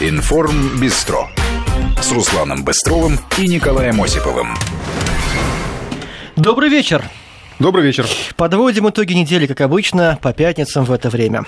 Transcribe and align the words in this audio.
Информ 0.00 0.78
Бистро 0.80 1.28
с 2.00 2.12
Русланом 2.12 2.62
Быстровым 2.62 3.18
и 3.36 3.48
Николаем 3.48 4.00
Осиповым. 4.00 4.54
Добрый 6.36 6.68
вечер. 6.68 7.02
Добрый 7.58 7.84
вечер. 7.84 8.06
Подводим 8.36 8.88
итоги 8.88 9.14
недели, 9.14 9.48
как 9.48 9.60
обычно, 9.60 10.16
по 10.22 10.32
пятницам 10.32 10.84
в 10.84 10.92
это 10.92 11.10
время. 11.10 11.46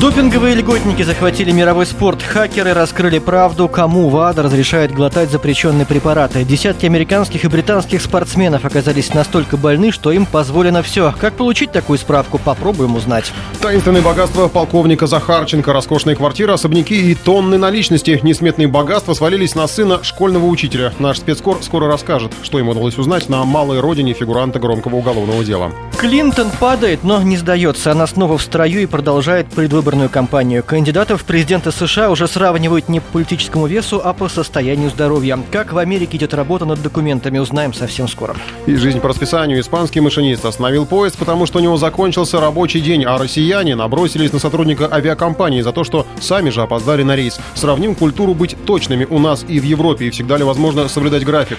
Допинговые 0.00 0.54
льготники 0.54 1.02
захватили 1.02 1.50
мировой 1.50 1.84
спорт. 1.84 2.22
Хакеры 2.22 2.72
раскрыли 2.72 3.18
правду, 3.18 3.68
кому 3.68 4.08
ВАДА 4.08 4.44
разрешает 4.44 4.94
глотать 4.94 5.30
запрещенные 5.30 5.84
препараты. 5.84 6.42
Десятки 6.42 6.86
американских 6.86 7.44
и 7.44 7.48
британских 7.48 8.00
спортсменов 8.00 8.64
оказались 8.64 9.12
настолько 9.12 9.58
больны, 9.58 9.92
что 9.92 10.10
им 10.10 10.24
позволено 10.24 10.82
все. 10.82 11.14
Как 11.20 11.34
получить 11.34 11.72
такую 11.72 11.98
справку, 11.98 12.38
попробуем 12.38 12.96
узнать. 12.96 13.30
Таинственные 13.60 14.00
богатства 14.00 14.48
полковника 14.48 15.06
Захарченко, 15.06 15.70
роскошные 15.70 16.16
квартиры, 16.16 16.54
особняки 16.54 17.10
и 17.10 17.14
тонны 17.14 17.58
наличности. 17.58 18.18
Несметные 18.22 18.68
богатства 18.68 19.12
свалились 19.12 19.54
на 19.54 19.66
сына 19.66 20.02
школьного 20.02 20.46
учителя. 20.46 20.94
Наш 20.98 21.18
спецкор 21.18 21.58
скоро 21.60 21.88
расскажет, 21.88 22.32
что 22.42 22.58
ему 22.58 22.70
удалось 22.70 22.96
узнать 22.96 23.28
на 23.28 23.44
малой 23.44 23.80
родине 23.80 24.14
фигуранта 24.14 24.60
громкого 24.60 24.96
уголовного 24.96 25.44
дела. 25.44 25.72
Клинтон 25.98 26.50
падает, 26.58 27.04
но 27.04 27.20
не 27.20 27.36
сдается. 27.36 27.92
Она 27.92 28.06
снова 28.06 28.38
в 28.38 28.42
строю 28.42 28.80
и 28.80 28.86
продолжает 28.86 29.48
предвыборную 29.48 29.89
предвыборную 29.90 30.08
кампанию. 30.08 30.62
Кандидатов 30.62 31.22
в 31.22 31.24
президенты 31.24 31.72
США 31.72 32.10
уже 32.10 32.28
сравнивают 32.28 32.88
не 32.88 33.00
по 33.00 33.12
политическому 33.12 33.66
весу, 33.66 34.00
а 34.02 34.12
по 34.12 34.28
состоянию 34.28 34.88
здоровья. 34.88 35.38
Как 35.50 35.72
в 35.72 35.78
Америке 35.78 36.16
идет 36.16 36.32
работа 36.32 36.64
над 36.64 36.80
документами, 36.80 37.38
узнаем 37.38 37.74
совсем 37.74 38.06
скоро. 38.06 38.36
И 38.66 38.76
жизнь 38.76 39.00
по 39.00 39.08
расписанию. 39.08 39.58
Испанский 39.60 40.00
машинист 40.00 40.44
остановил 40.44 40.86
поезд, 40.86 41.18
потому 41.18 41.46
что 41.46 41.58
у 41.58 41.62
него 41.62 41.76
закончился 41.76 42.40
рабочий 42.40 42.80
день, 42.80 43.04
а 43.04 43.18
россияне 43.18 43.74
набросились 43.74 44.32
на 44.32 44.38
сотрудника 44.38 44.88
авиакомпании 44.92 45.60
за 45.60 45.72
то, 45.72 45.82
что 45.82 46.06
сами 46.20 46.50
же 46.50 46.62
опоздали 46.62 47.02
на 47.02 47.16
рейс. 47.16 47.40
Сравним 47.54 47.94
культуру 47.96 48.34
быть 48.34 48.56
точными 48.66 49.06
у 49.10 49.18
нас 49.18 49.44
и 49.48 49.58
в 49.58 49.64
Европе, 49.64 50.06
и 50.06 50.10
всегда 50.10 50.36
ли 50.36 50.44
возможно 50.44 50.88
соблюдать 50.88 51.24
график. 51.24 51.58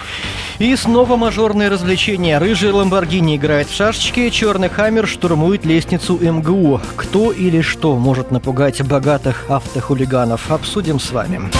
И 0.58 0.74
снова 0.76 1.16
мажорные 1.16 1.68
развлечения. 1.68 2.38
Рыжий 2.38 2.70
Ламборгини 2.70 3.36
играет 3.36 3.68
в 3.68 3.74
шашечки, 3.74 4.30
черный 4.30 4.68
Хаммер 4.68 5.06
штурмует 5.06 5.66
лестницу 5.66 6.18
МГУ. 6.18 6.80
Кто 6.96 7.32
или 7.32 7.60
что 7.62 7.96
может 7.96 8.21
может 8.22 8.30
напугать 8.30 8.80
богатых 8.82 9.50
автохулиганов, 9.50 10.52
обсудим 10.52 11.00
с 11.00 11.10
вами. 11.10 11.50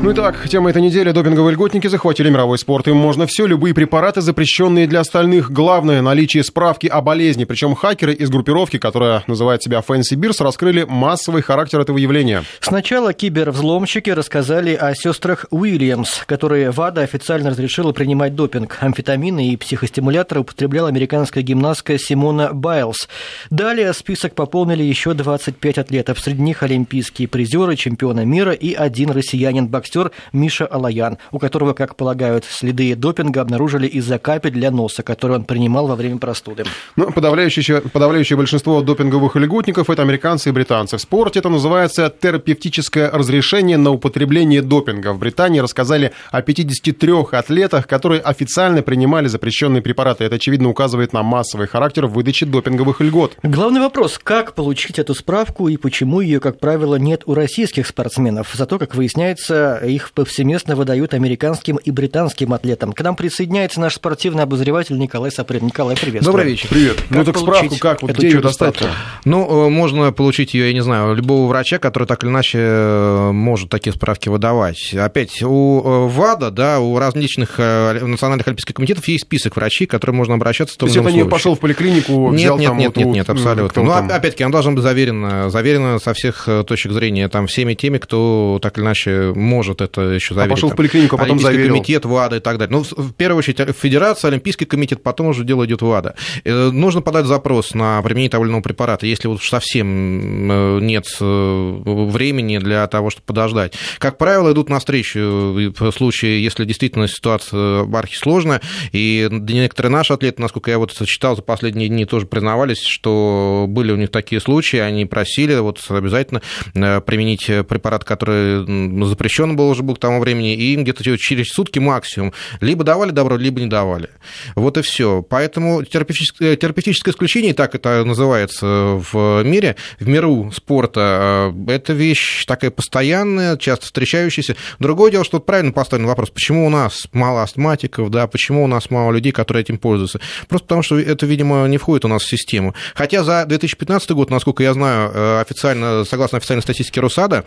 Ну 0.00 0.12
и 0.12 0.14
так, 0.14 0.48
тема 0.48 0.70
этой 0.70 0.80
недели. 0.80 1.10
Допинговые 1.10 1.54
льготники 1.54 1.88
захватили 1.88 2.30
мировой 2.30 2.56
спорт. 2.56 2.86
Им 2.86 2.96
можно 2.96 3.26
все, 3.26 3.46
любые 3.46 3.74
препараты, 3.74 4.20
запрещенные 4.20 4.86
для 4.86 5.00
остальных. 5.00 5.50
Главное– 5.50 6.00
наличие 6.02 6.44
справки 6.44 6.86
о 6.86 7.00
болезни. 7.00 7.44
Причем 7.44 7.74
хакеры 7.74 8.14
из 8.14 8.30
группировки, 8.30 8.78
которая 8.78 9.24
называет 9.26 9.60
себя 9.60 9.82
Fancy 9.86 10.14
Beers, 10.14 10.40
раскрыли 10.40 10.84
массовый 10.88 11.42
характер 11.42 11.80
этого 11.80 11.98
явления. 11.98 12.44
Сначала 12.60 13.12
кибервзломщики 13.12 14.10
рассказали 14.10 14.72
о 14.72 14.94
сестрах 14.94 15.46
Уильямс, 15.50 16.22
которые 16.26 16.70
ВАДА 16.70 17.00
официально 17.00 17.50
разрешила 17.50 17.90
принимать 17.90 18.36
допинг. 18.36 18.78
Амфетамины 18.80 19.48
и 19.48 19.56
психостимуляторы 19.56 20.42
употребляла 20.42 20.88
американская 20.90 21.42
гимнастка 21.42 21.98
Симона 21.98 22.52
Байлз. 22.52 23.08
Далее 23.50 23.92
список 23.92 24.36
пополнили 24.36 24.84
еще 24.84 25.12
25 25.12 25.78
атлетов. 25.78 26.20
Среди 26.20 26.40
них 26.40 26.62
олимпийские 26.62 27.26
призеры, 27.26 27.74
чемпионы 27.74 28.24
мира 28.24 28.52
и 28.52 28.74
один 28.74 29.10
россиянин-боксер 29.10 29.87
боксер 29.88 30.12
Миша 30.32 30.66
Алаян, 30.66 31.18
у 31.32 31.38
которого, 31.38 31.72
как 31.72 31.96
полагают, 31.96 32.44
следы 32.44 32.94
допинга 32.94 33.40
обнаружили 33.40 33.86
из-за 33.86 34.18
капель 34.18 34.52
для 34.52 34.70
носа, 34.70 35.02
которые 35.02 35.38
он 35.38 35.44
принимал 35.44 35.86
во 35.86 35.96
время 35.96 36.18
простуды. 36.18 36.64
Ну, 36.96 37.10
подавляющее, 37.10 37.80
подавляющее 37.80 38.36
большинство 38.36 38.80
допинговых 38.82 39.36
льготников– 39.36 39.90
это 39.90 40.02
американцы 40.02 40.50
и 40.50 40.52
британцы. 40.52 40.96
В 40.96 41.00
спорте 41.00 41.38
это 41.38 41.48
называется 41.48 42.12
терапевтическое 42.20 43.10
разрешение 43.10 43.76
на 43.76 43.90
употребление 43.90 44.62
допинга. 44.62 45.12
В 45.12 45.18
Британии 45.18 45.60
рассказали 45.60 46.12
о 46.30 46.42
53 46.42 47.12
атлетах, 47.32 47.86
которые 47.86 48.20
официально 48.20 48.82
принимали 48.82 49.28
запрещенные 49.28 49.82
препараты. 49.82 50.24
Это, 50.24 50.36
очевидно, 50.36 50.68
указывает 50.68 51.12
на 51.12 51.22
массовый 51.22 51.66
характер 51.66 52.06
выдачи 52.06 52.44
допинговых 52.44 53.00
льгот. 53.00 53.36
Главный 53.42 53.80
вопрос– 53.80 54.18
как 54.22 54.54
получить 54.54 54.98
эту 54.98 55.14
справку 55.14 55.68
и 55.68 55.76
почему 55.76 56.20
ее, 56.20 56.40
как 56.40 56.58
правило, 56.58 56.96
нет 56.96 57.22
у 57.26 57.34
российских 57.34 57.86
спортсменов? 57.86 58.50
Зато, 58.54 58.78
как 58.78 58.94
выясняется, 58.94 59.77
их 59.84 60.12
повсеместно 60.12 60.76
выдают 60.76 61.14
американским 61.14 61.76
и 61.76 61.90
британским 61.90 62.52
атлетам. 62.52 62.92
К 62.92 63.00
нам 63.02 63.16
присоединяется 63.16 63.80
наш 63.80 63.94
спортивный 63.94 64.42
обозреватель 64.42 64.98
Николай 64.98 65.30
Саприн. 65.30 65.66
Николай, 65.66 65.96
привет. 65.96 66.22
Добрый 66.22 66.46
вечер. 66.46 66.68
Привет. 66.68 66.96
Как 66.96 67.10
ну 67.10 67.24
так 67.24 67.38
справку 67.38 67.76
как? 67.78 68.02
Вот 68.02 68.12
где 68.12 68.28
ее 68.28 68.40
достать 68.40 68.76
Ну, 69.24 69.66
э, 69.66 69.70
можно 69.70 70.12
получить 70.12 70.54
ее, 70.54 70.68
я 70.68 70.72
не 70.72 70.82
знаю, 70.82 71.14
любого 71.14 71.48
врача, 71.48 71.78
который 71.78 72.04
так 72.04 72.22
или 72.24 72.30
иначе 72.30 72.58
э, 72.60 73.30
может 73.32 73.68
такие 73.68 73.92
справки 73.92 74.28
выдавать. 74.28 74.94
Опять, 74.94 75.42
у 75.42 75.82
э, 75.84 76.08
ВАДА, 76.08 76.50
да, 76.50 76.80
у 76.80 76.98
различных 76.98 77.58
национальных 77.58 78.46
олимпийских 78.46 78.74
комитетов 78.74 79.06
есть 79.08 79.24
список 79.24 79.56
врачей, 79.56 79.86
к 79.86 79.90
которым 79.90 80.16
можно 80.16 80.34
обращаться. 80.34 80.76
То 80.78 80.86
есть 80.86 80.96
это 80.96 81.10
не 81.10 81.24
пошел 81.24 81.54
в 81.54 81.60
поликлинику, 81.60 82.30
нет, 82.30 82.40
взял 82.40 82.58
нет, 82.58 82.68
там 82.68 82.78
нет, 82.78 82.96
вот 82.96 83.04
нет, 83.04 83.14
нет, 83.14 83.30
абсолютно. 83.30 83.82
Ну, 83.82 83.92
опять-таки, 83.92 84.44
он 84.44 84.50
должен 84.50 84.74
быть 84.74 84.82
заверен, 84.82 85.50
заверен 85.50 86.00
со 86.00 86.14
всех 86.14 86.48
точек 86.66 86.92
зрения, 86.92 87.28
там, 87.28 87.46
всеми 87.46 87.74
теми, 87.74 87.98
кто 87.98 88.58
так 88.62 88.78
или 88.78 88.84
иначе 88.84 89.32
может 89.34 89.67
это 89.74 90.02
еще 90.02 90.34
заверить. 90.34 90.52
А 90.52 90.54
пошел 90.54 90.70
в 90.70 90.76
поликлинику, 90.76 91.16
а 91.16 91.18
потом 91.18 91.38
заверил. 91.40 91.74
комитет 91.74 92.04
ВАДА 92.04 92.36
и 92.36 92.40
так 92.40 92.58
далее. 92.58 92.76
Ну, 92.76 92.84
в 92.84 93.12
первую 93.12 93.38
очередь, 93.38 93.58
федерация, 93.76 94.28
Олимпийский 94.28 94.64
комитет, 94.64 95.02
потом 95.02 95.28
уже 95.28 95.44
дело 95.44 95.64
идет 95.66 95.82
ВАДА. 95.82 96.14
Э, 96.44 96.70
нужно 96.70 97.02
подать 97.02 97.26
запрос 97.26 97.74
на 97.74 98.00
применение 98.02 98.30
того 98.30 98.44
или 98.44 98.50
иного 98.50 98.62
препарата, 98.62 99.06
если 99.06 99.28
вот 99.28 99.42
совсем 99.42 100.50
э, 100.50 100.78
нет 100.80 101.06
э, 101.20 101.82
времени 101.84 102.58
для 102.58 102.86
того, 102.86 103.10
чтобы 103.10 103.26
подождать. 103.26 103.74
Как 103.98 104.18
правило, 104.18 104.52
идут 104.52 104.68
навстречу 104.68 105.18
в 105.18 105.92
случае, 105.92 106.42
если 106.42 106.64
действительно 106.64 107.08
ситуация 107.08 107.88
архисложная, 107.92 108.60
и 108.92 109.28
некоторые 109.30 109.92
наши 109.92 110.12
атлеты, 110.12 110.40
насколько 110.40 110.70
я 110.70 110.78
вот 110.78 110.92
читал 111.06 111.36
за 111.36 111.42
последние 111.42 111.88
дни, 111.88 112.04
тоже 112.04 112.26
признавались, 112.26 112.82
что 112.82 113.66
были 113.68 113.92
у 113.92 113.96
них 113.96 114.10
такие 114.10 114.40
случаи, 114.40 114.78
они 114.78 115.04
просили 115.06 115.54
вот 115.56 115.84
обязательно 115.88 116.40
применить 116.74 117.46
препарат, 117.68 118.04
который 118.04 119.04
запрещен 119.06 119.56
был 119.58 119.68
уже 119.68 119.82
был 119.82 119.96
к 119.96 119.98
тому 119.98 120.20
времени, 120.20 120.54
и 120.54 120.72
им 120.72 120.84
где-то 120.84 121.04
через 121.18 121.48
сутки 121.48 121.78
максимум 121.78 122.32
либо 122.60 122.84
давали 122.84 123.10
добро, 123.10 123.36
либо 123.36 123.60
не 123.60 123.66
давали. 123.66 124.08
Вот 124.54 124.78
и 124.78 124.82
все. 124.82 125.22
Поэтому 125.22 125.84
терапевтическое, 125.84 126.56
терапевтическое 126.56 127.12
исключение, 127.12 127.52
так 127.52 127.74
это 127.74 128.04
называется 128.04 128.66
в 129.12 129.42
мире, 129.42 129.76
в 129.98 130.08
миру 130.08 130.50
спорта, 130.54 131.52
э, 131.68 131.72
это 131.72 131.92
вещь 131.92 132.46
такая 132.46 132.70
постоянная, 132.70 133.56
часто 133.56 133.86
встречающаяся. 133.86 134.56
Другое 134.78 135.10
дело, 135.10 135.24
что 135.24 135.40
правильно 135.40 135.72
поставлен 135.72 136.06
вопрос, 136.06 136.30
почему 136.30 136.66
у 136.66 136.70
нас 136.70 137.08
мало 137.12 137.42
астматиков, 137.42 138.10
да, 138.10 138.26
почему 138.26 138.64
у 138.64 138.66
нас 138.66 138.90
мало 138.90 139.12
людей, 139.12 139.32
которые 139.32 139.62
этим 139.62 139.78
пользуются. 139.78 140.20
Просто 140.48 140.66
потому, 140.66 140.82
что 140.82 140.98
это, 140.98 141.26
видимо, 141.26 141.66
не 141.66 141.78
входит 141.78 142.04
у 142.04 142.08
нас 142.08 142.22
в 142.22 142.28
систему. 142.28 142.74
Хотя 142.94 143.24
за 143.24 143.44
2015 143.44 144.10
год, 144.12 144.30
насколько 144.30 144.62
я 144.62 144.72
знаю, 144.72 145.10
э, 145.12 145.40
официально, 145.40 146.04
согласно 146.04 146.38
официальной 146.38 146.62
статистике 146.62 147.00
Росада, 147.00 147.44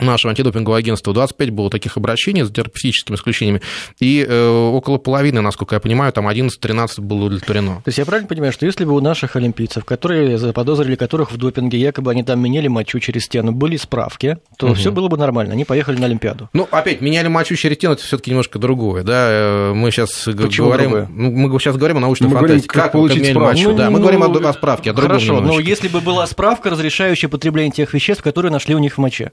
нашего 0.00 0.30
антидопингового 0.30 0.78
агентства 0.78 1.12
25 1.12 1.50
было 1.50 1.70
таких 1.70 1.96
обращений 1.96 2.44
с 2.44 2.50
терапевтическими 2.50 3.16
исключениями, 3.16 3.62
и 4.00 4.24
э, 4.28 4.48
около 4.48 4.98
половины, 4.98 5.40
насколько 5.40 5.74
я 5.74 5.80
понимаю, 5.80 6.12
там 6.12 6.28
11-13 6.28 7.00
было 7.00 7.24
удовлетворено. 7.24 7.76
То 7.76 7.88
есть 7.88 7.98
я 7.98 8.04
правильно 8.04 8.28
понимаю, 8.28 8.52
что 8.52 8.66
если 8.66 8.84
бы 8.84 8.92
у 8.92 9.00
наших 9.00 9.36
олимпийцев, 9.36 9.84
которые 9.84 10.38
заподозрили 10.38 10.96
которых 10.96 11.32
в 11.32 11.36
допинге, 11.36 11.78
якобы 11.78 12.10
они 12.10 12.22
там 12.22 12.40
меняли 12.40 12.68
мочу 12.68 12.98
через 13.00 13.24
стену, 13.24 13.52
были 13.52 13.76
справки, 13.76 14.38
то 14.58 14.66
угу. 14.66 14.74
все 14.74 14.92
было 14.92 15.08
бы 15.08 15.16
нормально, 15.16 15.54
они 15.54 15.64
поехали 15.64 15.98
на 15.98 16.06
Олимпиаду. 16.06 16.48
Ну, 16.52 16.68
опять, 16.70 17.00
меняли 17.00 17.28
мочу 17.28 17.56
через 17.56 17.76
стену, 17.76 17.94
это 17.94 18.02
все-таки 18.02 18.30
немножко 18.30 18.58
другое, 18.58 19.02
да, 19.02 19.28
э, 19.30 19.72
мы 19.74 19.90
сейчас 19.90 20.10
Почему 20.24 20.68
говорим, 20.68 20.90
другое? 20.90 21.08
ну, 21.10 21.30
мы 21.30 21.58
сейчас 21.60 21.76
говорим 21.76 21.98
о 21.98 22.00
научной 22.00 22.28
мы 22.28 22.34
фантастике, 22.34 22.68
говорим, 22.68 22.82
как, 22.82 22.82
как 22.84 22.92
получить 22.92 23.26
справку. 23.26 23.46
Мочу, 23.46 23.70
ну, 23.70 23.76
да, 23.76 23.90
мы 23.90 23.98
ну, 23.98 24.02
говорим 24.02 24.22
о, 24.22 24.48
о 24.48 24.52
справке, 24.52 24.90
о 24.90 24.92
другом 24.92 25.10
Хорошо, 25.10 25.34
немножечко. 25.34 25.62
но 25.62 25.68
если 25.68 25.88
бы 25.88 26.00
была 26.00 26.26
справка, 26.26 26.70
разрешающая 26.70 27.28
потребление 27.28 27.72
тех 27.72 27.92
веществ, 27.94 28.22
которые 28.22 28.52
нашли 28.52 28.74
у 28.74 28.78
них 28.78 28.94
в 28.94 28.98
моче, 28.98 29.32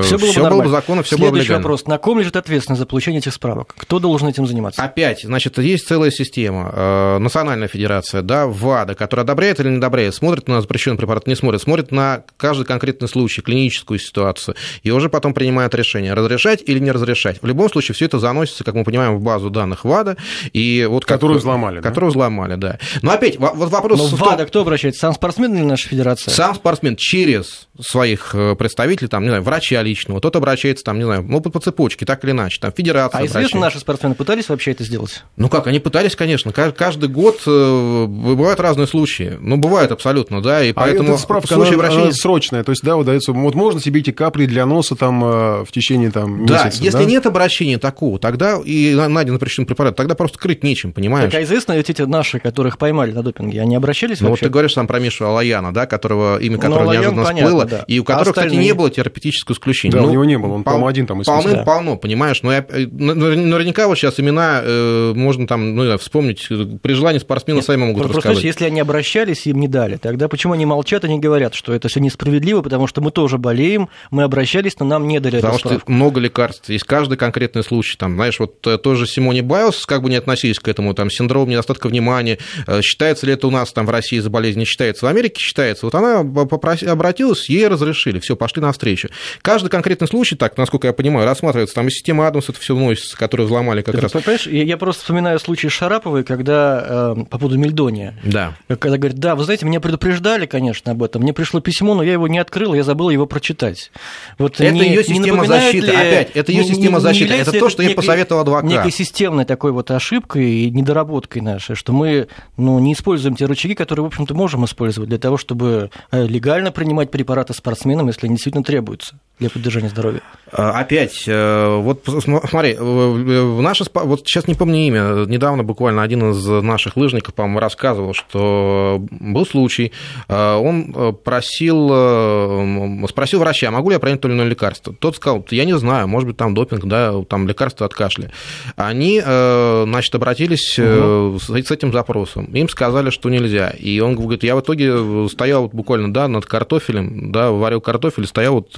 э, 0.00 0.02
все 0.02 0.18
было 0.18 0.32
бы 0.32 0.40
нормально 0.40 0.72
закона 0.72 1.02
все 1.02 1.16
Следующий 1.16 1.48
было 1.48 1.58
вопрос. 1.58 1.86
На 1.86 1.98
ком 1.98 2.18
лежит 2.18 2.36
ответственность 2.36 2.80
за 2.80 2.86
получение 2.86 3.20
этих 3.20 3.32
справок? 3.34 3.74
Кто 3.76 3.98
должен 3.98 4.28
этим 4.28 4.46
заниматься? 4.46 4.82
Опять, 4.82 5.22
значит, 5.22 5.58
есть 5.58 5.86
целая 5.86 6.10
система. 6.10 6.70
Э, 6.74 7.18
Национальная 7.18 7.68
федерация, 7.68 8.22
да, 8.22 8.46
ВАДА, 8.46 8.94
которая 8.94 9.24
одобряет 9.24 9.60
или 9.60 9.68
не 9.68 9.76
одобряет, 9.76 10.14
смотрит 10.14 10.48
на 10.48 10.60
запрещенный 10.60 10.98
препарат, 10.98 11.26
не 11.26 11.34
смотрит, 11.34 11.62
смотрит 11.62 11.90
на 11.90 12.22
каждый 12.36 12.64
конкретный 12.64 13.08
случай, 13.08 13.42
клиническую 13.42 13.98
ситуацию, 13.98 14.54
и 14.82 14.90
уже 14.90 15.08
потом 15.08 15.34
принимает 15.34 15.74
решение, 15.74 16.14
разрешать 16.14 16.62
или 16.66 16.78
не 16.78 16.90
разрешать. 16.90 17.42
В 17.42 17.46
любом 17.46 17.70
случае, 17.70 17.94
все 17.94 18.06
это 18.06 18.18
заносится, 18.18 18.64
как 18.64 18.74
мы 18.74 18.84
понимаем, 18.84 19.16
в 19.16 19.20
базу 19.20 19.50
данных 19.50 19.84
ВАДА. 19.84 20.16
И 20.52 20.86
вот 20.88 21.04
которую 21.04 21.36
как, 21.36 21.42
взломали, 21.42 21.80
Которую 21.80 22.10
да? 22.10 22.18
взломали, 22.18 22.54
да. 22.56 22.78
Но 23.02 23.12
опять, 23.12 23.38
вот 23.38 23.70
вопрос... 23.70 23.98
Но 23.98 24.06
в 24.06 24.18
ВАДА 24.18 24.46
кто 24.46 24.62
обращается? 24.62 25.00
Сам 25.00 25.14
спортсмен 25.14 25.54
или 25.54 25.62
наша 25.62 25.88
федерация? 25.88 26.32
Сам 26.32 26.54
спортсмен 26.54 26.96
через 26.96 27.68
своих 27.80 28.34
э, 28.34 28.54
представителей, 28.54 29.08
там, 29.08 29.22
не 29.22 29.28
знаю, 29.28 29.42
врачи 29.42 29.74
я 29.82 29.88
личного, 29.88 30.20
тот 30.20 30.36
обращается, 30.36 30.84
там, 30.84 30.98
не 30.98 31.04
знаю, 31.04 31.24
ну, 31.28 31.40
по, 31.40 31.50
по 31.50 31.60
цепочке, 31.60 32.06
так 32.06 32.24
или 32.24 32.32
иначе, 32.32 32.58
там, 32.60 32.72
федерация 32.72 33.20
А 33.20 33.26
известно, 33.26 33.60
наши 33.60 33.78
спортсмены 33.78 34.14
пытались 34.14 34.48
вообще 34.48 34.72
это 34.72 34.84
сделать? 34.84 35.24
Ну 35.36 35.48
как, 35.48 35.66
они 35.66 35.80
пытались, 35.80 36.16
конечно, 36.16 36.52
каждый 36.52 37.08
год 37.08 37.42
э, 37.46 38.06
бывают 38.06 38.60
разные 38.60 38.86
случаи, 38.86 39.36
ну, 39.40 39.56
бывает 39.56 39.92
абсолютно, 39.92 40.42
да, 40.42 40.64
и 40.64 40.72
поэтому 40.72 41.10
а 41.10 41.14
эта 41.14 41.22
справка, 41.22 41.54
она, 41.54 41.68
обращения... 41.68 42.04
она 42.04 42.12
срочная, 42.12 42.64
то 42.64 42.70
есть, 42.70 42.82
да, 42.82 42.96
выдается, 42.96 43.32
вот 43.32 43.54
можно 43.54 43.80
себе 43.80 44.00
эти 44.00 44.10
капли 44.10 44.46
для 44.46 44.66
носа 44.66 44.96
там 44.96 45.20
в 45.20 45.68
течение 45.72 46.10
там 46.10 46.42
месяца, 46.42 46.78
Да, 46.78 46.84
если 46.84 46.98
да? 46.98 47.04
нет 47.04 47.26
обращения 47.26 47.78
такого, 47.78 48.18
тогда 48.18 48.60
и 48.64 48.94
найден 48.94 49.34
запрещенный 49.34 49.66
препарат, 49.66 49.96
тогда 49.96 50.14
просто 50.14 50.38
крыть 50.38 50.62
нечем, 50.62 50.92
понимаешь? 50.92 51.30
Так, 51.30 51.40
а 51.40 51.44
известно, 51.44 51.76
ведь 51.76 51.90
эти 51.90 52.02
наши, 52.02 52.38
которых 52.38 52.78
поймали 52.78 53.12
на 53.12 53.22
допинге, 53.22 53.60
они 53.60 53.76
обращались 53.76 54.20
ну, 54.20 54.28
вообще? 54.28 54.44
вот 54.44 54.48
ты 54.48 54.52
говоришь 54.52 54.74
сам 54.74 54.86
про 54.86 54.98
Мишу 54.98 55.26
Алаяна, 55.26 55.72
да, 55.72 55.86
которого, 55.86 56.38
имя 56.38 56.56
ну, 56.56 56.62
которого 56.62 56.84
ну, 56.84 56.92
неожиданно 56.92 57.24
понятно, 57.24 57.46
всплыло, 57.46 57.64
да. 57.64 57.84
и 57.86 57.98
у 57.98 58.04
которого, 58.04 58.26
а 58.26 58.30
остальные... 58.30 58.50
кстати, 58.50 58.66
не 58.66 58.72
было 58.74 58.90
терапевтического 58.90 59.54
исключения. 59.54 59.71
Да, 59.90 60.00
ну, 60.00 60.08
у 60.08 60.10
него 60.10 60.24
не 60.24 60.38
было, 60.38 60.54
он, 60.54 60.64
по-моему, 60.64 60.86
один 60.86 61.06
там 61.06 61.22
исключил. 61.22 61.42
Полным-полно, 61.42 61.96
понимаешь, 61.96 62.42
но 62.42 62.52
я, 62.52 62.64
наверняка 62.68 63.86
вот 63.86 63.96
сейчас 63.96 64.20
имена 64.20 64.60
э, 64.62 65.12
можно 65.14 65.46
там, 65.46 65.74
ну, 65.74 65.98
вспомнить, 65.98 66.48
при 66.82 66.92
желании 66.92 67.18
спортсмены 67.18 67.58
Нет, 67.58 67.66
сами 67.66 67.84
могут 67.84 68.04
просто, 68.04 68.18
рассказать. 68.18 68.44
если 68.44 68.64
они 68.66 68.80
обращались, 68.80 69.46
им 69.46 69.60
не 69.60 69.68
дали, 69.68 69.96
тогда 69.96 70.28
почему 70.28 70.54
они 70.54 70.66
молчат 70.66 71.04
и 71.04 71.08
не 71.08 71.18
говорят, 71.18 71.54
что 71.54 71.72
это 71.72 71.88
все 71.88 72.00
несправедливо, 72.00 72.62
потому 72.62 72.86
что 72.86 73.00
мы 73.00 73.10
тоже 73.10 73.38
болеем, 73.38 73.88
мы 74.10 74.22
обращались, 74.22 74.78
но 74.78 74.86
нам 74.86 75.08
не 75.08 75.20
дали 75.20 75.36
Потому 75.36 75.58
что 75.58 75.80
много 75.86 76.20
лекарств, 76.20 76.68
есть 76.68 76.84
каждый 76.84 77.16
конкретный 77.16 77.62
случай, 77.62 77.96
там, 77.96 78.14
знаешь, 78.14 78.38
вот 78.38 78.66
э, 78.66 78.78
тоже 78.78 79.06
Симоне 79.06 79.42
Байлз, 79.42 79.86
как 79.86 80.02
бы 80.02 80.10
не 80.10 80.16
относились 80.16 80.58
к 80.58 80.68
этому, 80.68 80.94
там, 80.94 81.10
синдром 81.10 81.48
недостатка 81.48 81.88
внимания, 81.88 82.38
э, 82.66 82.82
считается 82.82 83.26
ли 83.26 83.32
это 83.32 83.46
у 83.46 83.50
нас 83.50 83.72
там 83.72 83.86
в 83.86 83.90
России 83.90 84.18
за 84.18 84.30
болезнь, 84.30 84.58
не 84.58 84.64
считается, 84.64 85.06
в 85.06 85.08
Америке 85.08 85.40
считается. 85.40 85.86
Вот 85.86 85.94
она 85.94 86.24
попросила, 86.24 86.92
обратилась, 86.92 87.48
ей 87.48 87.68
разрешили, 87.68 88.18
все, 88.20 88.36
пошли 88.36 88.62
навстречу. 88.62 89.08
Каждый 89.42 89.61
конкретный 89.68 90.08
случай, 90.08 90.36
так, 90.36 90.56
насколько 90.56 90.86
я 90.86 90.92
понимаю, 90.92 91.26
рассматривается, 91.26 91.74
там 91.74 91.88
и 91.88 91.90
система 91.90 92.26
Адамс 92.26 92.48
это 92.48 92.60
все 92.60 92.74
вносится, 92.74 93.16
которую 93.16 93.46
взломали 93.46 93.82
как 93.82 93.94
Ты 93.94 94.00
раз. 94.00 94.12
Понимаешь, 94.12 94.46
я 94.46 94.76
просто 94.76 95.02
вспоминаю 95.02 95.38
случай 95.38 95.68
Шараповой, 95.68 96.24
когда 96.24 97.14
э, 97.16 97.24
по 97.28 97.38
поводу 97.38 97.58
Мельдония. 97.58 98.14
Да. 98.24 98.56
Когда 98.68 98.96
говорит, 98.98 99.18
да, 99.18 99.34
вы 99.34 99.44
знаете, 99.44 99.66
меня 99.66 99.80
предупреждали, 99.80 100.46
конечно, 100.46 100.92
об 100.92 101.02
этом, 101.02 101.22
мне 101.22 101.32
пришло 101.32 101.60
письмо, 101.60 101.94
но 101.94 102.02
я 102.02 102.12
его 102.12 102.28
не 102.28 102.38
открыл, 102.38 102.74
я 102.74 102.82
забыл 102.82 103.10
его 103.10 103.26
прочитать. 103.26 103.90
Вот 104.38 104.60
это 104.60 104.70
не, 104.70 104.88
ее 104.88 105.04
система 105.04 105.46
защиты, 105.46 105.86
ли, 105.86 105.92
опять, 105.92 106.30
это 106.34 106.52
ее 106.52 106.64
система 106.64 106.98
не, 106.98 107.02
защиты, 107.02 107.34
это 107.34 107.52
то, 107.52 107.68
что 107.68 107.82
ей 107.82 107.94
посоветовал 107.94 108.42
адвокат. 108.42 108.68
Некой 108.68 108.92
системной 108.92 109.44
такой 109.44 109.72
вот 109.72 109.90
ошибкой 109.90 110.50
и 110.50 110.70
недоработкой 110.70 111.42
нашей, 111.42 111.76
что 111.76 111.92
мы 111.92 112.28
ну, 112.56 112.78
не 112.78 112.92
используем 112.92 113.36
те 113.36 113.46
рычаги, 113.46 113.74
которые, 113.74 114.04
в 114.04 114.06
общем-то, 114.06 114.34
можем 114.34 114.64
использовать 114.64 115.08
для 115.08 115.18
того, 115.18 115.36
чтобы 115.36 115.90
э, 116.10 116.26
легально 116.26 116.72
принимать 116.72 117.10
препараты 117.10 117.54
спортсменам, 117.54 118.08
если 118.08 118.26
они 118.26 118.36
действительно 118.36 118.64
требуются 118.64 119.16
для 119.38 119.50
поддержания 119.50 119.88
здоровья. 119.88 120.20
А, 120.54 120.80
опять, 120.80 121.24
э, 121.26 121.76
вот 121.78 122.06
смотри, 122.22 122.74
в 122.74 123.62
наши, 123.62 123.84
вот 123.92 124.26
сейчас 124.26 124.46
не 124.46 124.54
помню 124.54 124.86
имя, 124.86 125.24
недавно 125.26 125.64
буквально 125.64 126.02
один 126.02 126.30
из 126.32 126.46
наших 126.46 126.96
лыжников, 126.96 127.32
по-моему, 127.32 127.58
рассказывал, 127.58 128.12
что 128.12 129.02
был 129.10 129.46
случай, 129.46 129.92
э, 130.28 130.54
он 130.54 131.16
просил, 131.24 133.08
спросил 133.08 133.40
врача, 133.40 133.70
могу 133.70 133.88
ли 133.88 133.94
я 133.94 134.00
принять 134.00 134.20
то 134.20 134.28
или 134.28 134.34
иное 134.34 134.46
лекарство. 134.46 134.94
Тот 134.94 135.16
сказал, 135.16 135.44
я 135.50 135.64
не 135.64 135.76
знаю, 135.78 136.06
может 136.06 136.28
быть, 136.28 136.36
там 136.36 136.54
допинг, 136.54 136.84
да, 136.84 137.14
там 137.24 137.48
лекарство 137.48 137.86
от 137.86 137.94
кашля. 137.94 138.30
Они, 138.76 139.20
значит, 139.20 140.14
обратились 140.14 140.78
угу. 140.78 141.38
с 141.40 141.70
этим 141.70 141.92
запросом. 141.92 142.44
Им 142.52 142.68
сказали, 142.68 143.10
что 143.10 143.30
нельзя. 143.30 143.70
И 143.70 143.98
он 144.00 144.14
говорит, 144.16 144.44
я 144.44 144.54
в 144.54 144.60
итоге 144.60 145.28
стоял 145.28 145.68
буквально, 145.68 146.12
да, 146.12 146.28
над 146.28 146.44
картофелем, 146.44 147.32
да, 147.32 147.50
варил 147.50 147.80
картофель, 147.80 148.26
стоял 148.26 148.54
вот 148.54 148.76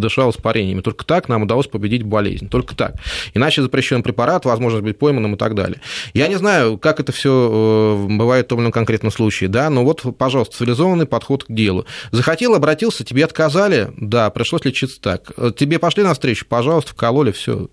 дышал 0.00 0.30
испарениями. 0.30 0.80
Только 0.80 1.04
так 1.04 1.28
нам 1.28 1.42
удалось 1.42 1.66
победить 1.66 2.02
болезнь. 2.02 2.48
Только 2.48 2.76
так. 2.76 2.94
Иначе 3.34 3.62
запрещен 3.62 4.02
препарат, 4.02 4.44
возможность 4.44 4.84
быть 4.84 4.98
пойманным 4.98 5.34
и 5.34 5.38
так 5.38 5.54
далее. 5.54 5.80
Я 6.14 6.28
не 6.28 6.36
знаю, 6.36 6.78
как 6.78 7.00
это 7.00 7.12
все 7.12 8.06
э, 8.08 8.16
бывает 8.16 8.46
в 8.46 8.48
том 8.48 8.58
или 8.58 8.64
ином 8.64 8.72
конкретном 8.72 9.12
случае, 9.12 9.48
да, 9.48 9.70
но 9.70 9.84
вот, 9.84 10.02
пожалуйста, 10.16 10.56
цивилизованный 10.56 11.06
подход 11.06 11.44
к 11.44 11.52
делу. 11.52 11.86
Захотел, 12.10 12.54
обратился, 12.54 13.04
тебе 13.04 13.24
отказали, 13.24 13.90
да, 13.96 14.30
пришлось 14.30 14.64
лечиться 14.64 15.00
так. 15.00 15.32
Тебе 15.56 15.78
пошли 15.78 16.02
навстречу, 16.02 16.46
пожалуйста, 16.48 16.92
вкололи, 16.92 17.32
все. 17.32 17.68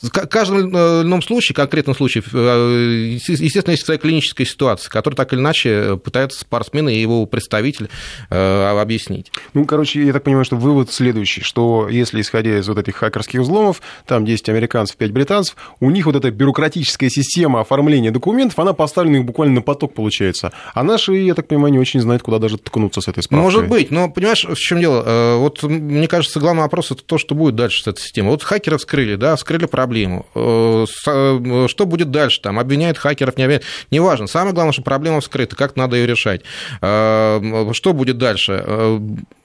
В 0.00 0.10
каждом 0.10 0.74
э, 0.76 1.02
ином 1.02 1.22
случае, 1.22 1.56
конкретном 1.56 1.96
случае, 1.96 2.22
э, 2.32 3.18
естественно, 3.26 3.72
есть 3.72 3.84
своя 3.84 3.98
клиническая 3.98 4.46
ситуация, 4.46 4.90
которую 4.90 5.16
так 5.16 5.32
или 5.32 5.40
иначе 5.40 5.96
пытается 5.96 6.38
спортсмен 6.38 6.88
и 6.88 6.94
его 6.94 7.26
представитель 7.26 7.88
э, 8.30 8.78
объяснить. 8.80 9.32
Ну, 9.54 9.64
короче, 9.64 10.04
я 10.04 10.12
так 10.12 10.22
понимаю, 10.22 10.44
что 10.44 10.54
вывод 10.54 10.92
следующий, 10.92 11.40
что 11.40 11.88
если, 11.90 12.20
исходя 12.20 12.58
из 12.58 12.68
вот 12.68 12.78
этих 12.78 12.94
хакерских 12.94 13.40
взломов, 13.40 13.82
там 14.06 14.24
10 14.24 14.48
американцев, 14.50 14.96
5 14.96 15.10
британцев, 15.10 15.56
у 15.80 15.90
них 15.90 16.06
вот 16.06 16.14
эта 16.14 16.30
бюрократическая 16.30 17.10
система 17.10 17.60
оформления 17.60 18.12
документов, 18.12 18.56
она 18.60 18.74
поставлена 18.74 19.16
их 19.16 19.24
буквально 19.24 19.56
на 19.56 19.62
поток, 19.62 19.94
получается. 19.94 20.52
А 20.74 20.84
наши, 20.84 21.14
я 21.14 21.34
так 21.34 21.48
понимаю, 21.48 21.72
не 21.72 21.78
очень 21.80 22.00
знают, 22.00 22.22
куда 22.22 22.38
даже 22.38 22.56
ткнуться 22.58 23.00
с 23.00 23.08
этой 23.08 23.24
справкой. 23.24 23.44
Может 23.44 23.68
быть, 23.68 23.90
но, 23.90 24.08
понимаешь, 24.08 24.44
в 24.44 24.54
чем 24.54 24.78
дело? 24.78 25.38
Вот, 25.38 25.64
мне 25.64 26.06
кажется, 26.06 26.38
главный 26.38 26.62
вопрос– 26.62 26.90
это 26.92 27.02
то, 27.02 27.18
что 27.18 27.34
будет 27.34 27.56
дальше 27.56 27.82
с 27.82 27.86
этой 27.88 28.00
системой. 28.00 28.30
Вот 28.30 28.44
хакеры 28.44 28.78
вскрыли, 28.78 29.16
да, 29.16 29.34
вскрыли 29.34 29.66
проблему 29.66 29.87
проблему. 29.88 30.26
Э, 30.34 30.84
э, 31.06 31.66
что 31.68 31.86
будет 31.86 32.10
дальше? 32.10 32.40
Там 32.42 32.58
обвиняют 32.58 32.98
хакеров, 32.98 33.36
не 33.36 33.44
обвиняют. 33.44 33.64
Неважно. 33.90 34.26
Самое 34.26 34.54
главное, 34.54 34.72
что 34.72 34.82
проблема 34.82 35.20
вскрыта, 35.20 35.56
как 35.56 35.76
надо 35.76 35.96
ее 35.96 36.06
решать. 36.06 36.42
Э, 36.82 37.70
что 37.72 37.92
будет 37.94 38.18
дальше? 38.18 38.64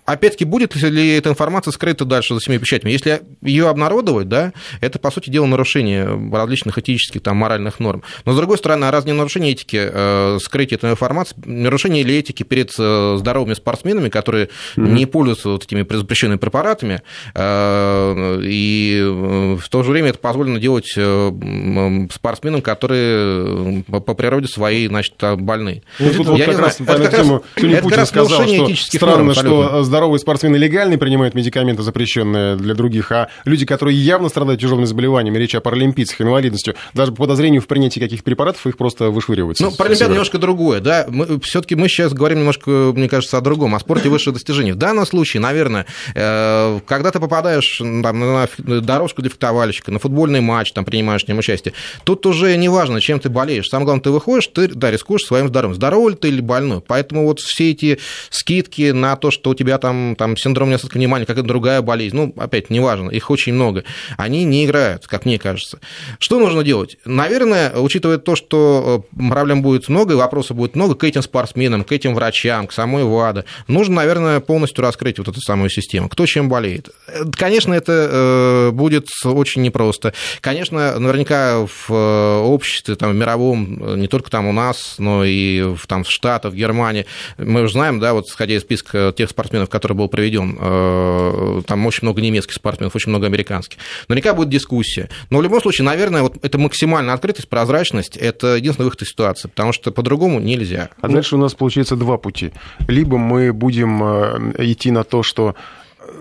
Опять-таки, 0.05 0.45
будет 0.45 0.75
ли 0.75 1.15
эта 1.15 1.29
информация 1.29 1.71
скрыта 1.71 2.03
дальше 2.03 2.33
за 2.33 2.41
семью 2.41 2.59
печатями? 2.59 2.91
Если 2.91 3.21
ее 3.41 3.69
обнародовать, 3.69 4.27
да, 4.27 4.51
это, 4.81 4.99
по 4.99 5.11
сути 5.11 5.29
дела, 5.29 5.45
нарушение 5.45 6.09
различных 6.31 6.77
этических, 6.77 7.21
там, 7.21 7.37
моральных 7.37 7.79
норм. 7.79 8.03
Но, 8.25 8.33
с 8.33 8.35
другой 8.35 8.57
стороны, 8.57 8.85
а 8.85 8.91
раз 8.91 9.05
не 9.05 9.13
нарушение 9.13 9.53
этики 9.53 9.79
э, 9.81 10.39
скрыть 10.41 10.73
эту 10.73 10.89
информацию, 10.89 11.37
нарушение 11.45 12.01
или 12.01 12.15
этики 12.15 12.43
перед 12.43 12.73
э, 12.77 13.15
здоровыми 13.17 13.53
спортсменами, 13.53 14.09
которые 14.09 14.49
mm-hmm. 14.75 14.91
не 14.91 15.05
пользуются 15.05 15.49
вот 15.49 15.63
этими 15.63 15.85
запрещенными 15.89 16.37
препаратами, 16.37 17.01
э, 17.33 18.39
и 18.43 18.99
э, 19.01 19.57
в 19.59 19.69
то 19.69 19.83
же 19.83 19.91
время 19.91 20.09
это 20.09 20.19
позволено 20.19 20.59
делать 20.59 20.91
э, 20.97 22.07
спортсменам, 22.11 22.61
которые 22.61 23.83
по 23.83 24.13
природе 24.13 24.47
своей, 24.47 24.87
значит, 24.87 25.15
больны. 25.37 25.83
Ну, 25.99 26.11
тут 26.11 26.27
вот 26.27 26.41
как 26.41 26.59
раз, 26.59 26.81
это 26.81 26.97
как 26.97 27.13
раз, 27.13 27.27
это 27.55 27.81
как 27.81 27.97
раз 27.97 28.09
сказал, 28.09 28.43
что 28.47 28.75
странно, 28.75 29.23
норм, 29.23 29.33
что 29.33 29.83
здоровые 29.93 30.19
спортсмены 30.19 30.55
легально 30.55 30.97
принимают 30.97 31.35
медикаменты, 31.35 31.83
запрещенные 31.83 32.55
для 32.55 32.73
других, 32.73 33.11
а 33.11 33.29
люди, 33.45 33.63
которые 33.63 33.95
явно 33.95 34.27
страдают 34.27 34.59
тяжелыми 34.59 34.85
заболеваниями, 34.85 35.37
речь 35.37 35.53
о 35.53 35.61
паралимпийцах, 35.61 36.19
инвалидностью, 36.19 36.73
даже 36.95 37.11
по 37.11 37.17
подозрению 37.17 37.61
в 37.61 37.67
принятии 37.67 37.99
каких 37.99 38.23
препаратов, 38.23 38.65
их 38.65 38.75
просто 38.75 39.11
вышвыривают. 39.11 39.59
Ну, 39.59 39.69
паралимпиада 39.69 40.13
немножко 40.13 40.39
другое, 40.39 40.79
да. 40.79 41.07
все-таки 41.43 41.75
мы 41.75 41.89
сейчас 41.89 42.11
говорим 42.11 42.39
немножко, 42.39 42.71
мне 42.71 43.07
кажется, 43.07 43.37
о 43.37 43.41
другом, 43.41 43.75
о 43.75 43.79
спорте 43.79 44.09
высших 44.09 44.33
достижений. 44.33 44.71
В 44.71 44.77
данном 44.77 45.05
случае, 45.05 45.41
наверное, 45.41 45.85
э, 46.15 46.79
когда 46.87 47.11
ты 47.11 47.19
попадаешь 47.19 47.77
там, 47.77 48.19
на 48.19 48.47
дорожку 48.57 49.21
для 49.21 49.29
фехтовальщика, 49.29 49.91
на 49.91 49.99
футбольный 49.99 50.41
матч, 50.41 50.71
там 50.71 50.85
принимаешь 50.85 51.23
в 51.25 51.27
нем 51.27 51.37
участие, 51.37 51.75
тут 52.03 52.25
уже 52.25 52.57
не 52.57 52.67
важно, 52.67 52.99
чем 52.99 53.19
ты 53.19 53.29
болеешь. 53.29 53.69
Самое 53.69 53.85
главное, 53.85 54.01
ты 54.01 54.09
выходишь, 54.09 54.47
ты, 54.47 54.69
да, 54.69 54.89
рискуешь 54.89 55.21
своим 55.21 55.49
здоровьем. 55.49 55.75
Здоровый 55.75 56.13
ли 56.13 56.17
ты 56.17 56.29
или 56.29 56.41
больной. 56.41 56.81
Поэтому 56.81 57.27
вот 57.27 57.41
все 57.41 57.69
эти 57.69 57.99
скидки 58.31 58.89
на 58.89 59.15
то, 59.17 59.29
что 59.29 59.51
у 59.51 59.53
тебя 59.53 59.77
там, 59.83 60.15
там 60.15 60.37
синдром 60.37 60.69
недостатка 60.69 60.97
внимания, 60.97 61.25
какая-то 61.25 61.45
другая 61.45 61.81
болезнь, 61.81 62.15
ну, 62.15 62.33
опять, 62.37 62.69
неважно, 62.69 63.09
их 63.09 63.29
очень 63.29 63.53
много, 63.53 63.83
они 64.15 64.45
не 64.45 64.63
играют, 64.65 65.07
как 65.07 65.25
мне 65.25 65.37
кажется. 65.37 65.79
Что 66.19 66.39
нужно 66.39 66.63
делать? 66.63 66.95
Наверное, 67.03 67.73
учитывая 67.75 68.17
то, 68.17 68.37
что 68.37 69.05
э, 69.11 69.29
проблем 69.29 69.61
будет 69.61 69.89
много, 69.89 70.13
и 70.13 70.15
вопросов 70.15 70.55
будет 70.55 70.77
много 70.77 70.95
к 70.95 71.03
этим 71.03 71.21
спортсменам, 71.21 71.83
к 71.83 71.91
этим 71.91 72.15
врачам, 72.15 72.67
к 72.67 72.71
самой 72.71 73.03
ВАДА, 73.03 73.43
нужно, 73.67 73.95
наверное, 73.95 74.39
полностью 74.39 74.83
раскрыть 74.83 75.17
вот 75.17 75.27
эту 75.27 75.41
самую 75.41 75.69
систему, 75.69 76.07
кто 76.07 76.25
чем 76.25 76.47
болеет. 76.47 76.89
Конечно, 77.33 77.73
это 77.73 77.91
э, 77.91 78.71
будет 78.71 79.07
очень 79.25 79.63
непросто. 79.63 80.13
Конечно, 80.39 80.97
наверняка 80.97 81.65
в 81.65 81.89
э, 81.89 82.37
обществе, 82.39 82.95
там, 82.95 83.11
в 83.11 83.15
мировом, 83.15 83.99
не 83.99 84.07
только 84.07 84.31
там 84.31 84.47
у 84.47 84.53
нас, 84.53 84.95
но 84.97 85.25
и 85.25 85.75
в, 85.75 85.85
там, 85.87 86.05
в 86.05 86.09
Штатах, 86.09 86.53
в 86.53 86.55
Германии, 86.55 87.05
мы 87.37 87.63
уже 87.63 87.73
знаем, 87.73 87.99
да, 87.99 88.13
вот 88.13 88.27
исходя 88.27 88.55
из 88.55 88.61
списка 88.61 89.13
тех 89.17 89.29
спортсменов, 89.29 89.67
который 89.73 89.93
был 89.93 90.07
проведен, 90.07 90.55
э, 90.59 91.61
там 91.65 91.83
очень 91.87 92.01
много 92.03 92.21
немецких 92.21 92.53
спортсменов, 92.53 92.95
очень 92.95 93.09
много 93.09 93.25
американских. 93.25 93.79
Наверняка 94.07 94.35
будет 94.35 94.49
дискуссия. 94.49 95.09
Но 95.31 95.39
в 95.39 95.41
любом 95.41 95.61
случае, 95.61 95.85
наверное, 95.85 96.21
вот 96.21 96.37
это 96.43 96.59
максимальная 96.59 97.15
открытость, 97.15 97.49
прозрачность, 97.49 98.15
это 98.15 98.55
единственный 98.55 98.85
выход 98.85 99.01
из 99.01 99.09
ситуации, 99.09 99.47
потому 99.47 99.73
что 99.73 99.91
по-другому 99.91 100.39
нельзя. 100.39 100.89
А 101.01 101.07
дальше 101.07 101.35
у 101.35 101.39
нас 101.39 101.55
получается 101.55 101.95
два 101.95 102.17
пути. 102.17 102.51
Либо 102.87 103.17
мы 103.17 103.51
будем 103.51 104.03
э, 104.03 104.53
идти 104.59 104.91
на 104.91 105.03
то, 105.03 105.23
что 105.23 105.55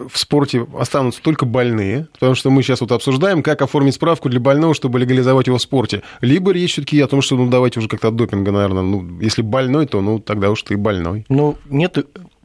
в 0.09 0.19
спорте 0.19 0.67
останутся 0.79 1.21
только 1.23 1.45
больные, 1.45 2.07
потому 2.15 2.35
что 2.35 2.51
мы 2.51 2.63
сейчас 2.63 2.81
вот 2.81 2.93
обсуждаем, 2.93 3.43
как 3.43 3.61
оформить 3.61 3.97
справку 3.97 4.31
для 4.31 4.41
больного, 4.41 4.75
чтобы 4.75 4.99
легализовать 4.99 5.47
его 5.47 5.59
в 5.59 5.63
спорте. 5.63 6.03
Либо 6.23 6.53
речь 6.53 6.73
все-таки 6.73 7.01
о 7.01 7.07
том, 7.07 7.21
что 7.21 7.37
ну 7.37 7.49
давайте 7.49 7.81
уже 7.81 7.89
как-то 7.89 8.09
от 8.09 8.17
допинга, 8.17 8.51
наверное, 8.51 8.83
ну 8.83 9.21
если 9.21 9.43
больной, 9.43 9.87
то 9.87 10.01
ну 10.01 10.19
тогда 10.21 10.51
уж 10.51 10.63
ты 10.63 10.79
больной. 10.79 11.27
Ну 11.29 11.59
нет 11.69 11.99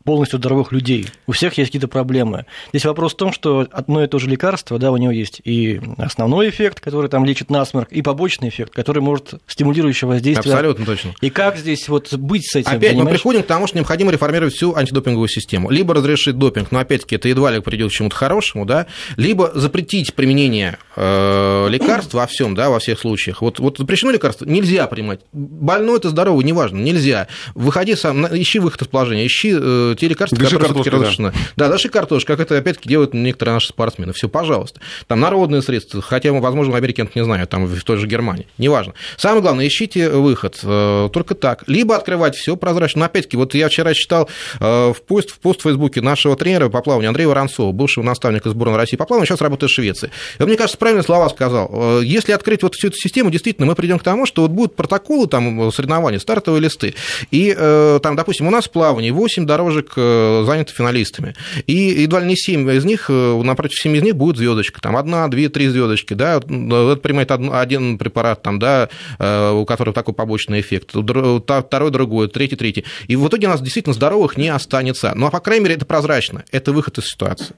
полностью 0.07 0.39
здоровых 0.39 0.71
людей. 0.71 1.05
У 1.27 1.33
всех 1.33 1.57
есть 1.57 1.67
какие-то 1.67 1.89
проблемы. 1.89 2.45
Здесь 2.69 2.85
вопрос 2.85 3.11
в 3.13 3.17
том, 3.17 3.33
что 3.33 3.67
одно 3.73 4.01
и 4.05 4.07
то 4.07 4.19
же 4.19 4.29
лекарство, 4.29 4.79
да, 4.79 4.93
у 4.93 4.95
него 4.95 5.11
есть 5.11 5.41
и 5.43 5.81
основной 5.97 6.47
эффект, 6.47 6.79
который 6.79 7.09
там 7.09 7.25
лечит 7.25 7.49
насморк, 7.49 7.91
и 7.91 8.01
побочный 8.01 8.47
эффект, 8.47 8.73
который 8.73 9.01
может 9.01 9.33
стимулирующее 9.47 10.07
воздействие. 10.07 10.53
Абсолютно 10.53 10.85
точно. 10.85 11.13
И 11.19 11.29
как 11.29 11.57
здесь 11.57 11.89
вот 11.89 12.13
быть 12.13 12.49
с 12.49 12.55
этим? 12.55 12.69
Опять 12.69 12.91
понимаешь? 12.91 13.03
мы 13.03 13.11
приходим 13.11 13.43
к 13.43 13.47
тому, 13.47 13.67
что 13.67 13.75
необходимо 13.75 14.13
реформировать 14.13 14.53
всю 14.53 14.73
антидопинговую 14.73 15.27
систему. 15.27 15.69
Либо 15.69 15.93
разрешить 15.93 16.37
допинг, 16.37 16.71
но 16.71 16.79
опять-таки 16.79 17.17
это 17.17 17.27
едва 17.27 17.51
ли 17.51 17.59
придет 17.59 17.89
к 17.89 17.93
чему-то 17.93 18.15
хорошему, 18.15 18.65
да, 18.65 18.87
либо 19.17 19.51
запретить 19.55 20.13
применение 20.13 20.77
э, 20.95 21.67
лекарств 21.69 22.13
во 22.13 22.27
всем, 22.27 22.55
да, 22.55 22.69
во 22.69 22.79
всех 22.79 22.97
случаях. 22.97 23.41
Вот, 23.41 23.59
вот 23.59 23.77
запрещено 23.77 24.11
лекарство, 24.11 24.45
нельзя 24.45 24.87
принимать. 24.87 25.19
Больной 25.33 25.97
это 25.97 26.07
здоровый, 26.07 26.45
неважно, 26.45 26.77
нельзя. 26.77 27.27
Выходи 27.55 27.95
сам, 27.95 28.25
ищи 28.27 28.59
выход 28.59 28.83
из 28.83 28.87
положения, 28.87 29.27
ищи 29.27 29.53
э, 29.53 29.95
те 29.97 30.07
лекарства, 30.07 30.37
Дыши 30.37 30.55
которые 30.55 30.73
все-таки 30.73 30.89
картошкой, 30.89 30.99
да. 30.99 31.31
разрешены. 31.31 31.51
Да, 31.55 31.69
даши 31.69 31.89
картошку, 31.89 32.27
как 32.27 32.39
это 32.39 32.57
опять-таки 32.57 32.89
делают 32.89 33.13
некоторые 33.13 33.55
наши 33.55 33.69
спортсмены. 33.69 34.13
Все, 34.13 34.29
пожалуйста. 34.29 34.79
Там 35.07 35.19
народные 35.19 35.61
средства, 35.61 36.01
хотя, 36.01 36.31
возможно, 36.31 36.73
в 36.73 36.75
Америке, 36.75 37.07
я 37.13 37.21
не 37.21 37.25
знаю, 37.25 37.47
там 37.47 37.65
в 37.65 37.83
той 37.83 37.97
же 37.97 38.07
Германии, 38.07 38.47
неважно. 38.57 38.93
Самое 39.17 39.41
главное, 39.41 39.67
ищите 39.67 40.09
выход, 40.09 40.59
э, 40.63 41.09
только 41.11 41.35
так. 41.35 41.63
Либо 41.67 41.95
открывать 41.95 42.35
все 42.35 42.55
прозрачно. 42.55 42.99
Но 42.99 43.05
опять-таки, 43.05 43.37
вот 43.37 43.53
я 43.53 43.69
вчера 43.69 43.93
читал 43.93 44.29
э, 44.59 44.93
в 44.93 45.01
пост, 45.01 45.31
в 45.31 45.39
пост 45.39 45.61
в 45.61 45.63
Фейсбуке 45.63 46.01
нашего 46.01 46.35
тренера 46.35 46.69
по 46.69 46.81
плаванию 46.81 47.09
Андрея 47.09 47.27
Воронцова, 47.27 47.71
бывшего 47.71 48.03
наставника 48.03 48.49
сборной 48.49 48.77
России 48.77 48.97
по 48.97 49.05
плаванию, 49.05 49.27
сейчас 49.27 49.41
работает 49.41 49.71
в 49.71 49.73
Швеции. 49.75 50.11
И 50.39 50.41
он, 50.41 50.47
мне 50.47 50.57
кажется, 50.57 50.77
правильные 50.77 51.03
слова 51.03 51.29
сказал. 51.29 51.69
Э, 51.71 52.01
Если 52.03 52.31
открыть 52.31 52.63
вот 52.63 52.75
всю 52.75 52.87
эту 52.87 52.97
систему, 52.97 53.29
действительно, 53.29 53.67
мы 53.67 53.75
придем 53.75 53.99
к 53.99 54.03
тому, 54.03 54.25
что 54.25 54.43
вот 54.43 54.51
будут 54.51 54.75
протоколы 54.75 55.27
там 55.27 55.71
соревнований, 55.71 56.19
стартовые 56.19 56.61
листы. 56.61 56.95
И 57.31 57.53
э, 57.57 57.99
там, 58.01 58.15
допустим, 58.15 58.47
у 58.47 58.51
нас 58.51 58.65
в 58.65 58.71
плавании 58.71 59.11
8 59.11 59.45
дорожек 59.45 59.86
э, 59.95 60.43
заняты 60.45 60.73
финалистами. 60.73 61.35
И 61.65 61.73
едва 61.73 62.19
ли 62.19 62.27
не 62.27 62.35
7 62.35 62.69
из 62.71 62.85
них, 62.85 63.05
э, 63.09 63.41
напротив 63.43 63.79
7 63.79 63.95
из 63.95 64.03
них 64.03 64.15
будет 64.15 64.37
звездочка. 64.37 64.81
Там 64.81 64.97
одна, 64.97 65.27
две, 65.27 65.49
три 65.49 65.67
звездочки, 65.67 66.13
да, 66.13 66.37
это 66.37 66.95
принимает 66.97 67.31
од- 67.31 67.53
один 67.53 67.97
препарат, 67.97 68.41
там, 68.43 68.59
да, 68.59 68.89
э, 69.19 69.51
у 69.51 69.65
которого 69.65 69.93
такой 69.93 70.13
побочный 70.13 70.61
эффект, 70.61 70.91
второй 70.91 71.91
другой, 71.91 72.27
третий, 72.27 72.55
третий. 72.55 72.85
И 73.07 73.15
в 73.15 73.27
итоге 73.27 73.47
у 73.47 73.49
нас 73.51 73.61
действительно 73.61 73.93
здоровых 73.93 74.37
не 74.37 74.49
останется. 74.49 75.13
Ну, 75.15 75.27
а 75.27 75.31
по 75.31 75.39
крайней 75.39 75.63
мере, 75.63 75.75
это 75.75 75.85
прозрачно, 75.85 76.43
это 76.51 76.71
выход 76.71 76.97
из 76.97 77.05
ситуации. 77.05 77.55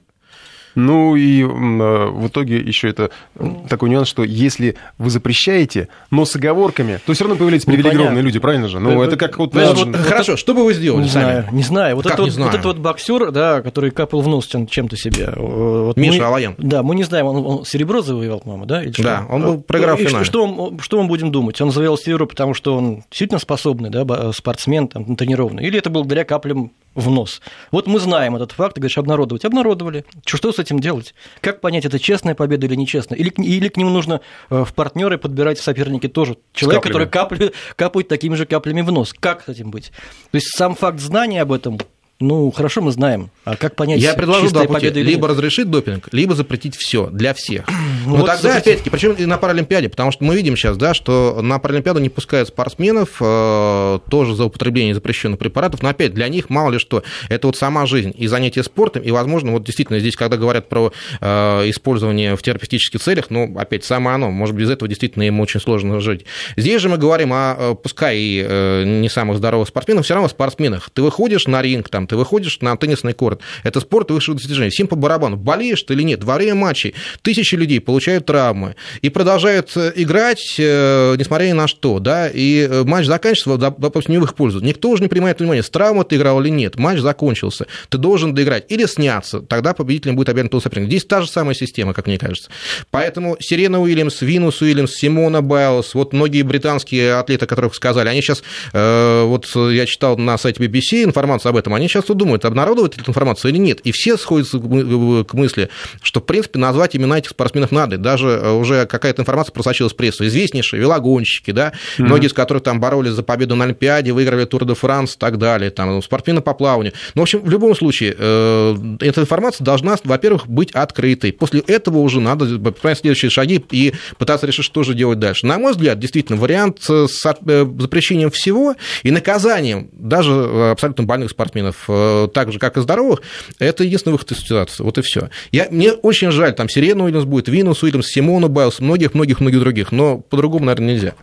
Ну 0.74 1.16
и 1.16 1.42
э, 1.42 1.46
в 1.46 2.28
итоге 2.28 2.58
еще 2.58 2.88
это 2.88 3.10
э, 3.36 3.48
такой 3.68 3.90
нюанс, 3.90 4.08
что 4.08 4.22
если 4.24 4.76
вы 4.98 5.10
запрещаете, 5.10 5.88
но 6.10 6.24
с 6.24 6.36
оговорками, 6.36 7.00
то 7.04 7.12
все 7.12 7.24
равно 7.24 7.36
появляются 7.36 7.66
привилегированные 7.70 8.22
люди, 8.22 8.38
правильно 8.38 8.68
же? 8.68 8.78
Ну, 8.80 9.02
Э, 9.02 9.06
это 9.06 9.16
как 9.16 9.38
вот... 9.38 9.54
э, 9.56 9.92
Хорошо, 9.94 10.36
что 10.36 10.54
бы 10.54 10.64
вы 10.64 10.74
сделали 10.74 11.02
Не 11.04 11.08
сами? 11.08 11.24
знаю, 11.24 11.44
не 11.52 11.62
знаю. 11.62 11.96
Вот, 11.96 12.06
это 12.06 12.22
этот 12.24 12.64
вот 12.64 12.78
боксер, 12.78 13.30
да, 13.30 13.62
который 13.62 13.90
капал 13.90 14.20
в 14.22 14.28
нос 14.28 14.46
чем- 14.46 14.66
чем-то 14.66 14.96
себе. 14.96 15.32
Вот 15.36 15.96
Миша 15.96 16.26
Алаян. 16.26 16.54
Да, 16.58 16.82
мы 16.82 16.94
не 16.94 17.04
знаем, 17.04 17.26
он, 17.26 17.64
серебро 17.64 18.00
завоевал, 18.02 18.40
по-моему, 18.40 18.66
да? 18.66 18.82
Да, 18.98 19.26
он 19.28 19.42
был- 19.42 19.60
проиграл 19.62 19.96
в 19.96 20.00
И 20.00 20.06
что- 20.06 20.46
финале. 20.46 21.00
Мы 21.00 21.06
будем 21.08 21.32
думать? 21.32 21.60
Он 21.60 21.70
завоевал 21.70 21.96
серебро, 21.98 22.26
потому 22.26 22.54
что 22.54 22.76
он 22.76 23.02
действительно 23.10 23.38
способный, 23.40 23.90
да, 23.90 24.32
спортсмен, 24.32 24.86
там, 24.88 25.16
тренированный? 25.16 25.64
Или 25.66 25.78
это 25.78 25.88
благодаря 25.90 26.24
каплям 26.24 26.70
в 26.94 27.10
нос? 27.10 27.40
Вот 27.70 27.86
мы 27.86 27.98
знаем 28.00 28.36
этот 28.36 28.52
факт, 28.52 28.74
ты 28.74 28.80
говоришь, 28.80 28.98
обнародовать. 28.98 29.44
Обнародовали. 29.44 30.04
Что 30.26 30.52
с 30.52 30.58
этим 30.58 30.80
делать? 30.80 31.14
Как 31.40 31.60
понять, 31.60 31.84
это 31.84 31.98
честная 31.98 32.34
победа 32.34 32.66
или 32.66 32.74
нечестная? 32.74 33.18
Или, 33.18 33.30
к- 33.30 33.38
или 33.38 33.68
к 33.68 33.76
нему 33.76 33.90
нужно 33.90 34.20
э, 34.50 34.64
в 34.64 34.74
партнеры 34.74 35.18
подбирать 35.18 35.58
в 35.58 35.62
соперники 35.62 36.08
тоже 36.08 36.36
человек, 36.52 36.82
который 36.82 37.08
капли, 37.08 37.52
капает 37.76 38.08
такими 38.08 38.34
же 38.34 38.46
каплями 38.46 38.80
в 38.80 38.90
нос. 38.92 39.12
Как 39.18 39.44
с 39.44 39.48
этим 39.48 39.70
быть? 39.70 39.92
То 40.30 40.36
есть 40.36 40.48
сам 40.56 40.74
факт 40.74 41.00
знания 41.00 41.42
об 41.42 41.52
этом, 41.52 41.78
ну, 42.20 42.50
хорошо 42.50 42.82
мы 42.82 42.92
знаем. 42.92 43.30
А 43.44 43.56
как 43.56 43.76
понять, 43.76 43.98
Я 43.98 44.12
предложу 44.12 44.50
два 44.50 44.64
пути. 44.64 44.90
Либо 44.90 45.26
нет? 45.26 45.30
разрешить 45.30 45.70
допинг, 45.70 46.08
либо 46.12 46.34
запретить 46.34 46.76
все 46.76 47.06
для 47.06 47.34
всех. 47.34 47.64
Ну 48.06 48.12
Но 48.12 48.22
вот 48.22 48.26
тогда, 48.26 48.54
запретить. 48.54 48.62
опять-таки, 48.62 48.90
причем 48.90 49.12
и 49.12 49.26
на 49.26 49.36
Паралимпиаде, 49.36 49.90
потому 49.90 50.10
что 50.10 50.24
мы 50.24 50.34
видим 50.34 50.56
сейчас, 50.56 50.78
да, 50.78 50.94
что 50.94 51.40
на 51.42 51.58
Паралимпиаду 51.58 52.00
не 52.00 52.08
пускают 52.08 52.48
спортсменов 52.48 53.16
э, 53.20 53.98
тоже 54.08 54.34
за 54.34 54.46
употребление 54.46 54.94
запрещенных 54.94 55.38
препаратов, 55.38 55.82
но 55.82 55.90
опять 55.90 56.14
для 56.14 56.28
них 56.28 56.48
мало 56.48 56.70
ли 56.70 56.78
что. 56.78 57.02
Это 57.28 57.48
вот 57.48 57.56
сама 57.56 57.84
жизнь 57.84 58.14
и 58.16 58.26
занятие 58.26 58.62
спортом, 58.62 59.02
и, 59.02 59.10
возможно, 59.10 59.52
вот 59.52 59.64
действительно 59.64 59.98
здесь, 59.98 60.16
когда 60.16 60.38
говорят 60.38 60.70
про 60.70 60.92
э, 61.20 61.26
использование 61.68 62.36
в 62.36 62.42
терапевтических 62.42 63.00
целях, 63.00 63.26
ну, 63.28 63.54
опять, 63.58 63.84
самое 63.84 64.14
оно, 64.14 64.30
может 64.30 64.54
быть, 64.54 64.64
без 64.64 64.70
этого 64.70 64.88
действительно 64.88 65.24
им 65.24 65.38
очень 65.40 65.60
сложно 65.60 66.00
жить. 66.00 66.24
Здесь 66.56 66.80
же 66.80 66.88
мы 66.88 66.96
говорим 66.96 67.32
о, 67.34 67.54
э, 67.58 67.74
пускай 67.74 68.16
и 68.18 68.44
э, 68.46 68.84
не 68.84 69.10
самых 69.10 69.36
здоровых 69.36 69.68
спортсменах, 69.68 70.04
все 70.04 70.14
равно 70.14 70.28
спортсменах. 70.28 70.88
Ты 70.90 71.02
выходишь 71.02 71.46
на 71.46 71.60
ринг, 71.60 71.90
там, 71.90 72.06
ты 72.10 72.16
выходишь 72.16 72.58
на 72.60 72.76
теннисный 72.76 73.12
корт. 73.12 73.40
Это 73.62 73.78
спорт 73.80 74.10
высшего 74.10 74.36
достижения. 74.36 74.70
Всем 74.70 74.88
по 74.88 74.96
барабану. 74.96 75.36
Болеешь 75.36 75.82
ты 75.82 75.94
или 75.94 76.02
нет? 76.02 76.24
Во 76.24 76.34
время 76.34 76.56
матчей 76.56 76.94
тысячи 77.22 77.54
людей 77.54 77.80
получают 77.80 78.26
травмы 78.26 78.74
и 79.00 79.08
продолжают 79.10 79.70
э, 79.76 79.92
играть, 79.94 80.56
э, 80.58 81.14
несмотря 81.16 81.46
ни 81.46 81.52
на 81.52 81.68
что, 81.68 82.00
да, 82.00 82.28
и 82.28 82.66
э, 82.68 82.82
матч 82.82 83.06
заканчивается, 83.06 83.64
доп- 83.64 83.76
допустим, 83.78 84.14
не 84.14 84.18
в 84.18 84.24
их 84.24 84.34
пользу. 84.34 84.60
Никто 84.60 84.90
уже 84.90 85.04
не 85.04 85.08
принимает 85.08 85.38
внимания, 85.38 85.62
с 85.62 85.70
травмой 85.70 86.04
ты 86.04 86.16
играл 86.16 86.40
или 86.40 86.48
нет. 86.48 86.76
Матч 86.76 86.98
закончился. 86.98 87.66
Ты 87.88 87.98
должен 87.98 88.34
доиграть 88.34 88.64
или 88.68 88.86
сняться. 88.86 89.40
Тогда 89.40 89.72
победителем 89.72 90.16
будет 90.16 90.30
объявлен 90.30 90.50
тот 90.50 90.64
соперник. 90.64 90.88
Здесь 90.88 91.04
та 91.04 91.22
же 91.22 91.28
самая 91.28 91.54
система, 91.54 91.94
как 91.94 92.08
мне 92.08 92.18
кажется. 92.18 92.50
Поэтому 92.90 93.36
Сирена 93.38 93.80
Уильямс, 93.80 94.20
Винус 94.20 94.60
Уильямс, 94.62 94.92
Симона 94.94 95.42
Байлз, 95.42 95.94
вот 95.94 96.12
многие 96.12 96.42
британские 96.42 97.14
атлеты, 97.14 97.46
которых 97.46 97.76
сказали, 97.76 98.08
они 98.08 98.20
сейчас, 98.20 98.42
вот 98.72 99.46
я 99.54 99.86
читал 99.86 100.16
на 100.16 100.36
сайте 100.38 100.62
BBC 100.64 101.04
информацию 101.04 101.50
об 101.50 101.56
этом, 101.56 101.74
они 101.74 101.88
сейчас 101.88 101.99
вот 102.08 102.18
думают, 102.18 102.44
обнародовать 102.44 102.96
эту 102.96 103.10
информацию 103.10 103.50
или 103.52 103.58
нет. 103.58 103.80
И 103.80 103.92
все 103.92 104.16
сходятся 104.16 104.58
к 104.58 104.64
мы- 104.64 105.24
к 105.24 105.34
мысли, 105.34 105.68
что, 106.02 106.20
в 106.20 106.24
принципе, 106.24 106.58
назвать 106.58 106.96
имена 106.96 107.18
этих 107.18 107.30
спортсменов 107.30 107.72
надо. 107.72 107.98
Даже 107.98 108.28
э, 108.28 108.52
уже 108.52 108.86
какая-то 108.86 109.22
информация 109.22 109.52
просочилась 109.52 109.92
в 109.92 109.96
прессу. 109.96 110.26
Известнейшие 110.26 110.80
велогонщики, 110.80 111.50
да, 111.50 111.72
многие 111.98 112.26
из 112.26 112.32
которых 112.32 112.62
там 112.62 112.80
боролись 112.80 113.12
за 113.12 113.22
победу 113.22 113.56
на 113.56 113.64
Олимпиаде, 113.64 114.12
выиграли 114.12 114.44
Тур 114.44 114.64
де 114.64 114.74
Франс 114.74 115.14
и 115.14 115.18
так 115.18 115.38
далее, 115.38 115.70
там, 115.70 116.02
спортсмены 116.02 116.40
по 116.40 116.54
плаванию. 116.54 116.92
Ну, 117.14 117.22
в 117.22 117.24
общем, 117.24 117.40
в 117.40 117.50
любом 117.50 117.74
случае, 117.74 118.14
э, 118.18 118.76
эта 119.00 119.20
информация 119.20 119.64
должна, 119.64 119.96
во-первых, 120.04 120.46
быть 120.46 120.72
открытой. 120.72 121.32
После 121.32 121.60
этого 121.60 121.98
уже 121.98 122.20
надо 122.20 122.46
принять 122.72 122.98
следующие 122.98 123.30
шаги 123.30 123.64
и 123.70 123.92
пытаться 124.18 124.46
решить, 124.46 124.64
что 124.64 124.82
же 124.82 124.94
делать 124.94 125.18
дальше. 125.18 125.46
На 125.46 125.58
мой 125.58 125.72
взгляд, 125.72 125.98
действительно, 125.98 126.38
вариант 126.38 126.82
с 126.82 127.26
э, 127.46 127.66
запрещением 127.78 128.30
всего 128.30 128.74
и 129.02 129.10
наказанием 129.10 129.88
даже 129.92 130.32
абсолютно 130.70 131.04
больных 131.04 131.30
спортсменов, 131.30 131.84
так 132.32 132.52
же, 132.52 132.58
как 132.58 132.76
и 132.76 132.80
здоровых, 132.80 133.22
это 133.58 133.84
единственный 133.84 134.12
выход 134.12 134.32
из 134.32 134.38
ситуации. 134.38 134.82
Вот 134.82 134.98
и 134.98 135.02
все. 135.02 135.30
Я, 135.52 135.68
мне 135.70 135.92
очень 135.92 136.30
жаль, 136.30 136.54
там 136.54 136.68
Сирена 136.68 137.04
Уильямс 137.04 137.24
будет, 137.24 137.48
Винус 137.48 137.82
Уильямс, 137.82 138.06
Симона 138.06 138.48
Байлз, 138.48 138.80
многих-многих-многих 138.80 139.60
других, 139.60 139.92
но 139.92 140.18
по-другому, 140.18 140.66
наверное, 140.66 140.94
нельзя. 140.94 141.14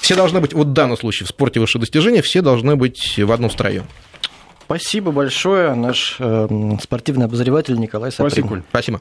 Все 0.00 0.14
должны 0.14 0.40
быть, 0.40 0.52
вот 0.52 0.66
в 0.66 0.72
данном 0.72 0.98
случае, 0.98 1.26
в 1.26 1.30
спорте 1.30 1.60
высшего 1.60 1.80
достижения, 1.80 2.20
все 2.20 2.42
должны 2.42 2.76
быть 2.76 3.18
в 3.18 3.32
одном 3.32 3.50
строю. 3.50 3.84
Спасибо 4.64 5.12
большое, 5.12 5.74
наш 5.74 6.16
э, 6.18 6.48
спортивный 6.82 7.26
обозреватель 7.26 7.78
Николай 7.78 8.10
Саприн. 8.10 8.30
Спасибо. 8.30 8.64
Спасибо. 8.70 9.00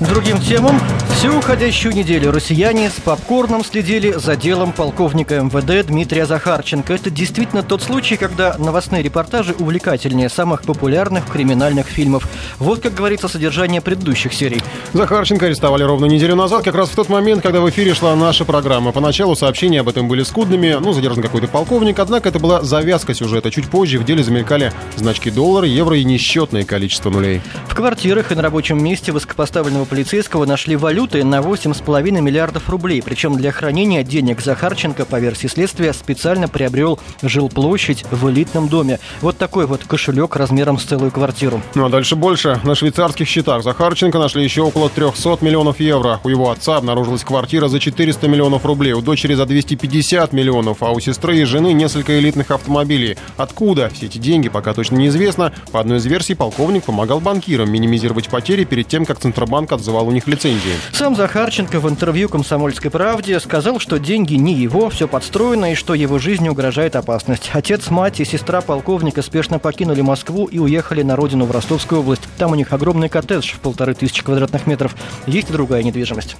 Другим 0.00 0.40
темам. 0.40 0.80
Всю 1.16 1.38
уходящую 1.38 1.94
неделю 1.94 2.32
россияне 2.32 2.90
с 2.90 2.94
попкорном 2.94 3.64
следили 3.64 4.10
за 4.12 4.34
делом 4.34 4.72
полковника 4.72 5.40
МВД 5.40 5.86
Дмитрия 5.86 6.26
Захарченко. 6.26 6.92
Это 6.92 7.10
действительно 7.10 7.62
тот 7.62 7.80
случай, 7.80 8.16
когда 8.16 8.56
новостные 8.58 9.02
репортажи 9.02 9.54
увлекательнее 9.56 10.28
самых 10.28 10.62
популярных 10.62 11.26
криминальных 11.26 11.86
фильмов. 11.86 12.28
Вот 12.58 12.80
как 12.80 12.94
говорится 12.94 13.28
содержание 13.28 13.80
предыдущих 13.80 14.34
серий. 14.34 14.60
Захарченко 14.92 15.46
арестовали 15.46 15.84
ровно 15.84 16.06
неделю 16.06 16.34
назад, 16.34 16.64
как 16.64 16.74
раз 16.74 16.88
в 16.88 16.96
тот 16.96 17.08
момент, 17.08 17.42
когда 17.42 17.60
в 17.60 17.70
эфире 17.70 17.94
шла 17.94 18.16
наша 18.16 18.44
программа. 18.44 18.90
Поначалу 18.90 19.36
сообщения 19.36 19.80
об 19.80 19.88
этом 19.88 20.08
были 20.08 20.24
скудными, 20.24 20.76
ну, 20.80 20.92
задержан 20.92 21.22
какой-то 21.22 21.46
полковник, 21.46 22.00
однако 22.00 22.28
это 22.28 22.40
была 22.40 22.62
завязка 22.62 23.14
сюжета. 23.14 23.50
Чуть 23.50 23.68
позже 23.68 23.98
в 23.98 24.04
деле 24.04 24.24
замелькали 24.24 24.72
значки 24.96 25.30
доллара, 25.30 25.66
евро 25.66 25.96
и 25.96 26.04
несчетное 26.04 26.64
количество 26.64 27.10
нулей. 27.10 27.40
В 27.68 27.76
квартирах 27.76 28.32
и 28.32 28.34
на 28.34 28.42
рабочем 28.42 28.82
месте 28.82 29.12
высокопоставленного 29.12 29.83
полицейского 29.84 30.46
нашли 30.46 30.76
валюты 30.76 31.24
на 31.24 31.40
8,5 31.40 32.20
миллиардов 32.20 32.68
рублей. 32.68 33.02
Причем 33.02 33.36
для 33.36 33.52
хранения 33.52 34.02
денег 34.02 34.40
Захарченко, 34.40 35.04
по 35.04 35.18
версии 35.18 35.46
следствия, 35.46 35.92
специально 35.92 36.48
приобрел 36.48 36.98
жилплощадь 37.22 38.04
в 38.10 38.30
элитном 38.30 38.68
доме. 38.68 39.00
Вот 39.20 39.38
такой 39.38 39.66
вот 39.66 39.84
кошелек 39.84 40.36
размером 40.36 40.78
с 40.78 40.84
целую 40.84 41.10
квартиру. 41.10 41.60
Ну 41.74 41.86
а 41.86 41.88
дальше 41.88 42.16
больше. 42.16 42.60
На 42.64 42.74
швейцарских 42.74 43.28
счетах 43.28 43.62
Захарченко 43.62 44.18
нашли 44.18 44.44
еще 44.44 44.62
около 44.62 44.88
300 44.88 45.38
миллионов 45.40 45.80
евро. 45.80 46.20
У 46.24 46.28
его 46.28 46.50
отца 46.50 46.76
обнаружилась 46.76 47.24
квартира 47.24 47.68
за 47.68 47.80
400 47.80 48.28
миллионов 48.28 48.64
рублей, 48.64 48.92
у 48.92 49.00
дочери 49.00 49.34
за 49.34 49.46
250 49.46 50.32
миллионов, 50.32 50.82
а 50.82 50.90
у 50.90 51.00
сестры 51.00 51.38
и 51.38 51.44
жены 51.44 51.72
несколько 51.72 52.18
элитных 52.18 52.50
автомобилей. 52.50 53.16
Откуда 53.36 53.90
все 53.90 54.06
эти 54.06 54.18
деньги, 54.18 54.48
пока 54.48 54.74
точно 54.74 54.96
неизвестно. 54.96 55.52
По 55.72 55.80
одной 55.80 55.98
из 55.98 56.06
версий, 56.06 56.34
полковник 56.34 56.84
помогал 56.84 57.20
банкирам 57.20 57.70
минимизировать 57.70 58.28
потери 58.28 58.64
перед 58.64 58.88
тем, 58.88 59.04
как 59.04 59.18
Центробанк 59.18 59.72
отзывал 59.74 60.08
у 60.08 60.10
них 60.10 60.26
лицензии. 60.26 60.72
Сам 60.92 61.14
Захарченко 61.14 61.80
в 61.80 61.88
интервью 61.88 62.28
«Комсомольской 62.28 62.90
правде» 62.90 63.38
сказал, 63.40 63.78
что 63.78 63.98
деньги 63.98 64.34
не 64.34 64.54
его, 64.54 64.88
все 64.90 65.06
подстроено 65.06 65.72
и 65.72 65.74
что 65.74 65.94
его 65.94 66.18
жизни 66.18 66.48
угрожает 66.48 66.96
опасность. 66.96 67.50
Отец, 67.52 67.90
мать 67.90 68.20
и 68.20 68.24
сестра 68.24 68.60
полковника 68.60 69.22
спешно 69.22 69.58
покинули 69.58 70.00
Москву 70.00 70.46
и 70.46 70.58
уехали 70.58 71.02
на 71.02 71.16
родину 71.16 71.44
в 71.44 71.50
Ростовскую 71.50 72.00
область. 72.00 72.22
Там 72.38 72.52
у 72.52 72.54
них 72.54 72.72
огромный 72.72 73.08
коттедж 73.08 73.52
в 73.52 73.60
полторы 73.60 73.94
тысячи 73.94 74.22
квадратных 74.22 74.66
метров. 74.66 74.96
Есть 75.26 75.50
и 75.50 75.52
другая 75.52 75.82
недвижимость. 75.82 76.36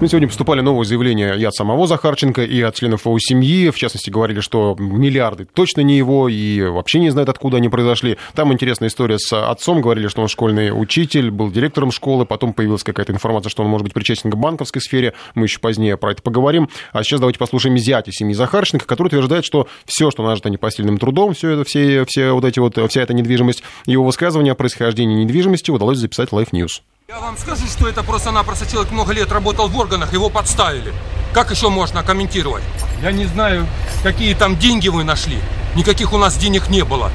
Ну, 0.00 0.06
сегодня 0.06 0.28
поступали 0.28 0.62
новые 0.62 0.86
заявления 0.86 1.34
и 1.34 1.44
от 1.44 1.54
самого 1.54 1.86
Захарченко, 1.86 2.42
и 2.42 2.62
от 2.62 2.74
членов 2.74 3.04
его 3.04 3.18
семьи. 3.18 3.68
В 3.68 3.76
частности, 3.76 4.08
говорили, 4.08 4.40
что 4.40 4.74
миллиарды 4.78 5.44
точно 5.44 5.82
не 5.82 5.98
его, 5.98 6.26
и 6.26 6.62
вообще 6.62 7.00
не 7.00 7.10
знает, 7.10 7.28
откуда 7.28 7.58
они 7.58 7.68
произошли. 7.68 8.16
Там 8.34 8.50
интересная 8.50 8.88
история 8.88 9.18
с 9.18 9.30
отцом. 9.30 9.82
Говорили, 9.82 10.08
что 10.08 10.22
он 10.22 10.28
школьный 10.28 10.70
учитель, 10.70 11.30
был 11.30 11.50
директором 11.50 11.90
школы. 11.90 12.24
Потом 12.24 12.54
появилась 12.54 12.82
какая-то 12.82 13.12
информация, 13.12 13.50
что 13.50 13.62
он 13.62 13.68
может 13.68 13.84
быть 13.84 13.92
причастен 13.92 14.30
к 14.30 14.36
банковской 14.36 14.80
сфере. 14.80 15.12
Мы 15.34 15.44
еще 15.44 15.58
позднее 15.60 15.98
про 15.98 16.12
это 16.12 16.22
поговорим. 16.22 16.70
А 16.92 17.04
сейчас 17.04 17.20
давайте 17.20 17.38
послушаем 17.38 17.76
зятя 17.76 18.10
семьи 18.10 18.32
Захарченко, 18.32 18.86
который 18.86 19.08
утверждает, 19.08 19.44
что 19.44 19.68
все, 19.84 20.10
что 20.10 20.22
нажито 20.22 20.48
непосильным 20.48 20.96
трудом, 20.96 21.34
все 21.34 21.50
это, 21.50 21.64
все, 21.64 22.06
все 22.06 22.32
вот 22.32 22.46
эти 22.46 22.58
вот, 22.58 22.78
вся 22.88 23.02
эта 23.02 23.12
недвижимость, 23.12 23.62
его 23.84 24.06
высказывания 24.06 24.52
о 24.52 24.54
происхождении 24.54 25.24
недвижимости 25.24 25.70
удалось 25.70 25.98
записать 25.98 26.30
Life 26.30 26.52
News. 26.52 26.80
Я 27.10 27.18
вам 27.18 27.36
скажу, 27.36 27.66
что 27.66 27.88
это 27.88 28.04
просто-напросто 28.04 28.70
человек 28.70 28.92
много 28.92 29.12
лет 29.12 29.32
работал 29.32 29.66
в 29.66 29.76
органах, 29.76 30.12
его 30.12 30.30
подставили. 30.30 30.94
Как 31.32 31.50
еще 31.50 31.68
можно 31.68 32.04
комментировать? 32.04 32.62
Я 33.02 33.10
не 33.10 33.24
знаю, 33.24 33.66
какие 34.04 34.32
там 34.32 34.56
деньги 34.56 34.86
вы 34.86 35.02
нашли. 35.02 35.38
Никаких 35.74 36.12
у 36.12 36.18
нас 36.18 36.36
денег 36.36 36.68
не 36.68 36.84
было. 36.84 37.10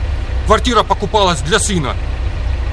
Квартира 0.47 0.83
покупалась 0.83 1.39
для 1.39 1.59
сына. 1.59 1.95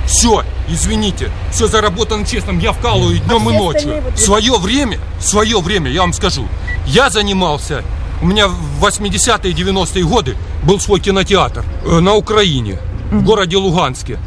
Все, 0.04 0.42
извините, 0.68 1.30
все 1.52 1.68
заработано 1.68 2.26
честным. 2.26 2.58
Я 2.58 2.72
вкалываю 2.72 3.20
днем 3.20 3.50
и 3.50 3.56
ночью. 3.56 4.02
Свое 4.16 4.58
время, 4.58 4.98
свое 5.20 5.60
время, 5.60 5.92
я 5.92 6.00
вам 6.00 6.12
скажу, 6.12 6.48
я 6.86 7.08
занимался, 7.08 7.84
у 8.20 8.26
меня 8.26 8.48
в 8.48 8.84
80-е 8.84 9.52
90-е 9.52 10.04
годы 10.04 10.36
был 10.64 10.80
свой 10.80 10.98
кинотеатр 10.98 11.64
э, 11.84 12.00
на 12.00 12.14
Украине 12.14 12.80
в 13.12 13.22
городе 13.22 13.58
Луганске. 13.58 14.18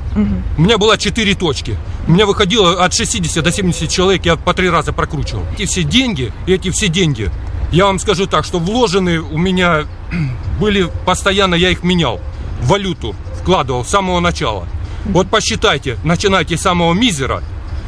У 0.57 0.61
меня 0.61 0.77
было 0.77 0.97
четыре 0.97 1.35
точки. 1.35 1.77
У 2.07 2.11
меня 2.11 2.27
выходило 2.27 2.83
от 2.85 2.93
60 2.93 3.43
до 3.43 3.51
70 3.51 3.89
человек, 3.89 4.25
я 4.25 4.35
по 4.35 4.53
три 4.53 4.69
раза 4.69 4.93
прокручивал. 4.93 5.43
Эти 5.53 5.65
все 5.65 5.83
деньги, 5.83 6.31
эти 6.45 6.69
все 6.69 6.87
деньги, 6.87 7.31
я 7.71 7.85
вам 7.85 7.97
скажу 7.97 8.27
так, 8.27 8.45
что 8.45 8.59
вложены 8.59 9.19
у 9.19 9.37
меня 9.37 9.85
были 10.59 10.87
постоянно, 11.05 11.55
я 11.55 11.71
их 11.71 11.83
менял, 11.83 12.21
валюту 12.61 13.15
вкладывал 13.41 13.83
с 13.83 13.89
самого 13.89 14.19
начала. 14.19 14.67
Вот 15.05 15.29
посчитайте, 15.29 15.97
начинайте 16.03 16.57
с 16.57 16.61
самого 16.61 16.93
мизера, 16.93 17.41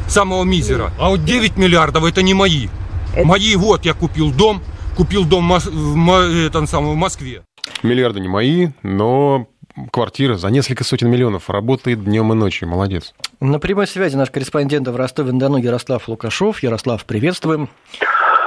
самого 0.08 0.42
мизера. 0.42 0.92
А 0.98 1.10
вот 1.10 1.24
9 1.24 1.56
миллиардов 1.56 2.04
это 2.04 2.22
не 2.22 2.34
мои. 2.34 2.68
Мои, 3.16 3.54
вот 3.54 3.84
я 3.84 3.94
купил 3.94 4.32
дом, 4.32 4.62
купил 4.96 5.24
дом 5.24 5.48
в, 5.48 5.64
в, 5.64 6.46
этом 6.46 6.66
самом, 6.66 6.92
в 6.92 6.96
Москве. 6.96 7.42
Миллиарды 7.84 8.20
не 8.20 8.28
мои, 8.28 8.68
но 8.82 9.46
квартира 9.90 10.36
за 10.36 10.48
несколько 10.48 10.84
сотен 10.84 11.10
миллионов, 11.10 11.50
работает 11.50 12.04
днем 12.04 12.32
и 12.32 12.36
ночью. 12.36 12.68
Молодец. 12.68 13.14
На 13.40 13.58
прямой 13.58 13.86
связи 13.86 14.16
наш 14.16 14.30
корреспондент 14.30 14.88
в 14.88 14.96
Ростове-на-Дону 14.96 15.58
Ярослав 15.58 16.08
Лукашов. 16.08 16.62
Ярослав, 16.62 17.04
приветствуем. 17.04 17.68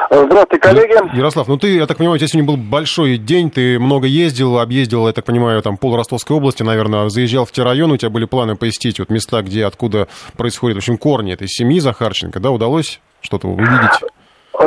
Здравствуйте, 0.09 0.59
коллеги. 0.59 1.15
Ярослав, 1.15 1.47
ну 1.47 1.57
ты, 1.57 1.75
я 1.75 1.87
так 1.87 1.97
понимаю, 1.97 2.15
у 2.15 2.17
тебя 2.17 2.27
сегодня 2.27 2.47
был 2.47 2.57
большой 2.57 3.17
день, 3.17 3.49
ты 3.49 3.79
много 3.79 4.07
ездил, 4.07 4.59
объездил, 4.59 5.07
я 5.07 5.13
так 5.13 5.23
понимаю, 5.23 5.61
там 5.61 5.77
пол 5.77 5.95
Ростовской 5.95 6.35
области, 6.35 6.63
наверное, 6.63 7.07
заезжал 7.07 7.45
в 7.45 7.53
те 7.53 7.63
районы, 7.63 7.93
у 7.93 7.97
тебя 7.97 8.09
были 8.09 8.25
планы 8.25 8.57
посетить 8.57 8.99
вот 8.99 9.09
места, 9.09 9.41
где, 9.41 9.65
откуда 9.65 10.09
происходят, 10.35 10.75
в 10.75 10.79
общем, 10.79 10.97
корни 10.97 11.31
этой 11.31 11.47
семьи 11.47 11.79
Захарченко, 11.79 12.41
да, 12.41 12.51
удалось 12.51 12.99
что-то 13.21 13.47
увидеть? 13.47 14.01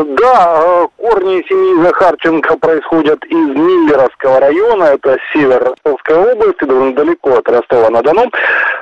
Да, 0.02 0.60
э, 0.60 0.86
корни 0.96 1.44
семьи 1.48 1.84
Захарченко 1.84 2.56
происходят 2.56 3.24
из 3.26 3.48
Миллеровского 3.54 4.40
района, 4.40 4.84
это 4.84 5.16
север 5.32 5.62
Ростовской 5.62 6.32
области, 6.32 6.64
довольно 6.64 6.94
далеко 6.96 7.36
от 7.36 7.48
Ростова-на-Дону. 7.48 8.28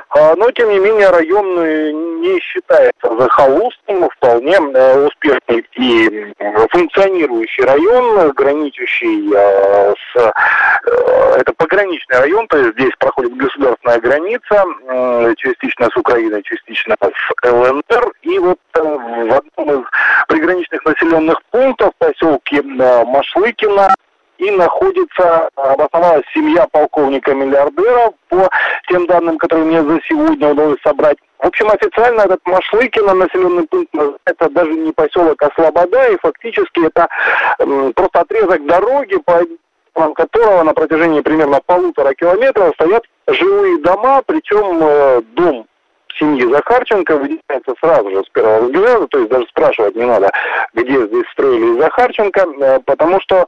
А, 0.09 0.35
но, 0.35 0.49
тем 0.51 0.69
не 0.69 0.79
менее, 0.79 1.09
район 1.11 2.21
не 2.21 2.39
считается 2.39 3.15
захолустным, 3.19 4.09
вполне 4.09 4.55
э, 4.55 5.05
успешный 5.05 5.63
и 5.75 6.33
функционирующий 6.71 7.63
район, 7.63 8.31
граничащий 8.31 9.31
э, 9.35 9.93
с... 9.93 10.33
Это 11.35 11.53
пограничный 11.57 12.19
район, 12.19 12.47
то 12.47 12.57
есть 12.57 12.73
здесь 12.73 12.91
проходит 12.99 13.35
государственная 13.35 13.99
граница, 13.99 14.65
частично 15.37 15.89
с 15.91 15.97
Украиной, 15.97 16.43
частично 16.43 16.95
с 17.01 17.51
ЛНР. 17.51 18.13
И 18.21 18.37
вот 18.39 18.59
в 18.73 19.33
одном 19.33 19.81
из 19.81 19.85
приграничных 20.27 20.83
населенных 20.85 21.02
пунктов 21.51 21.93
в 21.93 21.97
поселке 21.97 22.57
э, 22.57 23.05
Машлыкина 23.05 23.93
и 24.37 24.51
находится, 24.51 25.49
обосновалась 25.55 26.23
семья 26.33 26.67
полковника-миллиардера, 26.71 28.11
по 28.29 28.49
тем 28.89 29.05
данным, 29.05 29.37
которые 29.37 29.65
мне 29.65 29.83
за 29.83 29.99
сегодня 30.07 30.49
удалось 30.49 30.79
собрать. 30.83 31.17
В 31.39 31.47
общем, 31.47 31.69
официально 31.69 32.21
этот 32.21 32.39
Машлыкино 32.45 33.13
населенный 33.13 33.67
пункт 33.67 33.93
это 34.25 34.49
даже 34.49 34.73
не 34.73 34.91
поселок, 34.91 35.41
а 35.43 35.49
Слобода, 35.55 36.09
и 36.09 36.17
фактически 36.17 36.85
это 36.85 37.07
просто 37.95 38.21
отрезок 38.21 38.65
дороги, 38.65 39.17
по 39.17 39.43
которого 40.13 40.63
на 40.63 40.73
протяжении 40.73 41.21
примерно 41.21 41.61
полутора 41.65 42.13
километров 42.13 42.73
стоят 42.75 43.03
жилые 43.27 43.79
дома, 43.81 44.23
причем 44.25 44.79
э, 44.81 45.21
дом 45.33 45.67
семьи 46.17 46.45
Захарченко 46.51 47.17
выделяется 47.17 47.73
сразу 47.79 48.09
же 48.09 48.23
с 48.23 48.29
первого 48.29 48.65
взгляда, 48.65 49.07
то 49.07 49.19
есть 49.19 49.31
даже 49.31 49.45
спрашивать 49.47 49.95
не 49.95 50.05
надо, 50.05 50.31
где 50.73 51.05
здесь 51.07 51.25
строили 51.31 51.79
Захарченко, 51.79 52.47
э, 52.59 52.79
потому 52.85 53.19
что 53.21 53.45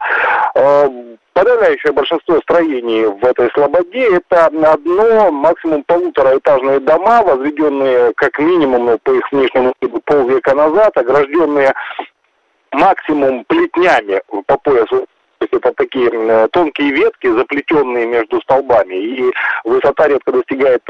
э, 0.56 0.90
подавляющее 1.34 1.92
большинство 1.92 2.40
строений 2.42 3.06
в 3.06 3.24
этой 3.26 3.50
слободе 3.52 4.16
это 4.16 4.46
одно, 4.46 5.32
максимум 5.32 5.84
полутораэтажные 5.84 6.80
дома, 6.80 7.24
возведенные 7.24 8.14
как 8.16 8.40
минимум 8.40 8.86
ну, 8.86 8.98
по 9.00 9.12
их 9.12 9.32
внешнему 9.32 9.74
виду 9.82 10.02
полвека 10.06 10.56
назад, 10.56 10.98
огражденные 10.98 11.74
максимум 12.72 13.44
плетнями 13.46 14.22
по 14.48 14.58
поясу. 14.58 15.06
Это 15.40 15.74
такие 15.74 16.10
э, 16.10 16.48
тонкие 16.52 16.92
ветки, 16.92 17.28
заплетенные 17.28 18.08
между 18.08 18.42
столбами, 18.42 18.96
и 18.96 19.34
высота 19.66 20.08
редко 20.08 20.32
достигает 20.32 20.82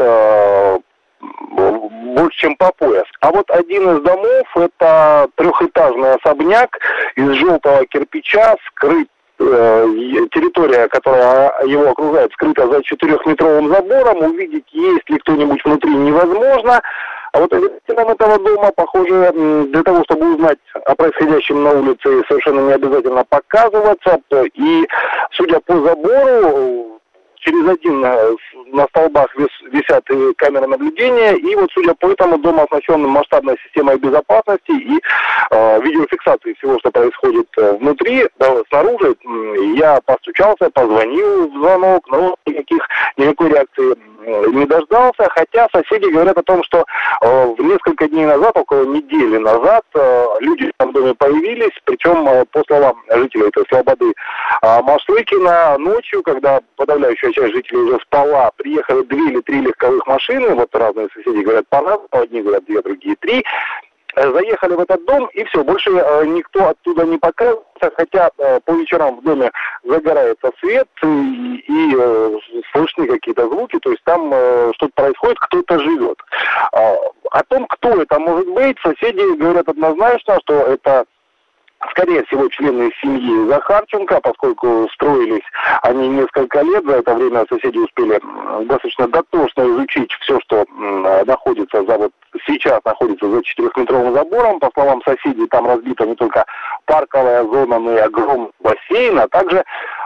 больше, 1.21 2.38
чем 2.38 2.56
по 2.56 2.71
пояс. 2.71 3.06
А 3.21 3.32
вот 3.32 3.49
один 3.51 3.97
из 3.97 4.01
домов– 4.01 4.47
это 4.56 5.28
трехэтажный 5.36 6.13
особняк 6.15 6.78
из 7.15 7.32
желтого 7.32 7.86
кирпича, 7.88 8.56
скрыт 8.67 9.08
э, 9.39 9.88
территория, 10.32 10.88
которая 10.88 11.51
его 11.65 11.89
окружает, 11.89 12.32
скрыта 12.34 12.67
за 12.67 12.84
четырехметровым 12.84 13.69
забором. 13.69 14.23
Увидеть, 14.23 14.67
есть 14.71 15.10
ли 15.10 15.17
кто-нибудь 15.19 15.63
внутри, 15.63 15.93
невозможно. 15.93 16.82
А 17.34 17.39
вот 17.39 17.51
обитателям 17.51 18.08
этого 18.08 18.39
дома, 18.39 18.71
похоже, 18.71 19.32
для 19.67 19.84
того, 19.84 20.04
чтобы 20.06 20.36
узнать 20.36 20.60
о 20.86 20.95
происходящем 20.95 21.63
на 21.63 21.71
улице, 21.71 22.23
совершенно 22.30 22.62
не 22.62 22.73
обязательно 22.73 23.25
показываться. 23.25 24.21
И, 24.54 24.88
судя 25.32 25.60
по 25.60 25.75
забору, 25.82 26.94
через 27.45 27.67
один 27.69 28.03
э, 28.03 28.36
на 28.73 28.88
столбах 28.88 29.27
висят 29.71 30.05
камеры 30.38 30.67
наблюдения, 30.67 31.36
и 31.36 31.55
вот, 31.55 31.69
судя 31.73 31.93
по 31.93 32.08
этому, 32.08 32.38
дом 32.39 32.60
оснащен 32.60 33.01
масштабной 33.01 33.55
системой 33.63 33.97
безопасности 33.97 34.71
и 34.71 34.99
э, 35.51 35.81
видеофиксации 35.81 36.53
всего, 36.53 36.77
что 36.79 36.91
происходит 36.91 37.47
э, 37.58 37.77
внутри, 37.77 38.27
да, 38.39 38.55
снаружи. 38.69 39.15
Я 39.75 39.99
постучался, 40.05 40.69
позвонил 40.71 41.49
в 41.49 41.53
звонок, 41.60 42.08
но 42.10 42.36
никаких, 42.45 42.88
никакой 43.17 43.49
реакции 43.49 43.95
не 44.25 44.65
дождался, 44.65 45.27
хотя 45.29 45.67
соседи 45.73 46.11
говорят 46.11 46.38
о 46.38 46.43
том, 46.43 46.63
что 46.63 46.85
э, 47.21 47.45
в 47.57 47.61
несколько 47.61 48.07
дней 48.07 48.25
назад, 48.25 48.57
около 48.57 48.85
недели 48.85 49.38
назад, 49.38 49.83
э, 49.95 50.25
люди 50.39 50.71
в 50.79 50.91
доме 50.91 51.13
появились, 51.15 51.71
причем, 51.85 52.27
э, 52.27 52.45
по 52.51 52.63
словам 52.67 53.01
жителей 53.09 53.47
этой 53.47 53.65
Слободы 53.69 54.13
э, 54.61 54.81
Машлыкина, 54.81 55.77
ночью, 55.77 56.23
когда 56.23 56.59
подавляющая 56.75 57.31
часть 57.31 57.53
жителей 57.53 57.81
уже 57.81 57.99
спала, 58.01 58.51
приехали 58.57 59.03
две 59.03 59.29
или 59.29 59.41
три 59.41 59.61
легковых 59.61 60.05
машины, 60.07 60.55
вот 60.55 60.73
разные 60.75 61.07
соседи 61.13 61.43
говорят 61.43 61.67
по-разному, 61.69 62.07
одни 62.11 62.41
говорят 62.41 62.65
две, 62.65 62.81
другие 62.81 63.15
три, 63.19 63.43
Э, 63.43 63.84
заехали 64.15 64.75
в 64.75 64.80
этот 64.80 65.06
дом, 65.06 65.28
и 65.34 65.43
все, 65.45 65.63
больше 65.63 65.91
э, 65.91 66.25
никто 66.25 66.69
оттуда 66.69 67.06
не 67.06 67.17
показывается, 67.17 67.91
хотя 67.95 68.30
э, 68.38 68.60
по 68.65 68.71
вечерам 68.71 69.17
в 69.17 69.23
доме 69.23 69.51
загорается 69.84 70.51
свет, 70.60 70.88
и, 71.04 71.63
и 71.67 71.95
э, 71.97 72.38
слышны 72.71 73.08
какие-то 73.08 73.47
звуки, 73.47 73.80
то 73.80 73.91
есть 73.91 74.04
там 74.04 74.32
э, 74.34 74.71
что-то 74.75 74.93
происходит, 74.95 75.39
кто-то 75.39 75.80
живет. 75.80 76.17
Э, 76.73 76.95
о 77.32 77.43
том, 77.43 77.65
кто 77.67 78.01
это 78.01 78.19
может 78.19 78.47
быть, 78.49 78.78
соседи 78.82 79.38
говорят 79.38 79.67
однозначно, 79.67 80.39
что 80.43 80.54
это 80.54 81.06
скорее 81.91 82.23
всего, 82.25 82.47
члены 82.49 82.91
семьи 83.01 83.47
Захарченко, 83.47 84.19
поскольку 84.21 84.88
строились 84.93 85.43
они 85.81 86.07
несколько 86.09 86.61
лет, 86.61 86.85
за 86.85 86.97
это 86.97 87.15
время 87.15 87.45
соседи 87.49 87.77
успели 87.77 88.19
достаточно 88.65 89.07
дотошно 89.07 89.61
изучить 89.63 90.11
все, 90.21 90.39
что 90.41 90.65
находится 91.25 91.83
за 91.85 91.97
вот 91.97 92.11
сейчас 92.45 92.79
находится 92.85 93.29
за 93.29 93.43
четырехметровым 93.43 94.13
забором. 94.13 94.59
По 94.59 94.69
словам 94.73 95.01
соседей, 95.03 95.47
там 95.47 95.67
разбита 95.67 96.05
не 96.05 96.15
только 96.15 96.45
парковая 96.85 97.43
зона, 97.43 97.79
но 97.79 97.93
и 97.93 97.99
огромный 97.99 98.51
бассейн, 98.59 99.19
а 99.19 99.27
также 99.27 99.63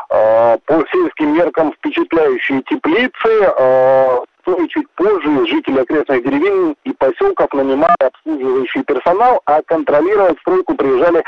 э, 0.09 0.57
по 0.65 0.85
сельским 0.91 1.33
меркам 1.33 1.73
впечатляющие 1.73 2.61
теплицы, 2.63 3.11
э, 3.25 4.19
и 4.55 4.69
чуть 4.69 4.89
позже 4.95 5.45
жители 5.47 5.79
окрестных 5.79 6.23
деревень 6.23 6.75
и 6.83 6.91
поселков 6.93 7.51
нанимали 7.53 7.95
обслуживающий 7.99 8.83
персонал, 8.83 9.41
а 9.45 9.61
контролировать 9.63 10.39
стройку 10.39 10.75
приезжали 10.75 11.23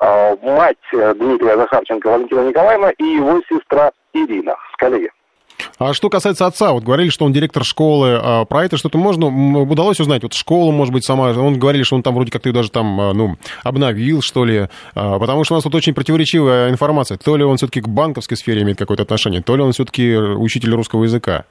э, 0.00 0.36
мать 0.42 0.76
Дмитрия 0.92 1.56
Захарченко 1.56 2.08
Валентина 2.08 2.48
Николаевна 2.48 2.90
и 2.90 3.04
его 3.04 3.40
сестра 3.48 3.90
Ирина. 4.12 4.56
Коллеги. 4.78 5.10
А 5.78 5.92
что 5.92 6.08
касается 6.08 6.46
отца, 6.46 6.72
вот 6.72 6.84
говорили, 6.84 7.10
что 7.10 7.24
он 7.24 7.32
директор 7.32 7.64
школы, 7.64 8.18
а 8.22 8.44
про 8.44 8.64
это 8.64 8.76
что-то 8.76 8.98
можно, 8.98 9.26
удалось 9.60 10.00
узнать? 10.00 10.22
Вот 10.22 10.32
школа, 10.32 10.70
может 10.72 10.92
быть, 10.92 11.04
сама, 11.04 11.30
он 11.30 11.58
говорили, 11.58 11.82
что 11.82 11.96
он 11.96 12.02
там 12.02 12.14
вроде 12.14 12.30
как-то 12.30 12.52
даже 12.52 12.70
там, 12.70 13.00
а, 13.00 13.12
ну, 13.12 13.36
обновил, 13.62 14.22
что 14.22 14.44
ли, 14.44 14.68
а, 14.94 15.18
потому 15.18 15.44
что 15.44 15.54
у 15.54 15.56
нас 15.56 15.64
тут 15.64 15.74
очень 15.74 15.94
противоречивая 15.94 16.70
информация. 16.70 17.18
То 17.18 17.36
ли 17.36 17.44
он 17.44 17.56
все-таки 17.56 17.80
к 17.80 17.88
банковской 17.88 18.36
сфере 18.36 18.62
имеет 18.62 18.78
какое-то 18.78 19.02
отношение, 19.02 19.42
то 19.42 19.56
ли 19.56 19.62
он 19.62 19.72
все-таки 19.72 20.16
учитель 20.16 20.74
русского 20.74 21.04
языка. 21.04 21.44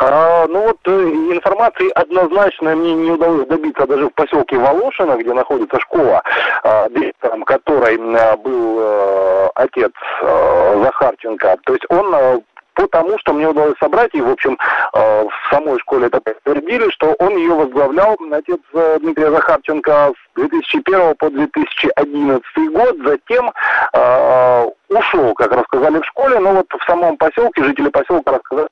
А, 0.00 0.46
ну 0.46 0.62
вот 0.68 0.78
э, 0.84 0.90
информации 0.90 1.90
однозначно 1.94 2.76
мне 2.76 2.94
не 2.94 3.10
удалось 3.10 3.48
добиться 3.48 3.86
даже 3.86 4.06
в 4.06 4.14
поселке 4.14 4.56
Волошино, 4.56 5.16
где 5.16 5.32
находится 5.32 5.80
школа, 5.80 6.22
а, 6.62 6.88
директором 6.88 7.42
которой 7.42 7.96
был 8.36 8.78
а, 8.80 9.50
отец 9.56 9.92
а, 10.22 10.80
Захарченко. 10.84 11.56
То 11.64 11.72
есть 11.72 11.84
он 11.88 12.42
потому 12.78 13.18
что 13.18 13.32
мне 13.32 13.48
удалось 13.48 13.76
собрать, 13.80 14.14
и, 14.14 14.20
в 14.20 14.30
общем, 14.30 14.56
э, 14.94 15.24
в 15.24 15.50
самой 15.50 15.78
школе 15.80 16.06
это 16.06 16.20
подтвердили, 16.20 16.88
что 16.90 17.14
он 17.18 17.36
ее 17.36 17.52
возглавлял, 17.52 18.16
отец 18.32 18.60
э, 18.72 18.98
Дмитрия 19.00 19.30
Захарченко, 19.30 20.12
с 20.14 20.40
2001 20.40 21.16
по 21.16 21.28
2011 21.28 22.70
год, 22.70 22.96
затем 23.04 23.52
э, 23.92 24.70
ушел, 24.90 25.34
как 25.34 25.52
рассказали 25.52 25.98
в 25.98 26.06
школе, 26.06 26.38
но 26.38 26.52
вот 26.52 26.66
в 26.70 26.84
самом 26.86 27.16
поселке, 27.16 27.64
жители 27.64 27.88
поселка 27.88 28.32
рассказали, 28.32 28.68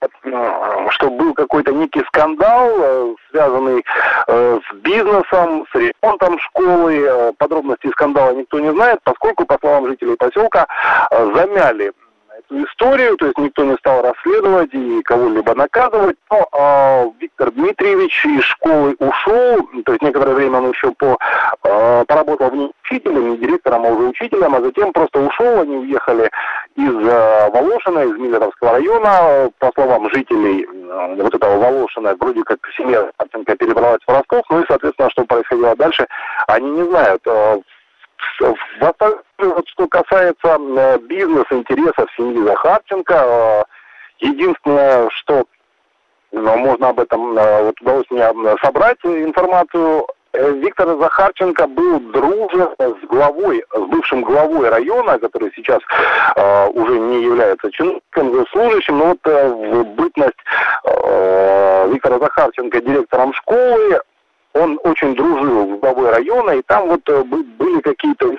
что 0.91 1.11
был 1.11 1.35
какой-то 1.35 1.73
некий 1.73 2.03
скандал, 2.07 3.17
связанный 3.31 3.85
с 4.27 4.75
бизнесом, 4.77 5.67
с 5.71 5.75
ремонтом 5.75 6.39
школы. 6.39 7.35
Подробности 7.37 7.89
скандала 7.89 8.31
никто 8.31 8.61
не 8.61 8.71
знает, 8.71 9.01
поскольку, 9.05 9.45
по 9.45 9.59
словам 9.59 9.89
жителей 9.89 10.17
поселка, 10.17 10.67
замяли 11.11 11.93
эту 12.39 12.65
историю, 12.65 13.17
то 13.17 13.27
есть 13.27 13.39
никто 13.39 13.65
не 13.65 13.77
стал 13.77 14.03
расследовать 14.03 14.73
и 14.73 15.03
кого-либо 15.03 15.55
наказывать. 15.55 16.17
Но 16.31 16.49
э, 16.53 17.11
Виктор 17.21 17.51
Дмитриевич 17.53 18.27
из 18.27 18.43
школы 18.45 18.95
ушел, 18.99 19.69
то 19.85 19.93
есть 19.93 20.03
некоторое 20.03 20.35
время 20.35 20.59
он 20.59 20.71
еще 20.71 20.93
по, 20.93 21.19
э, 21.65 22.05
поработал 22.07 22.51
в 22.51 22.57
ней 22.57 22.71
учителем, 22.85 23.31
не 23.31 23.39
директором, 23.39 23.87
а 23.87 23.91
уже 23.91 24.09
учителем, 24.09 24.55
а 24.55 24.61
затем 24.61 24.93
просто 24.93 25.21
ушел, 25.21 25.61
они 25.61 25.77
уехали 25.77 26.31
из 26.77 26.93
э, 26.93 27.51
Волошина, 27.51 28.01
из 28.01 28.19
Миллеровского 28.19 28.73
района, 28.73 29.51
по 29.59 29.71
словам 29.75 30.11
жителей 30.11 30.67
э, 30.67 31.23
вот 31.23 31.35
этого 31.35 31.59
Волошина, 31.59 32.15
вроде 32.19 32.43
как 32.43 32.59
семья 32.77 33.09
Марченко 33.19 33.57
перебралась 33.57 34.03
в 34.07 34.11
Ростов, 34.11 34.45
ну 34.51 34.61
и, 34.61 34.67
соответственно, 34.69 35.11
что 35.11 35.25
происходило 35.25 35.75
дальше, 35.77 36.07
они 36.47 36.71
не 36.71 36.85
знают. 36.85 37.23
Э, 38.41 38.55
вот 39.39 39.69
что 39.69 39.89
касается 39.89 40.59
э, 40.59 40.99
бизнес-интересов 40.99 42.09
семьи 42.17 42.43
Захарченко, 42.45 43.15
э, 43.15 43.65
единственное, 44.21 45.09
что 45.11 45.45
ну, 46.33 46.57
можно 46.57 46.89
об 46.89 47.01
этом, 47.01 47.37
э, 47.37 47.63
вот 47.65 47.81
удалось 47.81 48.07
мне 48.11 48.57
собрать 48.63 48.99
информацию, 49.05 50.07
Виктор 50.37 50.99
Захарченко 50.99 51.67
был 51.67 52.01
дружен 52.13 52.69
с 52.79 53.07
главой, 53.09 53.65
с 53.75 53.81
бывшим 53.81 54.23
главой 54.23 54.69
района, 54.69 55.19
который 55.19 55.51
сейчас 55.55 55.81
э, 56.37 56.69
уже 56.69 56.99
не 56.99 57.23
является 57.23 57.71
чиновником, 57.71 58.47
служащим, 58.53 58.99
но 58.99 59.07
вот 59.07 59.21
э, 59.25 59.49
в 59.49 59.85
бытность 59.95 60.37
э, 60.85 61.89
Виктора 61.91 62.19
Захарченко 62.19 62.81
директором 62.81 63.33
школы 63.33 64.01
он 64.57 64.81
очень 64.85 65.15
дружил 65.15 65.77
с 65.77 65.81
главой 65.81 66.11
района, 66.11 66.51
и 66.53 66.63
там 66.63 66.89
вот 66.89 67.09
э, 67.09 67.23
были 67.25 67.81
какие-то, 67.81 68.33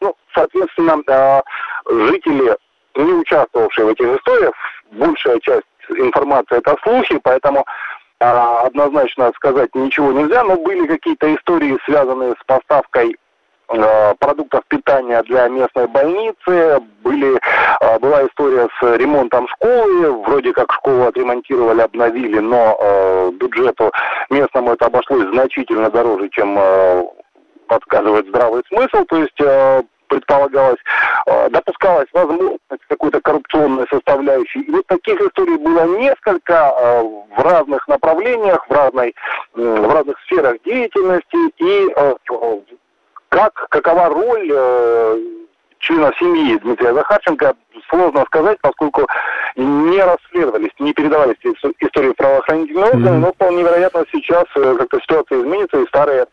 ну, 0.00 0.14
соответственно, 0.34 1.02
э, 1.06 1.42
жители, 1.88 2.56
не 2.94 3.12
участвовавшие 3.12 3.86
в 3.86 3.88
этих 3.88 4.06
историях, 4.16 4.52
большая 4.92 5.40
часть 5.40 5.64
информации 5.90 6.58
это 6.58 6.76
слухи, 6.82 7.18
поэтому 7.22 7.64
э, 8.20 8.24
однозначно 8.24 9.32
сказать 9.34 9.74
ничего 9.74 10.12
нельзя, 10.12 10.44
но 10.44 10.56
были 10.56 10.86
какие-то 10.86 11.34
истории, 11.34 11.78
связанные 11.84 12.34
с 12.40 12.44
поставкой 12.46 13.16
продуктов 14.18 14.62
питания 14.68 15.22
для 15.22 15.48
местной 15.48 15.86
больницы. 15.86 16.80
Были, 17.02 17.38
э, 17.80 17.98
была 17.98 18.26
история 18.26 18.68
с 18.80 18.96
ремонтом 18.96 19.48
школы. 19.48 20.12
Вроде 20.22 20.52
как 20.52 20.72
школу 20.72 21.04
отремонтировали, 21.04 21.80
обновили, 21.80 22.38
но 22.38 22.76
э, 22.78 23.30
бюджету 23.32 23.92
местному 24.30 24.72
это 24.72 24.86
обошлось 24.86 25.28
значительно 25.28 25.90
дороже, 25.90 26.28
чем 26.30 26.58
подсказывает 27.66 28.26
здравый 28.28 28.62
смысл. 28.68 29.04
То 29.06 29.16
есть 29.16 29.40
предполагалось, 30.08 30.78
допускалась 31.50 32.06
возможность 32.12 32.60
какой-то 32.88 33.20
коррупционной 33.20 33.86
составляющей. 33.90 34.60
И 34.60 34.70
вот 34.70 34.86
таких 34.86 35.20
историй 35.20 35.56
было 35.56 35.84
несколько 35.98 36.72
в 37.36 37.42
разных 37.42 37.86
направлениях, 37.88 38.64
в, 38.68 38.72
разной, 38.72 39.14
в 39.54 39.92
разных 39.92 40.16
сферах 40.26 40.56
деятельности. 40.64 41.50
И 41.58 41.94
как, 43.34 43.66
какова 43.68 44.08
роль 44.10 44.48
э, 44.48 45.18
членов 45.80 46.16
семьи 46.18 46.56
Дмитрия 46.58 46.94
Захарченко, 46.94 47.54
сложно 47.90 48.24
сказать, 48.26 48.58
поскольку 48.60 49.08
не 49.56 50.00
расследовались, 50.00 50.70
не 50.78 50.92
передавались 50.92 51.36
истории 51.80 52.12
правоохранительных 52.12 52.86
органов, 52.86 53.10
mm-hmm. 53.10 53.18
но 53.18 53.32
вполне 53.32 53.62
вероятно 53.64 54.04
сейчас 54.12 54.44
э, 54.54 54.76
как-то 54.78 55.00
ситуация 55.00 55.40
изменится 55.40 55.80
и 55.80 55.86
старые 55.88 56.26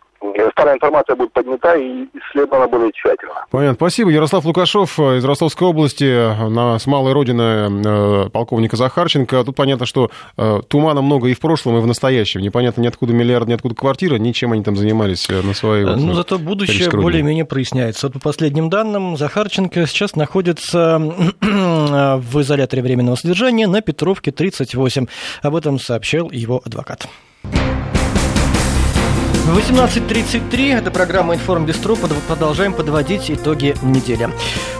старая 0.51 0.75
информация 0.75 1.15
будет 1.15 1.33
поднята 1.33 1.75
и 1.75 2.05
исследована 2.13 2.67
более 2.67 2.91
тщательно. 2.91 3.45
Понятно. 3.49 3.75
Спасибо. 3.75 4.11
Ярослав 4.11 4.45
Лукашов 4.45 4.99
из 4.99 5.25
Ростовской 5.25 5.67
области, 5.67 6.49
на, 6.49 6.77
с 6.77 6.85
малой 6.85 7.13
родины 7.13 7.81
э, 7.85 8.29
полковника 8.29 8.77
Захарченко. 8.77 9.43
Тут 9.43 9.55
понятно, 9.55 9.85
что 9.85 10.11
э, 10.37 10.59
тумана 10.67 11.01
много 11.01 11.27
и 11.27 11.33
в 11.33 11.39
прошлом, 11.39 11.77
и 11.77 11.81
в 11.81 11.87
настоящем. 11.87 12.41
Непонятно 12.41 12.81
ни 12.81 12.87
откуда 12.87 13.13
миллиард, 13.13 13.47
ни 13.47 13.53
откуда 13.53 13.75
квартира, 13.75 14.15
ничем 14.15 14.51
они 14.51 14.63
там 14.63 14.75
занимались 14.75 15.29
э, 15.29 15.41
на 15.41 15.53
своей... 15.53 15.85
Вот, 15.85 15.97
ну, 15.97 16.13
зато 16.13 16.37
будущее 16.37 16.89
более-менее 16.89 17.45
проясняется. 17.45 18.07
Вот 18.07 18.13
по 18.13 18.19
последним 18.19 18.69
данным, 18.69 19.17
Захарченко 19.17 19.87
сейчас 19.87 20.15
находится 20.15 20.99
в 21.41 22.41
изоляторе 22.41 22.81
временного 22.81 23.15
содержания 23.15 23.67
на 23.67 23.81
Петровке 23.81 24.31
38. 24.31 25.07
Об 25.41 25.55
этом 25.55 25.79
сообщил 25.79 26.29
его 26.31 26.61
адвокат. 26.63 27.07
18.33, 29.47 30.77
это 30.77 30.91
программа 30.91 31.33
«Информ 31.33 31.65
Бистро», 31.65 31.97
продолжаем 32.27 32.73
подводить 32.73 33.31
итоги 33.31 33.75
недели. 33.81 34.29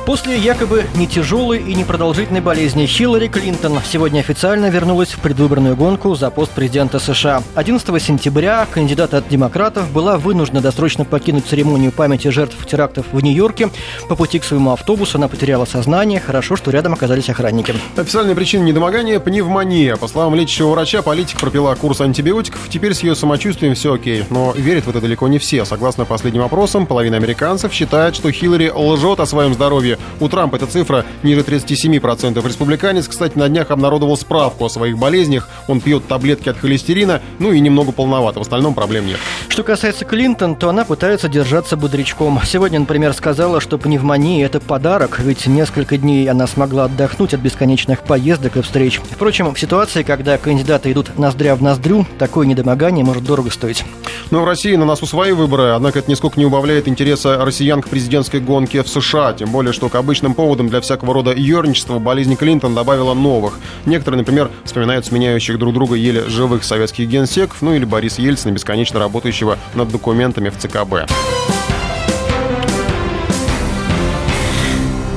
После 0.06 0.36
якобы 0.36 0.86
не 0.96 1.06
тяжелой 1.06 1.60
и 1.60 1.76
непродолжительной 1.76 2.42
болезни 2.42 2.88
Хиллари 2.88 3.28
Клинтон 3.28 3.80
сегодня 3.86 4.22
официально 4.22 4.68
вернулась 4.68 5.10
в 5.10 5.20
предвыборную 5.20 5.76
гонку 5.76 6.16
за 6.16 6.32
пост 6.32 6.52
президента 6.52 6.98
США. 6.98 7.44
11 7.54 8.02
сентября 8.02 8.68
кандидат 8.70 9.14
от 9.14 9.28
демократов 9.28 9.92
была 9.92 10.18
вынуждена 10.18 10.60
досрочно 10.60 11.06
покинуть 11.06 11.46
церемонию 11.46 11.92
памяти 11.92 12.30
жертв 12.30 12.66
терактов 12.66 13.06
в 13.12 13.22
Нью-Йорке. 13.22 13.70
По 14.10 14.16
пути 14.16 14.40
к 14.40 14.44
своему 14.44 14.72
автобусу 14.72 15.20
она 15.20 15.28
потеряла 15.28 15.66
сознание. 15.66 16.20
Хорошо, 16.20 16.56
что 16.56 16.72
рядом 16.72 16.94
оказались 16.94 17.30
охранники. 17.30 17.76
Официальная 17.96 18.34
причина 18.34 18.64
недомогания– 18.64 19.20
пневмония. 19.20 19.98
По 19.98 20.08
словам 20.08 20.34
лечащего 20.34 20.72
врача, 20.72 21.04
политик 21.04 21.40
пропила 21.40 21.76
курс 21.76 22.02
антибиотиков. 22.02 22.68
Теперь 22.70 22.96
с 22.96 23.04
ее 23.04 23.16
самочувствием 23.16 23.76
все 23.76 23.94
окей. 23.94 24.26
Но 24.32 24.52
верят 24.58 24.86
в 24.86 24.90
это 24.90 25.00
далеко 25.00 25.28
не 25.28 25.38
все. 25.38 25.64
Согласно 25.64 26.06
последним 26.06 26.42
опросам, 26.42 26.88
половина 26.88 27.18
американцев 27.18 27.72
считает, 27.72 28.16
что 28.16 28.32
Хиллари 28.32 28.72
лжет 28.74 29.20
о 29.20 29.28
своем 29.28 29.54
здоровье 29.54 29.91
очереди. 29.92 29.98
У 30.20 30.30
Трампа 30.30 30.56
эта 30.56 30.68
цифра 30.68 31.06
ниже 31.24 31.42
37%. 31.42 32.46
Республиканец, 32.48 33.08
кстати, 33.08 33.38
на 33.38 33.48
днях 33.50 33.72
обнародовал 33.72 34.18
справку 34.18 34.66
о 34.66 34.70
своих 34.70 34.98
болезнях. 34.98 35.50
Он 35.68 35.82
пьет 35.82 36.08
таблетки 36.08 36.50
от 36.50 36.58
холестерина, 36.58 37.22
ну 37.40 37.52
и 37.52 37.60
немного 37.60 37.92
полновато. 37.92 38.40
В 38.40 38.42
остальном 38.44 38.74
проблем 38.74 39.08
нет. 39.08 39.18
Что 39.50 39.64
касается 39.64 40.06
Клинтон, 40.06 40.56
то 40.56 40.70
она 40.70 40.86
пытается 40.86 41.28
держаться 41.28 41.78
бодрячком. 41.78 42.40
Сегодня, 42.46 42.80
например, 42.80 43.14
сказала, 43.14 43.62
что 43.62 43.78
пневмония– 43.78 44.46
это 44.48 44.60
подарок, 44.60 45.20
ведь 45.20 45.48
несколько 45.48 45.98
дней 45.98 46.30
она 46.30 46.48
смогла 46.48 46.86
отдохнуть 46.86 47.34
от 47.34 47.42
бесконечных 47.42 48.04
поездок 48.04 48.58
и 48.58 48.62
встреч. 48.62 49.02
Впрочем, 49.12 49.54
в 49.54 49.60
ситуации, 49.60 50.04
когда 50.04 50.38
кандидаты 50.38 50.92
идут 50.92 51.18
ноздря 51.18 51.56
в 51.56 51.62
ноздрю, 51.62 52.06
такое 52.18 52.48
недомогание 52.48 53.04
может 53.04 53.24
дорого 53.24 53.50
стоить. 53.50 53.84
Но 54.30 54.42
в 54.42 54.46
России 54.46 54.76
на 54.76 54.86
носу 54.86 55.06
свои 55.06 55.34
выборы, 55.34 55.72
однако 55.72 56.00
это 56.00 56.10
нисколько 56.10 56.40
не 56.40 56.46
убавляет 56.46 56.88
интереса 56.88 57.44
россиян 57.44 57.82
к 57.82 57.90
президентской 57.90 58.40
гонке 58.40 58.82
в 58.82 58.88
США. 58.88 59.34
Тем 59.34 59.52
более, 59.52 59.74
что 59.74 59.81
к 59.90 59.96
обычным 59.96 60.34
поводам 60.34 60.70
для 60.70 60.82
всякого 60.82 61.14
рода 61.14 61.34
ерничества 61.34 62.00
болезнь 62.00 62.36
Клинтон 62.36 62.76
добавила 62.76 63.14
новых. 63.14 63.60
Некоторые, 63.86 64.20
например, 64.20 64.50
вспоминают 64.64 65.06
сменяющих 65.06 65.58
друг 65.60 65.74
друга 65.74 65.96
еле 65.96 66.28
живых 66.28 66.64
советских 66.64 67.08
генсеков, 67.08 67.62
ну 67.62 67.74
или 67.74 67.86
Бориса 67.86 68.22
Ельцина, 68.22 68.52
бесконечно 68.52 69.00
работающего 69.00 69.58
над 69.74 69.92
документами 69.92 70.50
в 70.50 70.58
ЦКБ. 70.58 71.10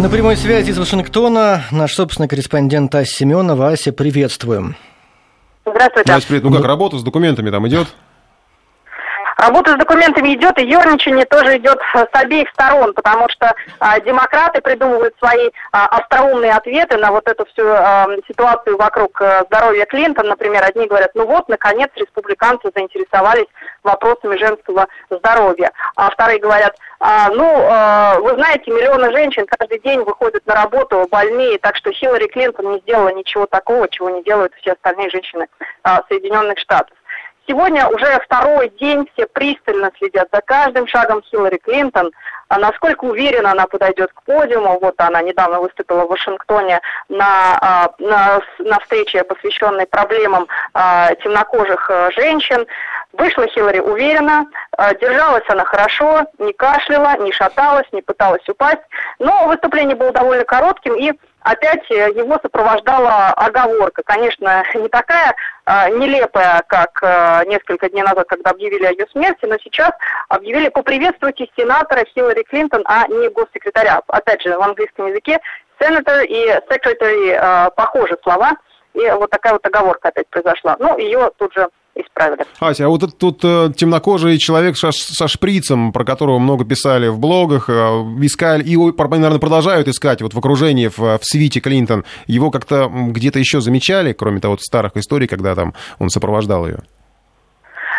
На 0.00 0.08
прямой 0.10 0.36
связи 0.36 0.70
из 0.70 0.78
Вашингтона 0.78 1.64
наш 1.70 1.94
собственный 1.94 2.28
корреспондент 2.28 2.94
Ася 2.94 3.10
Семенова. 3.10 3.68
Ася, 3.68 3.92
приветствуем. 3.92 4.76
Здравствуйте. 5.64 6.12
Настя, 6.12 6.28
привет. 6.28 6.44
Ну 6.44 6.52
как, 6.52 6.64
работа 6.64 6.98
с 6.98 7.02
документами 7.02 7.50
там 7.50 7.66
идет? 7.68 7.88
Работа 9.44 9.72
с 9.72 9.76
документами 9.76 10.34
идет, 10.34 10.58
и 10.58 10.66
ерничание 10.66 11.26
тоже 11.26 11.58
идет 11.58 11.78
с 11.92 12.08
обеих 12.12 12.48
сторон, 12.54 12.94
потому 12.94 13.28
что 13.28 13.54
а, 13.78 14.00
демократы 14.00 14.62
придумывают 14.62 15.14
свои 15.18 15.50
а, 15.70 15.84
остроумные 15.98 16.52
ответы 16.52 16.96
на 16.96 17.10
вот 17.10 17.28
эту 17.28 17.44
всю 17.44 17.66
а, 17.66 18.06
ситуацию 18.26 18.78
вокруг 18.78 19.20
а, 19.20 19.44
здоровья 19.44 19.84
Клинтон. 19.84 20.28
Например, 20.28 20.64
одни 20.64 20.86
говорят, 20.86 21.10
ну 21.14 21.26
вот, 21.26 21.46
наконец, 21.50 21.90
республиканцы 21.96 22.70
заинтересовались 22.74 23.48
вопросами 23.82 24.38
женского 24.38 24.86
здоровья. 25.10 25.72
А 25.94 26.10
вторые 26.10 26.40
говорят, 26.40 26.74
а, 27.00 27.28
ну, 27.28 27.44
а, 27.44 28.18
вы 28.20 28.30
знаете, 28.36 28.70
миллионы 28.70 29.12
женщин 29.12 29.44
каждый 29.46 29.78
день 29.80 30.00
выходят 30.04 30.46
на 30.46 30.54
работу 30.54 31.06
больные, 31.10 31.58
так 31.58 31.76
что 31.76 31.92
Хиллари 31.92 32.28
Клинтон 32.28 32.72
не 32.72 32.78
сделала 32.78 33.10
ничего 33.10 33.44
такого, 33.44 33.90
чего 33.90 34.08
не 34.08 34.22
делают 34.22 34.54
все 34.54 34.72
остальные 34.72 35.10
женщины 35.10 35.48
а, 35.82 36.02
Соединенных 36.08 36.58
Штатов. 36.58 36.96
Сегодня 37.46 37.86
уже 37.88 38.18
второй 38.24 38.70
день 38.80 39.06
все 39.12 39.26
пристально 39.26 39.90
следят 39.98 40.28
за 40.32 40.40
каждым 40.40 40.86
шагом 40.86 41.22
Хиллари 41.22 41.58
Клинтон, 41.58 42.10
а 42.48 42.58
насколько 42.58 43.04
уверенно 43.04 43.50
она 43.50 43.66
подойдет 43.66 44.12
к 44.14 44.22
подиуму. 44.22 44.78
Вот 44.80 44.94
она 44.98 45.20
недавно 45.20 45.60
выступила 45.60 46.04
в 46.04 46.08
Вашингтоне 46.08 46.80
на, 47.10 47.58
а, 47.60 47.90
на, 47.98 48.40
на 48.60 48.78
встрече, 48.80 49.24
посвященной 49.24 49.86
проблемам 49.86 50.48
а, 50.72 51.14
темнокожих 51.16 51.90
а, 51.90 52.10
женщин. 52.12 52.66
Вышла 53.12 53.46
Хиллари 53.46 53.78
уверенно, 53.78 54.46
держалась 55.00 55.44
она 55.46 55.64
хорошо, 55.64 56.24
не 56.38 56.52
кашляла, 56.52 57.16
не 57.18 57.30
шаталась, 57.30 57.86
не 57.92 58.02
пыталась 58.02 58.48
упасть. 58.48 58.82
Но 59.20 59.46
выступление 59.46 59.94
было 59.94 60.10
довольно 60.10 60.44
коротким 60.44 60.96
и 60.96 61.12
опять 61.44 61.88
э, 61.90 62.10
его 62.10 62.38
сопровождала 62.42 63.28
оговорка. 63.28 64.02
Конечно, 64.02 64.64
не 64.74 64.88
такая 64.88 65.34
э, 65.66 65.90
нелепая, 65.90 66.62
как 66.66 66.98
э, 67.02 67.44
несколько 67.46 67.88
дней 67.88 68.02
назад, 68.02 68.26
когда 68.28 68.50
объявили 68.50 68.86
о 68.86 68.90
ее 68.90 69.06
смерти, 69.12 69.44
но 69.44 69.56
сейчас 69.62 69.92
объявили 70.28 70.70
поприветствуйте 70.70 71.46
сенатора 71.56 72.04
Хиллари 72.14 72.42
Клинтон, 72.42 72.82
а 72.86 73.06
не 73.08 73.28
госсекретаря. 73.28 74.00
Опять 74.08 74.42
же, 74.42 74.58
в 74.58 74.62
английском 74.62 75.06
языке 75.06 75.38
сенатор 75.80 76.22
и 76.22 76.48
secretary 76.70 77.38
э, 77.38 77.70
похожи 77.76 78.16
слова, 78.22 78.52
и 78.94 79.10
вот 79.10 79.30
такая 79.30 79.52
вот 79.52 79.66
оговорка 79.66 80.08
опять 80.08 80.28
произошла. 80.28 80.76
Ну, 80.78 80.98
ее 80.98 81.30
тут 81.36 81.52
же 81.54 81.68
исправили. 81.94 82.44
Ася, 82.58 82.86
а 82.86 82.88
вот 82.88 83.02
этот 83.02 83.18
тут 83.18 83.40
э, 83.44 83.72
темнокожий 83.76 84.38
человек 84.38 84.76
со, 84.76 84.90
со 84.92 85.28
шприцем, 85.28 85.92
про 85.92 86.04
которого 86.04 86.38
много 86.38 86.64
писали 86.64 87.08
в 87.08 87.18
блогах, 87.18 87.68
э, 87.68 87.72
искали, 88.22 88.62
и, 88.62 88.76
наверное, 88.76 89.38
продолжают 89.38 89.88
искать 89.88 90.22
вот 90.22 90.34
в 90.34 90.38
окружении, 90.38 90.88
в, 90.88 90.98
в 90.98 91.20
свите 91.22 91.60
Клинтон, 91.60 92.04
его 92.26 92.50
как-то 92.50 92.90
где-то 92.92 93.38
еще 93.38 93.60
замечали, 93.60 94.12
кроме 94.12 94.40
того 94.40 94.56
старых 94.58 94.96
историй, 94.96 95.26
когда 95.26 95.54
там 95.54 95.74
он 95.98 96.10
сопровождал 96.10 96.66
ее? 96.66 96.80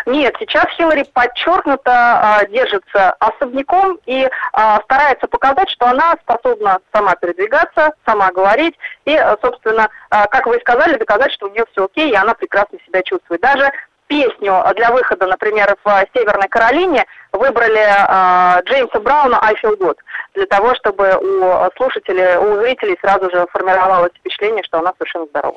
Нет, 0.06 0.36
сейчас 0.38 0.66
Хиллари 0.76 1.02
подчеркнуто 1.02 1.90
а, 1.90 2.46
держится 2.46 3.10
особняком 3.18 3.98
и 4.06 4.28
а, 4.52 4.80
старается 4.82 5.26
показать, 5.26 5.68
что 5.68 5.86
она 5.86 6.14
способна 6.22 6.78
сама 6.92 7.16
передвигаться, 7.16 7.92
сама 8.06 8.30
говорить 8.30 8.76
и, 9.04 9.16
а, 9.16 9.36
собственно, 9.42 9.88
а, 10.10 10.28
как 10.28 10.46
вы 10.46 10.58
и 10.58 10.60
сказали, 10.60 10.96
доказать, 10.96 11.32
что 11.32 11.46
у 11.46 11.50
нее 11.50 11.64
все 11.72 11.86
окей, 11.86 12.12
и 12.12 12.14
она 12.14 12.34
прекрасно 12.34 12.78
себя 12.86 13.02
чувствует. 13.02 13.40
Даже 13.40 13.68
песню 14.06 14.62
для 14.76 14.90
выхода, 14.90 15.26
например, 15.26 15.76
в 15.84 16.04
Северной 16.14 16.48
Каролине 16.48 17.04
выбрали 17.32 17.78
э, 17.78 18.62
Джеймса 18.64 19.00
Брауна 19.00 19.38
«I 19.42 19.54
Feel 19.54 19.78
Good» 19.78 19.96
для 20.34 20.46
того, 20.46 20.74
чтобы 20.74 21.16
у 21.16 21.70
слушателей, 21.76 22.36
у 22.36 22.60
зрителей 22.62 22.96
сразу 23.00 23.30
же 23.30 23.46
формировалось 23.52 24.12
впечатление, 24.18 24.62
что 24.64 24.78
она 24.78 24.92
совершенно 24.98 25.26
здорова. 25.26 25.56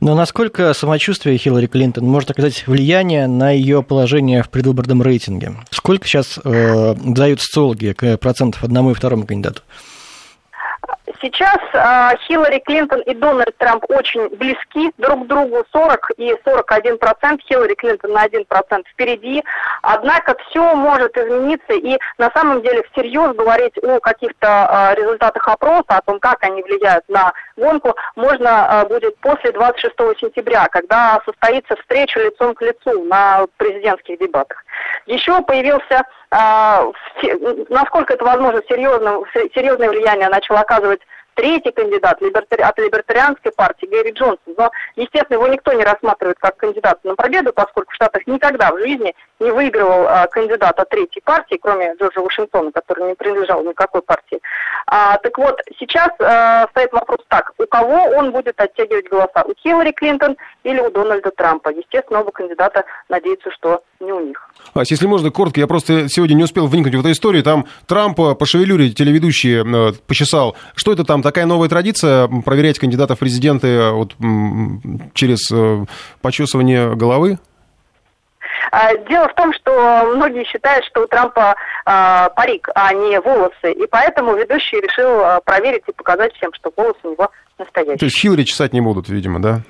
Но 0.00 0.14
насколько 0.14 0.72
самочувствие 0.74 1.38
Хиллари 1.38 1.66
Клинтон 1.66 2.04
может 2.04 2.30
оказать 2.30 2.66
влияние 2.66 3.26
на 3.26 3.50
ее 3.50 3.82
положение 3.82 4.42
в 4.42 4.50
предвыборном 4.50 5.02
рейтинге? 5.02 5.52
Сколько 5.70 6.06
сейчас 6.06 6.38
э, 6.44 6.94
дают 6.94 7.40
социологи 7.40 7.92
к 7.92 8.16
процентов 8.18 8.64
одному 8.64 8.90
и 8.92 8.94
второму 8.94 9.26
кандидату? 9.26 9.62
Сейчас 11.20 11.58
э, 11.72 12.16
Хиллари 12.26 12.60
Клинтон 12.60 13.00
и 13.00 13.14
Дональд 13.14 13.56
Трамп 13.58 13.84
очень 13.88 14.28
близки 14.36 14.92
друг 14.98 15.24
к 15.24 15.26
другу, 15.26 15.64
40 15.72 16.12
и 16.16 16.34
41 16.44 16.98
процент, 16.98 17.42
Хиллари 17.42 17.74
Клинтон 17.74 18.12
на 18.12 18.22
1 18.22 18.44
процент 18.44 18.86
впереди. 18.86 19.42
Однако 19.82 20.36
все 20.48 20.74
может 20.76 21.16
измениться, 21.16 21.72
и 21.72 21.98
на 22.18 22.30
самом 22.30 22.62
деле 22.62 22.84
всерьез 22.92 23.34
говорить 23.34 23.76
о 23.82 23.98
каких-то 23.98 24.92
э, 24.92 25.00
результатах 25.00 25.48
опроса, 25.48 25.84
о 25.88 26.02
том, 26.02 26.20
как 26.20 26.44
они 26.44 26.62
влияют 26.62 27.08
на 27.08 27.32
гонку, 27.56 27.96
можно 28.14 28.84
э, 28.84 28.88
будет 28.88 29.18
после 29.18 29.50
26 29.50 29.94
сентября, 30.20 30.68
когда 30.68 31.20
состоится 31.24 31.74
встреча 31.76 32.20
лицом 32.20 32.54
к 32.54 32.62
лицу 32.62 33.02
на 33.04 33.46
президентских 33.56 34.18
дебатах. 34.20 34.64
Еще 35.06 35.40
появился 35.42 36.04
насколько 36.30 38.14
это 38.14 38.24
возможно, 38.24 38.60
серьезное, 38.68 39.18
серьезное 39.54 39.88
влияние 39.88 40.28
начал 40.28 40.56
оказывать 40.56 41.00
третий 41.38 41.70
кандидат 41.70 42.20
от 42.20 42.78
либертарианской 42.78 43.52
партии 43.52 43.86
Гэри 43.86 44.10
Джонсон. 44.10 44.54
Но, 44.56 44.70
естественно, 44.96 45.36
его 45.36 45.46
никто 45.46 45.72
не 45.72 45.84
рассматривает 45.84 46.36
как 46.40 46.56
кандидата 46.56 46.98
на 47.04 47.14
победу, 47.14 47.52
поскольку 47.52 47.92
в 47.92 47.94
Штатах 47.94 48.26
никогда 48.26 48.72
в 48.72 48.78
жизни 48.78 49.14
не 49.38 49.52
выигрывал 49.52 50.08
а, 50.08 50.26
кандидат 50.26 50.76
третьей 50.90 51.22
партии, 51.22 51.58
кроме 51.62 51.94
Джорджа 51.94 52.20
Вашингтона, 52.20 52.72
который 52.72 53.08
не 53.08 53.14
принадлежал 53.14 53.62
никакой 53.62 54.02
партии. 54.02 54.40
А, 54.88 55.16
так 55.18 55.38
вот, 55.38 55.60
сейчас 55.78 56.08
а, 56.18 56.66
стоит 56.70 56.92
вопрос 56.92 57.20
так, 57.28 57.52
у 57.56 57.66
кого 57.66 58.16
он 58.16 58.32
будет 58.32 58.60
оттягивать 58.60 59.08
голоса, 59.08 59.44
у 59.44 59.54
Хиллари 59.62 59.92
Клинтон 59.92 60.36
или 60.64 60.80
у 60.80 60.90
Дональда 60.90 61.30
Трампа? 61.30 61.68
Естественно, 61.68 62.20
оба 62.20 62.32
кандидата 62.32 62.84
надеются, 63.08 63.50
что 63.52 63.82
не 64.00 64.12
у 64.12 64.20
них. 64.20 64.48
Ась, 64.74 64.90
если 64.90 65.06
можно, 65.06 65.30
коротко, 65.30 65.60
я 65.60 65.66
просто 65.66 66.08
сегодня 66.08 66.34
не 66.34 66.44
успел 66.44 66.66
вникнуть 66.66 66.94
в 66.94 67.00
эту 67.00 67.12
историю, 67.12 67.44
там 67.44 67.66
Трампа 67.86 68.34
по 68.34 68.46
шевелюре 68.46 68.90
телеведущий 68.90 69.60
э, 69.60 69.92
почесал. 70.06 70.56
Что 70.74 70.92
это 70.92 71.04
там, 71.04 71.22
такая 71.28 71.46
новая 71.46 71.68
традиция, 71.68 72.26
проверять 72.44 72.78
кандидатов 72.78 73.18
в 73.18 73.20
президенты 73.20 73.68
э, 73.68 73.90
вот, 73.90 74.14
через 75.14 75.50
э, 75.52 75.84
почесывание 76.22 76.96
головы? 76.96 77.38
А, 78.70 78.94
дело 78.96 79.28
в 79.28 79.34
том, 79.34 79.52
что 79.52 80.12
многие 80.14 80.44
считают, 80.44 80.84
что 80.86 81.02
у 81.02 81.06
Трампа 81.06 81.54
а, 81.84 82.30
парик, 82.30 82.68
а 82.74 82.92
не 82.92 83.20
волосы, 83.20 83.72
и 83.72 83.86
поэтому 83.86 84.34
ведущий 84.34 84.80
решил 84.80 85.20
а, 85.20 85.40
проверить 85.40 85.84
и 85.86 85.92
показать 85.92 86.34
всем, 86.34 86.52
что 86.54 86.72
волосы 86.76 86.98
у 87.04 87.10
него 87.12 87.30
настоящие. 87.58 87.98
То 87.98 88.04
есть 88.06 88.18
Хиллари 88.18 88.44
чесать 88.44 88.72
не 88.72 88.80
будут, 88.80 89.08
видимо, 89.08 89.40
да? 89.40 89.60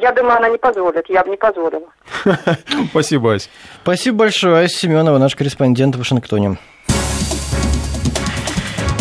Я 0.00 0.12
думаю, 0.12 0.38
она 0.38 0.48
не 0.48 0.58
позволит, 0.58 1.08
я 1.08 1.22
бы 1.22 1.30
не 1.30 1.36
позволила. 1.36 1.88
Спасибо, 2.90 3.34
Ась. 3.34 3.48
Спасибо 3.82 4.18
большое, 4.18 4.64
Ася 4.64 4.76
Семенова, 4.76 5.18
наш 5.18 5.36
корреспондент 5.36 5.94
в 5.94 5.98
Вашингтоне. 5.98 6.56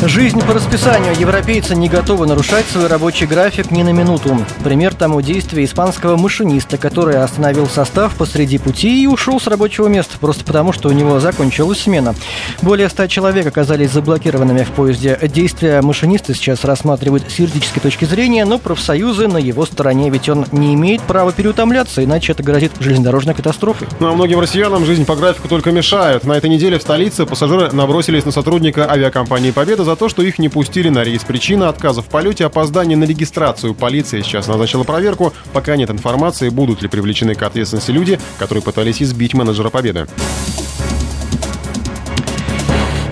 Жизнь 0.05 0.39
по 0.41 0.53
расписанию. 0.53 1.15
Европейцы 1.19 1.75
не 1.75 1.89
готовы 1.89 2.27
нарушать 2.27 2.65
свой 2.67 2.86
рабочий 2.86 3.25
график 3.25 3.71
ни 3.71 3.81
на 3.81 3.89
минуту. 3.89 4.38
Пример 4.63 4.93
тому 4.93 5.21
действия 5.21 5.63
испанского 5.63 6.15
машиниста, 6.17 6.77
который 6.77 7.17
остановил 7.17 7.67
состав 7.67 8.13
посреди 8.13 8.60
пути 8.60 9.03
и 9.03 9.07
ушел 9.07 9.39
с 9.39 9.47
рабочего 9.47 9.88
места, 9.88 10.17
просто 10.19 10.45
потому, 10.45 10.71
что 10.71 10.89
у 10.89 10.91
него 10.91 11.19
закончилась 11.19 11.81
смена. 11.81 12.13
Более 12.62 12.89
ста 12.89 13.07
человек 13.07 13.47
оказались 13.47 13.91
заблокированными 13.91 14.63
в 14.63 14.69
поезде. 14.69 15.17
Действия 15.23 15.81
машиниста 15.81 16.36
сейчас 16.36 16.63
рассматривают 16.63 17.23
с 17.29 17.39
юридической 17.39 17.79
точки 17.79 18.05
зрения, 18.05 18.45
но 18.45 18.60
профсоюзы 18.60 19.27
на 19.27 19.38
его 19.38 19.65
стороне, 19.65 20.12
ведь 20.12 20.29
он 20.29 20.45
не 20.51 20.75
имеет 20.75 21.01
права 21.01 21.31
переутомляться, 21.31 22.03
иначе 22.03 22.33
это 22.33 22.43
грозит 22.43 22.73
железнодорожной 22.79 23.33
катастрофой. 23.33 23.88
Ну 23.99 24.10
а 24.10 24.13
многим 24.13 24.39
россиянам 24.39 24.86
жизнь 24.86 25.05
по 25.05 25.15
графику 25.15 25.47
только 25.47 25.71
мешает. 25.71 26.23
На 26.23 26.33
этой 26.33 26.51
неделе 26.51 26.77
в 26.77 26.83
столице 26.83 27.25
пассажиры 27.25 27.71
набросились 27.71 28.25
на 28.25 28.31
сотрудника 28.31 28.89
авиакомпании 28.89 29.49
«Победа» 29.49 29.87
за 29.88 29.95
то, 29.95 30.10
что 30.10 30.21
их 30.21 30.38
не 30.38 30.50
пустили 30.50 30.89
на 30.89 31.02
рейс. 31.06 31.23
Причина 31.23 31.69
отказа 31.69 32.02
в 32.02 32.08
полете– 32.08 32.45
опоздание 32.45 32.97
на 32.97 33.06
регистрацию. 33.06 33.73
Полиция 33.73 34.21
сейчас 34.21 34.47
назначила 34.47 34.84
проверку. 34.84 35.34
Пока 35.54 35.78
нет 35.78 35.89
информации, 35.89 36.50
будут 36.50 36.82
ли 36.82 36.89
привлечены 36.89 37.36
к 37.36 37.43
ответственности 37.43 37.91
люди, 37.91 38.19
которые 38.38 38.62
пытались 38.62 39.02
избить 39.02 39.34
менеджера 39.34 39.69
«Победы». 39.69 40.08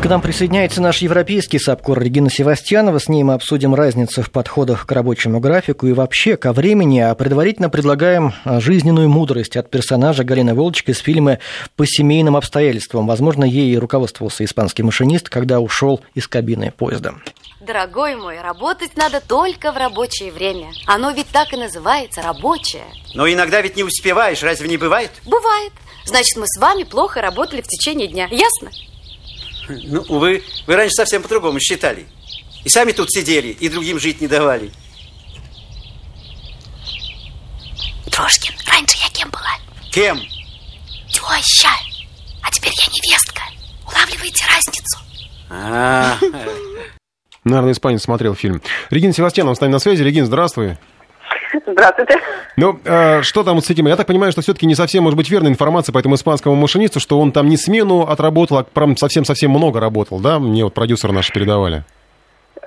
К 0.05 0.07
нам 0.07 0.21
присоединяется 0.21 0.83
наш 0.83 0.99
европейский 0.99 1.57
САПКОР 1.57 1.99
Регина 1.99 2.29
Севастьянова. 2.29 2.99
С 2.99 3.09
ней 3.09 3.23
мы 3.23 3.33
обсудим 3.33 3.73
разницу 3.73 4.21
в 4.21 4.29
подходах 4.29 4.85
к 4.85 4.91
рабочему 4.91 5.39
графику 5.39 5.87
и 5.87 5.93
вообще 5.93 6.37
ко 6.37 6.53
времени. 6.53 6.99
А 6.99 7.15
предварительно 7.15 7.71
предлагаем 7.71 8.31
жизненную 8.45 9.09
мудрость 9.09 9.57
от 9.57 9.71
персонажа 9.71 10.23
Галины 10.23 10.53
Волчек 10.53 10.89
из 10.89 10.99
фильма 10.99 11.39
«По 11.75 11.87
семейным 11.87 12.35
обстоятельствам». 12.35 13.07
Возможно, 13.07 13.45
ей 13.45 13.75
руководствовался 13.79 14.45
испанский 14.45 14.83
машинист, 14.83 15.27
когда 15.27 15.59
ушел 15.59 16.01
из 16.13 16.27
кабины 16.27 16.71
поезда. 16.71 17.15
Дорогой 17.59 18.15
мой, 18.15 18.39
работать 18.41 18.95
надо 18.95 19.21
только 19.27 19.71
в 19.71 19.77
рабочее 19.77 20.31
время. 20.31 20.67
Оно 20.85 21.09
ведь 21.09 21.29
так 21.29 21.51
и 21.51 21.57
называется, 21.57 22.21
рабочее. 22.21 22.83
Но 23.15 23.27
иногда 23.27 23.59
ведь 23.59 23.75
не 23.75 23.81
успеваешь, 23.81 24.43
разве 24.43 24.69
не 24.69 24.77
бывает? 24.77 25.09
Бывает. 25.25 25.73
Значит, 26.05 26.37
мы 26.37 26.45
с 26.45 26.61
вами 26.61 26.83
плохо 26.83 27.21
работали 27.21 27.61
в 27.61 27.67
течение 27.67 28.07
дня, 28.07 28.27
ясно? 28.29 28.69
Ну, 29.67 30.01
увы, 30.09 30.43
вы 30.67 30.75
раньше 30.75 30.93
совсем 30.95 31.21
по-другому 31.21 31.59
считали. 31.59 32.05
И 32.63 32.69
сами 32.69 32.91
тут 32.91 33.11
сидели, 33.11 33.49
и 33.49 33.69
другим 33.69 33.99
жить 33.99 34.21
не 34.21 34.27
давали. 34.27 34.71
Трошкин, 38.11 38.53
раньше 38.67 38.97
я 39.03 39.09
кем 39.09 39.29
была? 39.29 39.57
Кем? 39.91 40.19
Теща. 41.09 41.69
А 42.41 42.51
теперь 42.51 42.73
я 42.77 42.85
невестка. 42.87 43.41
Улавливаете 43.85 44.45
разницу? 44.47 44.99
А, 45.49 46.17
Наверное, 47.43 47.73
испанец 47.73 48.03
смотрел 48.03 48.35
фильм. 48.35 48.61
Регина 48.89 49.13
Севастьянова 49.13 49.53
с 49.53 49.59
нами 49.61 49.71
на 49.71 49.79
связи. 49.79 50.01
Регин, 50.01 50.25
здравствуй. 50.25 50.77
Здравствуйте. 51.65 52.19
Ну, 52.57 52.79
э, 52.83 53.21
что 53.21 53.43
там 53.43 53.61
с 53.61 53.69
этим? 53.69 53.87
Я 53.87 53.95
так 53.95 54.07
понимаю, 54.07 54.31
что 54.31 54.41
все-таки 54.41 54.65
не 54.65 54.75
совсем 54.75 55.03
может 55.03 55.17
быть 55.17 55.29
верная 55.29 55.51
информация 55.51 55.93
по 55.93 55.99
этому 55.99 56.15
испанскому 56.15 56.55
машинисту, 56.55 56.99
что 56.99 57.19
он 57.19 57.31
там 57.31 57.47
не 57.47 57.57
смену 57.57 58.01
отработал, 58.01 58.57
а 58.57 58.63
прям 58.63 58.97
совсем-совсем 58.97 59.51
много 59.51 59.79
работал, 59.79 60.19
да? 60.19 60.39
Мне 60.39 60.63
вот 60.63 60.73
продюсеры 60.73 61.13
наши 61.13 61.33
передавали. 61.33 61.83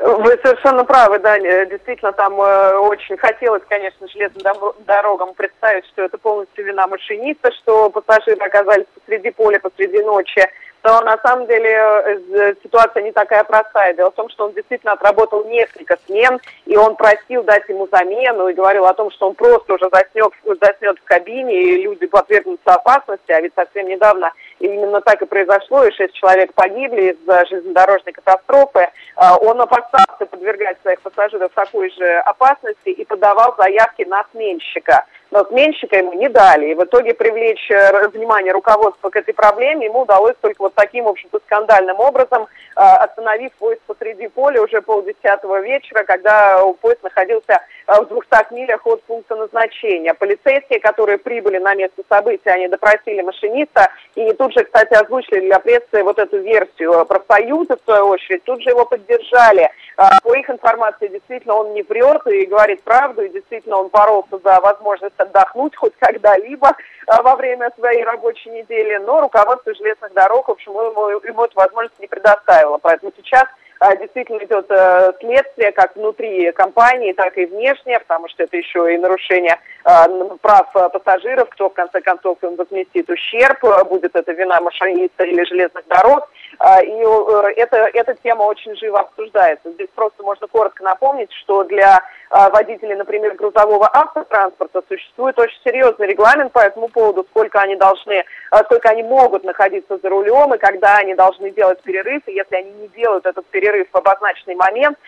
Вы 0.01 0.39
совершенно 0.43 0.85
правы, 0.85 1.19
да, 1.19 1.39
действительно, 1.39 2.13
там 2.13 2.41
э, 2.41 2.77
очень 2.77 3.17
хотелось, 3.17 3.63
конечно, 3.69 4.07
железным 4.09 4.75
дорогам 4.87 5.35
представить, 5.35 5.87
что 5.87 6.03
это 6.03 6.19
полностью 6.19 6.65
вина 6.65 6.87
машиниста, 6.87 7.51
что 7.53 7.91
пассажиры 7.91 8.39
оказались 8.45 8.87
посреди 8.95 9.31
поля, 9.31 9.59
посреди 9.59 10.03
ночи. 10.03 10.47
Но 10.89 11.03
на 11.03 11.19
самом 11.19 11.47
деле 11.47 11.69
э, 11.69 12.55
ситуация 12.63 13.03
не 13.03 13.13
такая 13.13 13.45
простая. 13.45 13.93
Дело 13.93 14.11
в 14.11 14.15
том, 14.15 14.31
что 14.31 14.47
он 14.47 14.55
действительно 14.55 14.93
отработал 14.93 15.45
несколько 15.45 15.99
смен, 16.07 16.41
и 16.65 16.79
он 16.79 16.97
просил 16.97 17.43
дать 17.43 17.69
ему 17.69 17.87
замену, 17.93 18.49
и 18.49 18.55
говорил 18.55 18.87
о 18.87 18.95
том, 18.95 19.11
что 19.11 19.29
он 19.29 19.35
просто 19.35 19.75
уже 19.75 19.91
заснет, 19.93 20.33
заснет 20.63 20.99
в 20.99 21.05
кабине, 21.05 21.61
и 21.61 21.83
люди 21.83 22.07
подвергнутся 22.07 22.73
опасности, 22.73 23.31
а 23.31 23.41
ведь 23.43 23.53
совсем 23.55 23.87
недавно 23.87 24.33
именно 24.59 25.01
так 25.01 25.23
и 25.23 25.27
произошло, 25.27 25.85
и 25.85 25.93
шесть 25.93 26.15
человек 26.15 26.53
погибли 26.55 27.13
из-за 27.13 27.45
железнодорожной 27.47 28.13
катастрофы. 28.13 28.89
А, 29.17 29.37
Он 29.37 29.61
опасался 29.61 30.27
подвергать 30.31 30.79
своих 30.83 31.01
пассажиров 31.01 31.53
такой 31.55 31.91
же 31.91 32.07
опасности 32.21 32.89
и 32.89 33.05
подавал 33.05 33.55
заявки 33.59 34.03
на 34.03 34.25
сменщика. 34.33 35.05
Но 35.31 35.45
сменщика 35.45 35.97
ему 35.99 36.15
не 36.15 36.29
дали. 36.29 36.71
И 36.71 36.75
в 36.75 36.83
итоге 36.85 37.13
привлечь 37.13 37.71
э, 37.71 38.09
внимание 38.09 38.53
руководства 38.53 39.11
к 39.11 39.17
этой 39.17 39.35
проблеме 39.35 39.87
ему 39.87 40.01
удалось 40.03 40.35
только 40.41 40.63
вот 40.63 40.75
таким, 40.75 41.05
в 41.05 41.09
общем-то, 41.09 41.39
скандальным 41.45 42.01
образом, 42.01 42.45
э, 42.45 42.81
остановив 42.81 43.53
поезд 43.59 43.83
посреди 43.87 44.29
поля 44.29 44.63
уже 44.63 44.81
полдесятого 44.81 45.61
вечера, 45.61 46.05
когда 46.05 46.65
поезд 46.81 47.03
находился 47.03 47.61
э, 47.87 48.01
в 48.01 48.07
200 48.07 48.55
милях 48.55 48.87
от 48.87 49.03
пункта 49.03 49.37
назначения. 49.37 50.15
Полицейские, 50.15 50.81
которые 50.81 51.19
прибыли 51.19 51.59
на 51.59 51.75
место 51.75 52.03
события, 52.09 52.51
они 52.53 52.69
допросили 52.69 53.21
машиниста 53.21 53.91
и 54.15 54.33
тут 54.33 54.48
же, 54.53 54.65
кстати, 54.65 54.95
озвучили 54.95 55.41
для 55.41 55.59
прессы 55.59 56.03
вот 56.03 56.19
эту 56.19 56.39
версию. 56.39 57.05
Профсоюзы, 57.07 57.77
в 57.77 57.85
свою 57.85 58.07
очередь, 58.09 58.45
тут 58.45 58.63
же 58.63 58.71
его 58.71 58.85
поддержали. 58.85 59.71
А, 59.97 60.21
По 60.23 60.37
их 60.37 60.49
информации, 60.49 61.09
действительно, 61.09 61.55
он 61.55 61.73
не 61.73 61.83
врет 61.83 62.27
и 62.27 62.47
говорит 62.47 62.83
правду, 62.83 63.23
и 63.23 63.29
действительно 63.29 63.79
он 63.79 63.89
боролся 63.89 64.39
за 64.43 64.61
возможность 64.61 65.19
отдохнуть 65.19 65.77
хоть 65.77 65.95
когда-либо 65.99 66.77
а, 67.07 67.23
во 67.23 67.37
время 67.37 67.71
своей 67.79 68.05
рабочей 68.05 68.51
недели, 68.51 68.97
но 68.99 69.21
руководство 69.21 69.75
железных 69.75 70.13
дорог, 70.13 70.49
в 70.49 70.53
общем, 70.53 70.73
ему, 70.73 71.09
ему 71.09 71.45
эту 71.45 71.57
возможность 71.57 71.99
не 71.99 72.07
предоставило. 72.07 72.79
Поэтому 72.79 73.13
сейчас 73.17 73.45
действительно 73.81 74.39
идет 74.45 74.67
э, 74.71 75.13
следствие 75.21 75.73
как 75.73 75.95
внутри 75.95 76.51
компании, 76.53 77.13
так 77.13 77.37
и 77.39 77.47
внешне, 77.47 77.99
потому 78.01 78.29
что 78.29 78.43
это 78.43 78.57
еще 78.57 78.93
и 78.93 78.99
нарушение 78.99 79.57
а, 79.85 80.09
прав 80.43 80.69
э, 80.75 80.89
пассажиров, 80.89 81.49
кто 81.51 81.71
в 81.71 81.75
конце 81.75 82.01
концов 82.01 82.43
им 82.43 82.57
возместит 82.57 83.09
ущерб, 83.09 83.65
э, 83.65 83.85
будет 83.85 84.17
это 84.17 84.33
вина 84.33 84.61
машиниста 84.61 85.25
или 85.25 85.45
железных 85.45 85.87
дорог. 85.87 86.29
А, 86.59 86.83
И 86.83 86.91
э, 86.91 87.53
это, 87.57 87.77
эта 87.93 88.15
тема 88.15 88.43
очень 88.43 88.77
живо 88.77 89.01
обсуждается. 89.01 89.71
Здесь 89.73 89.89
просто 89.95 90.23
можно 90.23 90.47
коротко 90.47 90.83
напомнить, 90.83 91.33
что 91.33 91.65
для 91.65 92.03
а, 92.31 92.51
водителей, 92.51 92.97
например, 92.97 93.35
грузового 93.35 93.89
автотранспорта 93.93 94.83
существует 94.89 95.39
очень 95.39 95.59
серьезный 95.65 96.09
регламент 96.09 96.53
по 96.53 96.61
этому 96.61 96.89
поводу, 96.89 97.27
сколько 97.31 97.61
они 97.61 97.77
должны, 97.77 98.25
а, 98.51 98.65
сколько 98.65 98.89
они 98.91 99.03
могут 99.03 99.45
находиться 99.45 99.99
за 99.99 100.09
рулем 100.09 100.53
и 100.55 100.59
когда 100.59 100.97
они 100.97 101.15
должны 101.15 101.51
делать 101.51 101.81
перерыв. 101.83 102.23
И 102.27 102.33
если 102.33 102.57
они 102.57 102.71
не 102.73 102.89
делают 102.89 103.27
этот 103.27 103.47
перерыв 103.47 103.89
в 103.93 103.97
обозначенный 103.97 104.57
момент, 104.57 104.99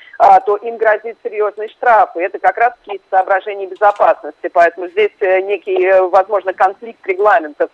то 0.47 0.57
им 0.57 0.77
грозит 0.77 1.17
серьезный 1.23 1.69
штраф. 1.69 2.15
И 2.17 2.21
это 2.21 2.39
как 2.39 2.57
раз 2.59 2.75
из 2.87 3.01
соображений 3.11 3.67
безопасности. 3.67 4.51
Поэтому 4.53 4.89
здесь 4.89 5.13
э, 5.21 5.41
некий, 5.41 5.87
э, 5.87 6.03
возможно, 6.03 6.53
конфликт 6.53 7.07
регламентов 7.07 7.71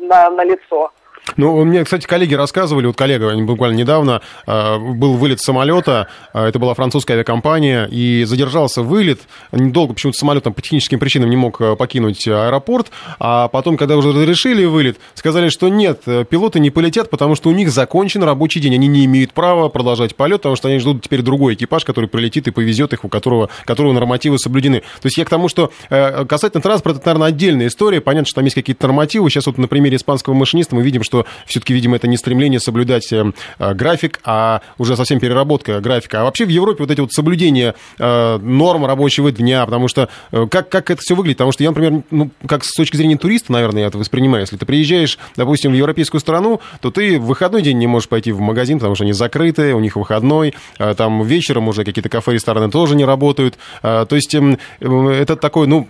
на, 0.00 0.30
на 0.30 0.44
лицо. 0.44 0.90
Ну, 1.36 1.64
мне, 1.64 1.84
кстати, 1.84 2.06
коллеги 2.06 2.34
рассказывали, 2.34 2.86
вот 2.86 2.96
коллега 2.96 3.34
буквально 3.42 3.76
недавно, 3.76 4.20
э, 4.46 4.78
был 4.78 5.14
вылет 5.14 5.40
самолета, 5.40 6.08
э, 6.34 6.44
это 6.46 6.58
была 6.58 6.74
французская 6.74 7.14
авиакомпания, 7.14 7.86
и 7.86 8.24
задержался 8.24 8.82
вылет, 8.82 9.20
недолго 9.52 9.94
почему-то 9.94 10.18
самолет 10.18 10.44
там 10.44 10.54
по 10.54 10.62
техническим 10.62 10.98
причинам 10.98 11.30
не 11.30 11.36
мог 11.36 11.60
э, 11.60 11.76
покинуть 11.76 12.26
аэропорт, 12.26 12.90
а 13.18 13.48
потом, 13.48 13.76
когда 13.76 13.96
уже 13.96 14.08
разрешили 14.12 14.64
вылет, 14.64 14.98
сказали, 15.14 15.48
что 15.48 15.68
нет, 15.68 16.02
э, 16.06 16.24
пилоты 16.28 16.58
не 16.58 16.70
полетят, 16.70 17.10
потому 17.10 17.34
что 17.34 17.48
у 17.48 17.52
них 17.52 17.70
закончен 17.70 18.22
рабочий 18.22 18.60
день, 18.60 18.74
они 18.74 18.88
не 18.88 19.04
имеют 19.04 19.32
права 19.32 19.68
продолжать 19.68 20.16
полет, 20.16 20.38
потому 20.38 20.56
что 20.56 20.68
они 20.68 20.78
ждут 20.78 21.02
теперь 21.02 21.22
другой 21.22 21.54
экипаж, 21.54 21.84
который 21.84 22.06
прилетит 22.06 22.48
и 22.48 22.50
повезет 22.50 22.92
их, 22.92 23.04
у 23.04 23.08
которого, 23.08 23.50
которого 23.64 23.92
нормативы 23.92 24.38
соблюдены. 24.38 24.80
То 24.80 25.06
есть 25.06 25.16
я 25.18 25.24
к 25.24 25.30
тому, 25.30 25.48
что 25.48 25.70
э, 25.90 26.24
касательно 26.24 26.62
транспорта, 26.62 26.98
это, 26.98 27.08
наверное, 27.08 27.28
отдельная 27.28 27.66
история, 27.68 28.00
понятно, 28.00 28.26
что 28.26 28.36
там 28.36 28.44
есть 28.44 28.54
какие-то 28.54 28.86
нормативы, 28.86 29.30
сейчас 29.30 29.46
вот 29.46 29.58
на 29.58 29.68
примере 29.68 29.96
испанского 29.96 30.34
машиниста 30.34 30.74
мы 30.74 30.82
видим, 30.82 31.02
что 31.02 31.09
все-таки, 31.46 31.74
видимо, 31.74 31.96
это 31.96 32.08
не 32.08 32.16
стремление 32.16 32.60
соблюдать 32.60 33.12
э, 33.12 33.32
э, 33.58 33.74
график, 33.74 34.20
а 34.24 34.60
уже 34.78 34.96
совсем 34.96 35.20
переработка 35.20 35.80
графика. 35.80 36.20
А 36.20 36.24
вообще 36.24 36.44
в 36.44 36.48
Европе 36.48 36.82
вот 36.82 36.90
эти 36.90 37.00
вот 37.00 37.12
соблюдения 37.12 37.74
э, 37.98 38.38
норм 38.38 38.86
рабочего 38.86 39.32
дня, 39.32 39.64
потому 39.64 39.88
что 39.88 40.08
как, 40.30 40.68
как 40.68 40.90
это 40.90 41.00
все 41.00 41.14
выглядит? 41.14 41.38
Потому 41.38 41.52
что 41.52 41.62
я, 41.62 41.70
например, 41.70 42.02
ну, 42.10 42.30
как 42.46 42.64
с 42.64 42.72
точки 42.74 42.96
зрения 42.96 43.16
туриста, 43.16 43.52
наверное, 43.52 43.82
я 43.82 43.88
это 43.88 43.98
воспринимаю. 43.98 44.42
Если 44.42 44.56
ты 44.56 44.66
приезжаешь, 44.66 45.18
допустим, 45.36 45.72
в 45.72 45.74
европейскую 45.74 46.20
страну, 46.20 46.60
то 46.80 46.90
ты 46.90 47.18
в 47.18 47.26
выходной 47.26 47.62
день 47.62 47.78
не 47.78 47.86
можешь 47.86 48.08
пойти 48.08 48.32
в 48.32 48.40
магазин, 48.40 48.78
потому 48.78 48.94
что 48.94 49.04
они 49.04 49.12
закрыты, 49.12 49.74
у 49.74 49.80
них 49.80 49.96
выходной, 49.96 50.54
там 50.96 51.22
вечером 51.22 51.68
уже 51.68 51.84
какие-то 51.84 52.08
кафе, 52.08 52.32
рестораны 52.32 52.70
тоже 52.70 52.96
не 52.96 53.04
работают. 53.04 53.58
То 53.82 54.08
есть 54.10 54.34
эм, 54.34 54.58
это 54.80 55.36
такой, 55.36 55.66
ну, 55.66 55.88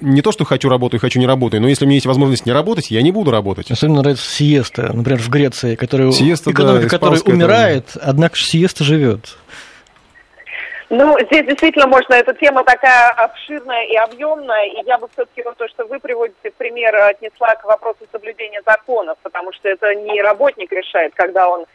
не 0.00 0.22
то, 0.22 0.32
что 0.32 0.44
хочу 0.44 0.68
работаю, 0.68 1.00
хочу 1.00 1.18
не 1.18 1.26
работаю, 1.26 1.62
но 1.62 1.68
если 1.68 1.84
у 1.84 1.88
меня 1.88 1.96
есть 1.96 2.06
возможность 2.06 2.46
не 2.46 2.52
работать, 2.52 2.90
я 2.90 3.02
не 3.02 3.12
буду 3.12 3.30
работать. 3.30 3.70
Особенно 3.70 4.02
нравится 4.02 4.28
сиеста, 4.28 4.92
например, 4.92 5.20
в 5.20 5.28
Греции, 5.28 5.74
которая, 5.74 6.10
Сиеста, 6.12 6.46
да, 6.46 6.52
экономика 6.52 6.88
которой 6.88 7.16
испанская 7.16 7.34
умирает, 7.34 7.84
однако 8.00 8.36
же 8.36 8.44
сиеста 8.44 8.84
живет. 8.84 9.36
Ну, 10.88 11.18
здесь 11.26 11.44
действительно 11.46 11.88
можно, 11.88 12.14
эта 12.14 12.32
тема 12.34 12.62
такая 12.62 13.08
обширная 13.10 13.86
и 13.86 13.96
объемная, 13.96 14.66
и 14.66 14.86
я 14.86 14.98
бы 14.98 15.08
все-таки 15.12 15.42
вот 15.42 15.56
то, 15.56 15.66
что 15.68 15.84
вы 15.86 15.98
приводите 15.98 16.52
пример, 16.56 16.94
отнесла 16.94 17.56
к 17.56 17.64
вопросу 17.64 18.06
соблюдения 18.12 18.62
законов, 18.64 19.18
потому 19.22 19.52
что 19.52 19.68
это 19.68 19.92
не 19.96 20.22
работник 20.22 20.70
решает, 20.70 21.12
когда 21.16 21.48
он 21.48 21.66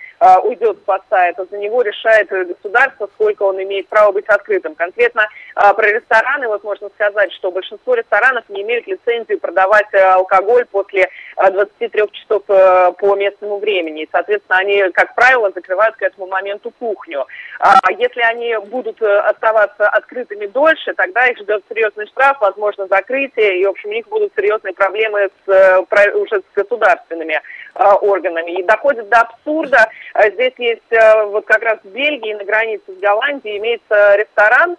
уйдет 0.43 0.77
с 0.77 0.81
поста, 0.81 1.27
это 1.27 1.45
за 1.45 1.57
него 1.57 1.81
решает 1.81 2.29
государство, 2.29 3.09
сколько 3.15 3.43
он 3.43 3.61
имеет 3.63 3.87
право 3.87 4.11
быть 4.11 4.27
открытым. 4.27 4.75
Конкретно 4.75 5.27
э, 5.55 5.73
про 5.73 5.87
рестораны, 5.87 6.47
вот 6.47 6.63
можно 6.63 6.89
сказать, 6.89 7.31
что 7.33 7.51
большинство 7.51 7.95
ресторанов 7.95 8.43
не 8.49 8.61
имеют 8.61 8.87
лицензию 8.87 9.39
продавать 9.39 9.87
э, 9.93 9.99
алкоголь 9.99 10.65
после 10.65 11.09
э, 11.37 11.51
23 11.51 12.03
часов 12.11 12.43
э, 12.47 12.91
по 12.99 13.15
местному 13.15 13.57
времени. 13.59 14.03
И, 14.03 14.09
соответственно, 14.11 14.59
они, 14.59 14.91
как 14.91 15.15
правило, 15.15 15.51
закрывают 15.53 15.95
к 15.95 16.01
этому 16.03 16.27
моменту 16.27 16.71
кухню. 16.79 17.25
А 17.59 17.91
если 17.91 18.21
они 18.21 18.55
будут 18.67 19.01
э, 19.01 19.17
оставаться 19.19 19.87
открытыми 19.87 20.45
дольше, 20.47 20.93
тогда 20.93 21.27
их 21.27 21.37
ждет 21.39 21.63
серьезный 21.69 22.07
штраф, 22.07 22.37
возможно, 22.41 22.87
закрытие, 22.87 23.61
и, 23.61 23.65
в 23.65 23.69
общем, 23.69 23.89
у 23.89 23.93
них 23.93 24.07
будут 24.07 24.33
серьезные 24.35 24.73
проблемы 24.73 25.29
с, 25.45 25.51
э, 25.51 26.11
уже 26.13 26.41
с 26.41 26.55
государственными 26.55 27.41
органами. 27.75 28.59
И 28.59 28.63
доходит 28.63 29.09
до 29.09 29.21
абсурда. 29.21 29.89
Здесь 30.33 30.53
есть 30.57 30.81
вот 31.27 31.45
как 31.45 31.63
раз 31.63 31.79
в 31.83 31.89
Бельгии 31.89 32.33
на 32.33 32.43
границе 32.43 32.83
с 32.87 32.99
Голландией 32.99 33.57
имеется 33.57 34.15
ресторан, 34.15 34.77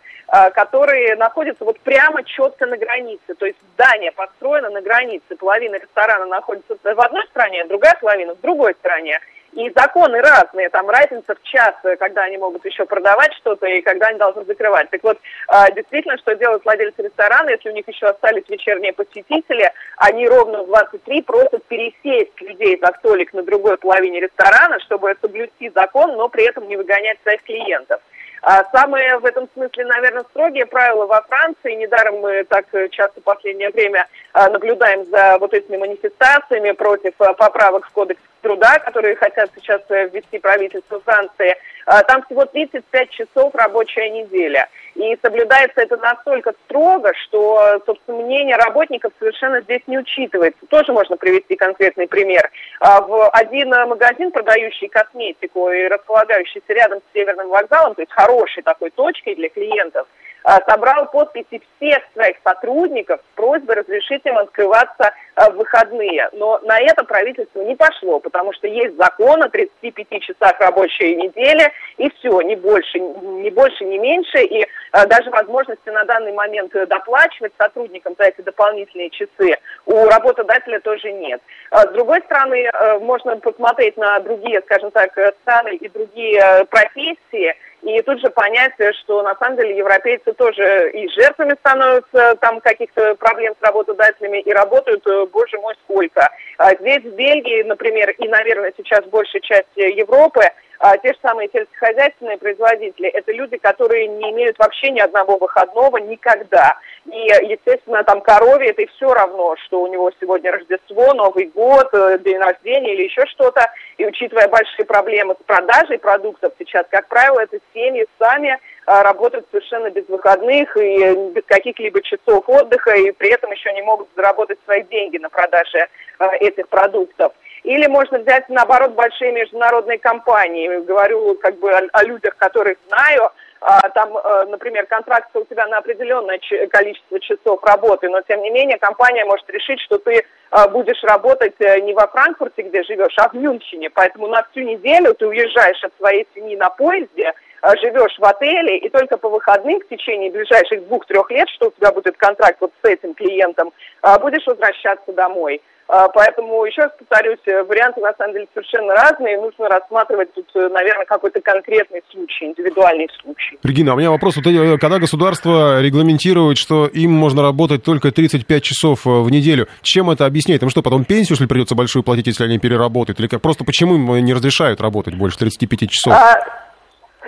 который 0.54 1.16
находится 1.16 1.64
вот 1.64 1.78
прямо 1.80 2.22
четко 2.24 2.66
на 2.66 2.76
границе. 2.76 3.34
То 3.38 3.46
есть 3.46 3.58
здание 3.74 4.12
построено 4.12 4.70
на 4.70 4.80
границе. 4.80 5.36
Половина 5.38 5.76
ресторана 5.76 6.26
находится 6.26 6.76
в 6.82 7.00
одной 7.00 7.26
стране, 7.26 7.64
другая 7.66 7.96
половина 8.00 8.34
в 8.34 8.40
другой 8.40 8.74
стране. 8.74 9.18
И 9.52 9.70
законы 9.76 10.18
разные, 10.22 10.70
там 10.70 10.88
разница 10.88 11.34
в 11.34 11.42
час, 11.42 11.74
когда 11.98 12.22
они 12.22 12.38
могут 12.38 12.64
еще 12.64 12.86
продавать 12.86 13.34
что-то 13.34 13.66
и 13.66 13.82
когда 13.82 14.06
они 14.06 14.18
должны 14.18 14.44
закрывать. 14.44 14.88
Так 14.88 15.02
вот, 15.02 15.18
а, 15.48 15.70
действительно, 15.72 16.16
что 16.18 16.34
делают 16.34 16.64
владельцы 16.64 17.02
ресторана, 17.02 17.50
если 17.50 17.68
у 17.68 17.74
них 17.74 17.86
еще 17.86 18.06
остались 18.06 18.48
вечерние 18.48 18.94
посетители, 18.94 19.70
они 19.98 20.26
ровно 20.26 20.62
в 20.62 20.68
23 20.68 21.22
просят 21.22 21.64
пересесть 21.66 22.40
людей 22.40 22.78
за 22.80 22.92
столик 22.98 23.34
на 23.34 23.42
другой 23.42 23.76
половине 23.76 24.20
ресторана, 24.20 24.80
чтобы 24.80 25.14
соблюсти 25.20 25.70
закон, 25.74 26.16
но 26.16 26.30
при 26.30 26.44
этом 26.44 26.66
не 26.66 26.78
выгонять 26.78 27.20
своих 27.22 27.42
клиентов. 27.42 28.00
А 28.42 28.64
самые 28.72 29.18
в 29.18 29.24
этом 29.24 29.48
смысле, 29.54 29.84
наверное, 29.84 30.24
строгие 30.24 30.66
правила 30.66 31.06
во 31.06 31.22
Франции. 31.22 31.74
Недаром 31.74 32.16
мы 32.16 32.42
так 32.44 32.66
часто 32.90 33.20
в 33.20 33.24
последнее 33.24 33.70
время 33.70 34.08
а, 34.32 34.50
наблюдаем 34.50 35.04
за 35.04 35.38
вот 35.38 35.54
этими 35.54 35.76
манифестациями 35.76 36.72
против 36.72 37.14
а, 37.20 37.34
поправок 37.34 37.86
в 37.86 37.92
кодекс 37.92 38.20
труда, 38.42 38.80
которые 38.80 39.14
хотят 39.14 39.50
сейчас 39.54 39.80
э, 39.88 40.08
ввести 40.08 40.40
правительство 40.40 41.00
Франции. 41.00 41.56
Там 41.84 42.22
всего 42.24 42.44
35 42.44 43.10
часов 43.10 43.54
рабочая 43.54 44.10
неделя. 44.10 44.68
И 44.94 45.18
соблюдается 45.22 45.80
это 45.80 45.96
настолько 45.96 46.52
строго, 46.64 47.12
что, 47.24 47.80
собственно, 47.86 48.22
мнение 48.22 48.56
работников 48.56 49.12
совершенно 49.18 49.60
здесь 49.62 49.82
не 49.86 49.98
учитывается. 49.98 50.66
Тоже 50.68 50.92
можно 50.92 51.16
привести 51.16 51.56
конкретный 51.56 52.06
пример. 52.06 52.50
А, 52.80 53.00
в 53.00 53.28
один 53.30 53.70
магазин, 53.70 54.30
продающий 54.30 54.88
косметику 54.88 55.70
и 55.70 55.88
располагающийся 55.88 56.72
рядом 56.72 57.00
с 57.00 57.12
Северным 57.14 57.48
вокзалом, 57.48 57.94
то 57.94 58.02
есть 58.02 58.12
хорошей 58.12 58.62
такой 58.62 58.90
точкой 58.90 59.34
для 59.34 59.48
клиентов, 59.48 60.06
собрал 60.44 61.06
подписи 61.10 61.62
всех 61.76 61.98
своих 62.14 62.36
сотрудников 62.44 63.20
с 63.20 63.36
просьбой 63.36 63.76
разрешить 63.76 64.22
им 64.24 64.38
открываться 64.38 65.12
а, 65.34 65.50
в 65.50 65.56
выходные. 65.56 66.28
Но 66.32 66.58
на 66.64 66.78
это 66.80 67.04
правительство 67.04 67.60
не 67.60 67.76
пошло, 67.76 68.20
потому 68.20 68.52
что 68.52 68.66
есть 68.66 68.96
закон 68.96 69.42
о 69.42 69.48
35 69.48 70.22
часах 70.22 70.58
рабочей 70.60 71.14
недели, 71.16 71.70
и 71.98 72.10
все, 72.10 72.40
не 72.42 72.56
больше, 72.56 72.98
не 72.98 73.50
больше, 73.50 73.84
не 73.84 73.98
меньше. 73.98 74.42
И 74.42 74.66
а, 74.92 75.06
даже 75.06 75.30
возможности 75.30 75.88
на 75.88 76.04
данный 76.04 76.32
момент 76.32 76.72
доплачивать 76.72 77.52
сотрудникам 77.58 78.14
за 78.18 78.26
эти 78.26 78.40
дополнительные 78.40 79.10
часы 79.10 79.56
у 79.86 80.06
работодателя 80.06 80.80
тоже 80.80 81.12
нет. 81.12 81.40
С 81.70 81.88
другой 81.92 82.20
стороны, 82.22 82.70
можно 83.00 83.36
посмотреть 83.36 83.96
на 83.96 84.18
другие, 84.20 84.60
скажем 84.62 84.90
так, 84.90 85.12
страны 85.42 85.76
и 85.76 85.88
другие 85.88 86.64
профессии, 86.70 87.54
и 87.82 88.00
тут 88.02 88.20
же 88.20 88.30
понять, 88.30 88.72
что 89.02 89.22
на 89.22 89.34
самом 89.36 89.56
деле 89.56 89.76
европейцы 89.76 90.32
тоже 90.32 90.90
и 90.92 91.08
жертвами 91.08 91.54
становятся 91.60 92.36
там 92.40 92.60
каких-то 92.60 93.14
проблем 93.16 93.54
с 93.60 93.66
работодателями, 93.66 94.40
и 94.40 94.52
работают, 94.52 95.06
э, 95.06 95.26
боже 95.32 95.58
мой, 95.58 95.74
сколько. 95.84 96.28
А 96.58 96.74
здесь, 96.76 97.02
в 97.02 97.14
Бельгии, 97.14 97.62
например, 97.62 98.10
и, 98.10 98.28
наверное, 98.28 98.72
сейчас 98.76 99.04
большая 99.06 99.42
часть 99.42 99.76
Европы, 99.76 100.42
а, 100.82 100.98
те 100.98 101.12
же 101.12 101.18
самые 101.22 101.48
сельскохозяйственные 101.52 102.38
производители, 102.38 103.08
это 103.08 103.30
люди, 103.30 103.56
которые 103.56 104.08
не 104.08 104.32
имеют 104.32 104.58
вообще 104.58 104.90
ни 104.90 104.98
одного 104.98 105.38
выходного 105.38 105.98
никогда. 105.98 106.76
И, 107.06 107.18
естественно, 107.18 108.02
там 108.02 108.20
корове 108.20 108.70
это 108.70 108.82
и 108.82 108.88
все 108.96 109.14
равно, 109.14 109.54
что 109.64 109.82
у 109.82 109.86
него 109.86 110.10
сегодня 110.20 110.50
Рождество, 110.50 111.14
Новый 111.14 111.46
год, 111.46 111.88
э, 111.92 112.18
день 112.24 112.38
рождения 112.38 112.94
или 112.94 113.04
еще 113.04 113.24
что-то. 113.26 113.64
И 113.96 114.04
учитывая 114.04 114.48
большие 114.48 114.84
проблемы 114.84 115.36
с 115.40 115.44
продажей 115.44 115.98
продуктов 115.98 116.52
сейчас, 116.58 116.84
как 116.90 117.06
правило, 117.06 117.38
это 117.38 117.58
семьи 117.72 118.04
сами 118.18 118.58
а, 118.84 119.04
работают 119.04 119.46
совершенно 119.52 119.88
без 119.90 120.08
выходных 120.08 120.76
и 120.76 121.14
без 121.30 121.44
каких-либо 121.46 122.02
часов 122.02 122.48
отдыха, 122.48 122.92
и 122.96 123.12
при 123.12 123.32
этом 123.32 123.52
еще 123.52 123.72
не 123.72 123.82
могут 123.82 124.08
заработать 124.16 124.58
свои 124.64 124.82
деньги 124.82 125.18
на 125.18 125.28
продаже 125.28 125.86
а, 126.18 126.34
этих 126.34 126.68
продуктов. 126.68 127.32
Или 127.64 127.86
можно 127.86 128.18
взять, 128.18 128.48
наоборот, 128.48 128.92
большие 128.92 129.32
международные 129.32 129.98
компании. 129.98 130.84
Говорю 130.84 131.36
как 131.36 131.58
бы 131.58 131.70
о, 131.70 131.82
о 131.92 132.04
людях, 132.04 132.36
которых 132.36 132.76
знаю. 132.88 133.30
А, 133.64 133.88
там, 133.90 134.16
а, 134.16 134.44
например, 134.46 134.86
контракт 134.86 135.28
у 135.36 135.44
тебя 135.44 135.68
на 135.68 135.78
определенное 135.78 136.40
количество 136.68 137.20
часов 137.20 137.62
работы, 137.62 138.08
но 138.08 138.20
тем 138.22 138.42
не 138.42 138.50
менее 138.50 138.76
компания 138.78 139.24
может 139.24 139.48
решить, 139.50 139.80
что 139.82 139.98
ты 139.98 140.24
а, 140.50 140.66
будешь 140.66 141.00
работать 141.04 141.54
э, 141.60 141.78
не 141.80 141.94
во 141.94 142.08
Франкфурте, 142.08 142.62
где 142.62 142.82
живешь, 142.82 143.14
а 143.18 143.28
в 143.28 143.34
Мюнхене. 143.34 143.88
Поэтому 143.90 144.26
на 144.26 144.42
всю 144.50 144.62
неделю 144.62 145.14
ты 145.14 145.28
уезжаешь 145.28 145.82
от 145.84 145.92
своей 145.96 146.26
семьи 146.34 146.56
на 146.56 146.70
поезде, 146.70 147.32
а, 147.60 147.76
живешь 147.76 148.18
в 148.18 148.24
отеле, 148.24 148.78
и 148.78 148.88
только 148.88 149.16
по 149.16 149.28
выходным 149.28 149.78
в 149.78 149.88
течение 149.88 150.32
ближайших 150.32 150.88
двух-трех 150.88 151.30
лет, 151.30 151.48
что 151.50 151.68
у 151.68 151.70
тебя 151.70 151.92
будет 151.92 152.16
контракт 152.16 152.56
вот 152.58 152.72
с 152.82 152.88
этим 152.88 153.14
клиентом, 153.14 153.72
будешь 154.20 154.44
возвращаться 154.44 155.12
домой. 155.12 155.62
А, 155.92 156.08
поэтому, 156.08 156.64
еще 156.64 156.84
раз 156.84 156.92
повторюсь, 156.98 157.38
э, 157.44 157.64
варианты 157.64 158.00
на 158.00 158.14
самом 158.16 158.32
деле 158.32 158.48
совершенно 158.54 158.94
разные. 158.94 159.38
Нужно 159.38 159.68
рассматривать 159.68 160.32
тут, 160.32 160.46
э, 160.54 160.70
наверное, 160.70 161.04
какой-то 161.04 161.42
конкретный 161.42 162.00
случай, 162.10 162.46
индивидуальный 162.46 163.10
случай. 163.20 163.58
Регина, 163.62 163.92
у 163.92 163.98
меня 163.98 164.10
вопрос. 164.10 164.36
Вот, 164.36 164.46
э, 164.46 164.78
когда 164.78 164.98
государство 164.98 165.82
регламентирует, 165.82 166.56
что 166.56 166.86
им 166.86 167.12
можно 167.12 167.42
работать 167.42 167.84
только 167.84 168.10
35 168.10 168.62
часов 168.62 169.00
в 169.04 169.28
неделю, 169.28 169.68
чем 169.82 170.08
это 170.08 170.24
объясняет? 170.24 170.62
Им 170.62 170.70
что, 170.70 170.80
потом 170.80 171.04
пенсию, 171.04 171.36
что 171.36 171.44
ли, 171.44 171.48
придется 171.48 171.74
большую 171.74 172.04
платить, 172.04 172.26
если 172.26 172.44
они 172.44 172.58
переработают? 172.58 173.20
Или 173.20 173.26
как? 173.26 173.42
Просто 173.42 173.64
почему 173.64 173.96
им 173.96 174.24
не 174.24 174.32
разрешают 174.32 174.80
работать 174.80 175.14
больше 175.14 175.36
35 175.40 175.90
часов? 175.90 176.14
А 176.14 176.61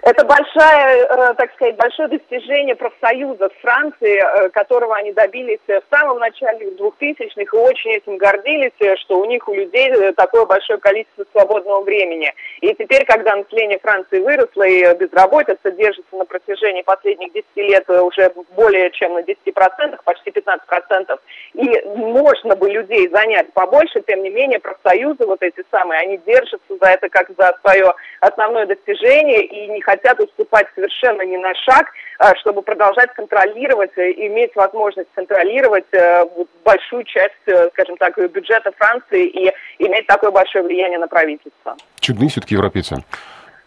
это 0.05 0.23
большое, 0.27 1.07
э, 1.09 1.35
так 1.35 1.51
сказать, 1.55 1.77
большое 1.77 2.09
достижение 2.09 2.75
профсоюза 2.75 3.49
Франции, 3.63 4.21
э, 4.21 4.51
которого 4.51 4.95
они 4.97 5.13
добились 5.13 5.61
в 5.67 5.83
самом 5.91 6.19
начале 6.19 6.73
2000-х 6.73 7.57
и 7.57 7.61
очень 7.61 7.93
этим 7.93 8.19
гордились, 8.19 8.75
э, 8.81 8.97
что 8.97 9.19
у 9.19 9.25
них, 9.25 9.49
у 9.49 9.55
людей 9.55 10.13
такое 10.13 10.45
большое 10.45 10.79
количество 10.79 11.25
свободного 11.33 11.81
времени. 11.81 12.31
И 12.61 12.75
теперь, 12.75 13.07
когда 13.07 13.35
население 13.35 13.79
Франции 13.79 14.21
выросло 14.21 14.65
и 14.65 14.95
безработица 14.95 15.71
держится 15.71 16.15
на 16.17 16.27
протяжении 16.27 16.83
последних 16.83 17.33
10 17.33 17.47
лет 17.57 17.89
уже 17.89 18.31
более 18.55 18.91
чем 18.91 19.15
на 19.15 19.21
10%, 19.21 19.99
почти 20.05 20.31
15%, 20.31 21.19
и 21.55 21.89
можно 21.97 22.57
бы 22.57 22.69
людей 22.69 23.09
занять 23.09 23.51
побольше, 23.55 24.03
тем 24.07 24.23
не 24.23 24.29
менее 24.29 24.59
профсоюзы 24.59 25.25
вот 25.25 25.43
эти 25.43 25.65
самые, 25.71 26.01
они 26.01 26.19
держатся 26.19 26.77
за 26.79 26.89
это 26.89 27.09
как 27.09 27.31
за 27.39 27.57
свое 27.63 27.95
основное 28.21 28.67
достижение 28.67 29.45
и 29.45 29.67
не 29.69 29.81
хотят 29.81 29.93
уступать 30.20 30.66
совершенно 30.74 31.22
ни 31.22 31.36
на 31.36 31.55
шаг, 31.55 31.86
а, 32.18 32.34
чтобы 32.36 32.62
продолжать 32.62 33.12
контролировать, 33.14 33.90
э, 33.97 34.12
иметь 34.26 34.55
возможность 34.55 35.09
контролировать 35.14 35.86
э, 35.92 36.24
большую 36.64 37.05
часть, 37.05 37.32
э, 37.47 37.68
скажем 37.72 37.97
так, 37.97 38.16
бюджета 38.30 38.72
Франции 38.76 39.26
и 39.26 39.53
иметь 39.78 40.07
такое 40.07 40.30
большое 40.30 40.64
влияние 40.64 40.99
на 40.99 41.09
правительство. 41.09 41.76
Чудные 42.01 42.28
все-таки 42.30 42.55
европейцы. 42.55 43.05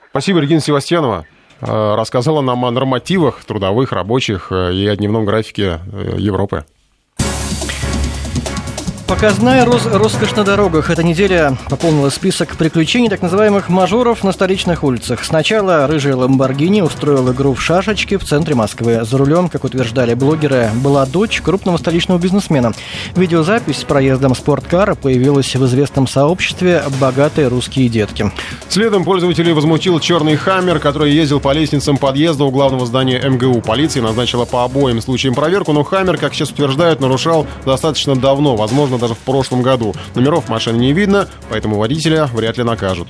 Спасибо, 0.09 0.39
Регина 0.39 0.61
Севастьянова 0.61 1.25
рассказала 1.59 2.41
нам 2.41 2.63
о 2.65 2.71
нормативах 2.71 3.43
трудовых, 3.43 3.91
рабочих 3.91 4.51
и 4.51 4.87
о 4.87 4.95
дневном 4.95 5.25
графике 5.25 5.79
Европы. 6.15 6.65
Показная 9.07 9.63
роз 9.63 9.85
роскошь 9.85 10.35
на 10.35 10.43
дорогах. 10.43 10.89
Эта 10.89 11.01
неделя 11.01 11.57
пополнила 11.69 12.09
список 12.09 12.57
приключений 12.57 13.07
так 13.07 13.21
называемых 13.21 13.69
мажоров 13.69 14.21
на 14.25 14.33
столичных 14.33 14.83
улицах. 14.83 15.23
Сначала 15.23 15.87
рыжая 15.87 16.17
Ламборгини 16.17 16.81
устроил 16.81 17.31
игру 17.31 17.53
в 17.53 17.61
шашечки 17.61 18.17
в 18.17 18.25
центре 18.25 18.53
Москвы. 18.53 19.05
За 19.05 19.17
рулем, 19.17 19.47
как 19.47 19.63
утверждали 19.63 20.13
блогеры, 20.13 20.69
была 20.75 21.05
дочь 21.05 21.41
крупного 21.41 21.77
столичного 21.77 22.19
бизнесмена. 22.19 22.73
Видеозапись 23.15 23.77
с 23.77 23.83
проездом 23.85 24.35
спорткара 24.35 24.93
появилась 24.95 25.55
в 25.55 25.65
известном 25.65 26.05
сообществе 26.05 26.83
«Богатые 26.99 27.47
русские 27.47 27.87
детки». 27.87 28.29
Следом 28.67 29.05
пользователей 29.05 29.53
возмутил 29.53 30.01
черный 30.01 30.35
«Хаммер», 30.35 30.79
который 30.79 31.13
ездил 31.13 31.39
по 31.39 31.53
лестницам 31.53 31.97
подъезда 31.97 32.43
у 32.43 32.51
главного 32.51 32.85
здания 32.85 33.21
МГУ. 33.25 33.61
Полиция 33.61 34.03
назначила 34.03 34.43
по 34.43 34.65
обоим 34.65 35.01
случаям 35.01 35.33
проверку, 35.33 35.71
но 35.71 35.85
«Хаммер», 35.85 36.17
как 36.17 36.33
сейчас 36.33 36.51
утверждают, 36.51 36.99
нарушал 36.99 37.47
достаточно 37.65 38.13
давно, 38.13 38.57
возможно, 38.57 38.96
даже 38.97 39.13
в 39.13 39.19
прошлом 39.19 39.61
году. 39.61 39.93
Номеров 40.15 40.49
машины 40.49 40.77
не 40.77 40.93
видно, 40.93 41.27
поэтому 41.49 41.77
водителя 41.77 42.27
вряд 42.33 42.57
ли 42.57 42.63
накажут. 42.63 43.09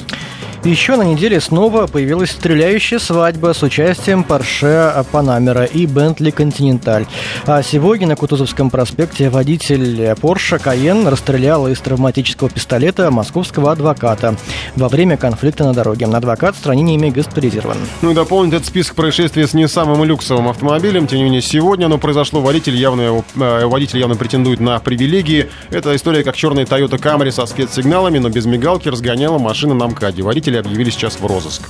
Еще 0.63 0.97
на 0.97 1.03
неделе 1.03 1.39
снова 1.39 1.87
появилась 1.87 2.31
стреляющая 2.31 2.99
свадьба 2.99 3.53
с 3.53 3.63
участием 3.63 4.25
Porsche 4.27 5.05
Panamera 5.11 5.69
и 5.71 5.85
Bentley 5.85 6.35
Continental. 6.35 7.07
А 7.45 7.61
сегодня 7.61 8.07
на 8.07 8.15
Кутузовском 8.15 8.69
проспекте 8.69 9.29
водитель 9.29 10.01
Porsche 10.15 10.61
Cayenne 10.61 11.09
расстрелял 11.09 11.67
из 11.67 11.79
травматического 11.79 12.49
пистолета 12.49 13.09
московского 13.11 13.71
адвоката 13.71 14.35
во 14.75 14.89
время 14.89 15.15
конфликта 15.15 15.63
на 15.63 15.73
дороге. 15.73 16.05
Адвокат 16.05 16.55
в 16.55 16.59
стране 16.59 16.81
не 16.81 16.95
имеет 16.95 17.13
госпитализирован. 17.13 17.77
Ну 18.01 18.11
и 18.11 18.13
дополнит 18.13 18.55
этот 18.55 18.67
список 18.67 18.95
происшествий 18.95 19.47
с 19.47 19.53
не 19.53 19.67
самым 19.67 20.03
люксовым 20.03 20.49
автомобилем. 20.49 21.07
Тем 21.07 21.19
не 21.19 21.25
менее, 21.25 21.41
сегодня 21.41 21.85
оно 21.85 21.97
произошло. 21.97 22.41
Водитель 22.41 22.75
явно, 22.75 23.23
э, 23.35 23.65
водитель 23.65 23.99
явно 23.99 24.15
претендует 24.15 24.59
на 24.59 24.79
привилегии. 24.79 25.49
Это 25.77 25.95
история, 25.95 26.23
как 26.23 26.35
черная 26.35 26.65
Toyota 26.65 26.97
Camry 26.97 27.29
со 27.29 27.45
спецсигналами, 27.45 28.17
но 28.17 28.29
без 28.29 28.47
мигалки 28.47 28.89
разгоняла 28.89 29.37
машина 29.37 29.75
на 29.75 29.87
МКАДе. 29.87 30.23
Водители 30.23 30.57
объявили 30.57 30.89
сейчас 30.89 31.19
в 31.19 31.25
розыск. 31.27 31.69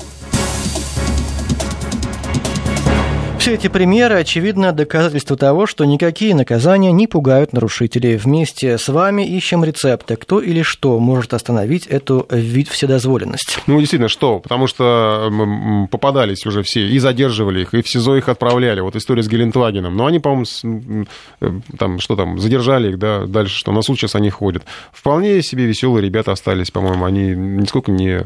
Все 3.47 3.53
эти 3.53 3.69
примеры, 3.69 4.15
очевидно, 4.15 4.73
доказательство 4.73 5.37
того, 5.37 5.67
что 5.67 5.85
никакие 5.85 6.35
наказания 6.35 6.91
не 6.91 7.07
пугают 7.07 7.53
нарушителей. 7.53 8.17
Вместе 8.17 8.77
с 8.77 8.89
вами 8.89 9.25
ищем 9.25 9.63
рецепты, 9.63 10.17
кто 10.17 10.41
или 10.41 10.63
что 10.63 10.99
может 10.99 11.33
остановить 11.33 11.87
эту 11.87 12.27
вид 12.29 12.67
вседозволенность. 12.67 13.59
Ну, 13.65 13.79
действительно, 13.79 14.09
что? 14.09 14.39
Потому 14.39 14.67
что 14.67 15.87
попадались 15.89 16.45
уже 16.45 16.61
все, 16.61 16.89
и 16.89 16.99
задерживали 16.99 17.61
их, 17.61 17.73
и 17.73 17.81
в 17.81 17.87
СИЗО 17.87 18.17
их 18.17 18.27
отправляли. 18.27 18.81
Вот 18.81 18.97
история 18.97 19.23
с 19.23 19.29
Гелендвагеном. 19.29 19.95
Но 19.95 20.07
они, 20.07 20.19
по-моему, 20.19 21.05
э, 21.39 21.51
там, 21.79 22.01
что 22.01 22.17
там, 22.17 22.39
задержали 22.39 22.89
их, 22.89 22.99
да, 22.99 23.27
дальше 23.27 23.55
что, 23.57 23.71
на 23.71 23.81
суд 23.81 23.97
сейчас 23.97 24.15
они 24.15 24.29
ходят. 24.29 24.63
Вполне 24.91 25.41
себе 25.41 25.67
веселые 25.67 26.03
ребята 26.03 26.33
остались, 26.33 26.69
по-моему, 26.69 27.05
они 27.05 27.29
нисколько 27.29 27.93
не 27.93 28.23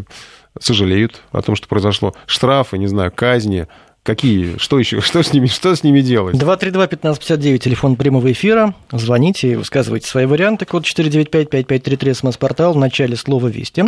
сожалеют 0.60 1.22
о 1.32 1.44
том, 1.44 1.56
что 1.56 1.68
произошло. 1.68 2.16
Штрафы, 2.26 2.80
не 2.80 2.88
знаю, 2.88 3.12
казни, 3.16 3.68
Какие? 4.04 4.58
Что 4.58 4.80
еще? 4.80 5.00
Что 5.00 5.22
с 5.22 5.32
ними, 5.32 5.46
что 5.46 5.76
с 5.76 5.84
ними 5.84 6.02
делать? 6.02 6.36
232-1559, 6.36 7.60
телефон 7.60 7.96
прямого 7.96 8.32
эфира. 8.32 8.74
Звоните 8.92 9.52
и 9.52 9.56
высказывайте 9.56 10.08
свои 10.08 10.26
варианты. 10.26 10.66
Код 10.66 10.86
495-5533, 10.86 12.14
смс-портал 12.16 12.74
в 12.74 12.78
начале 12.78 13.16
слова 13.16 13.48
«Вести». 13.48 13.84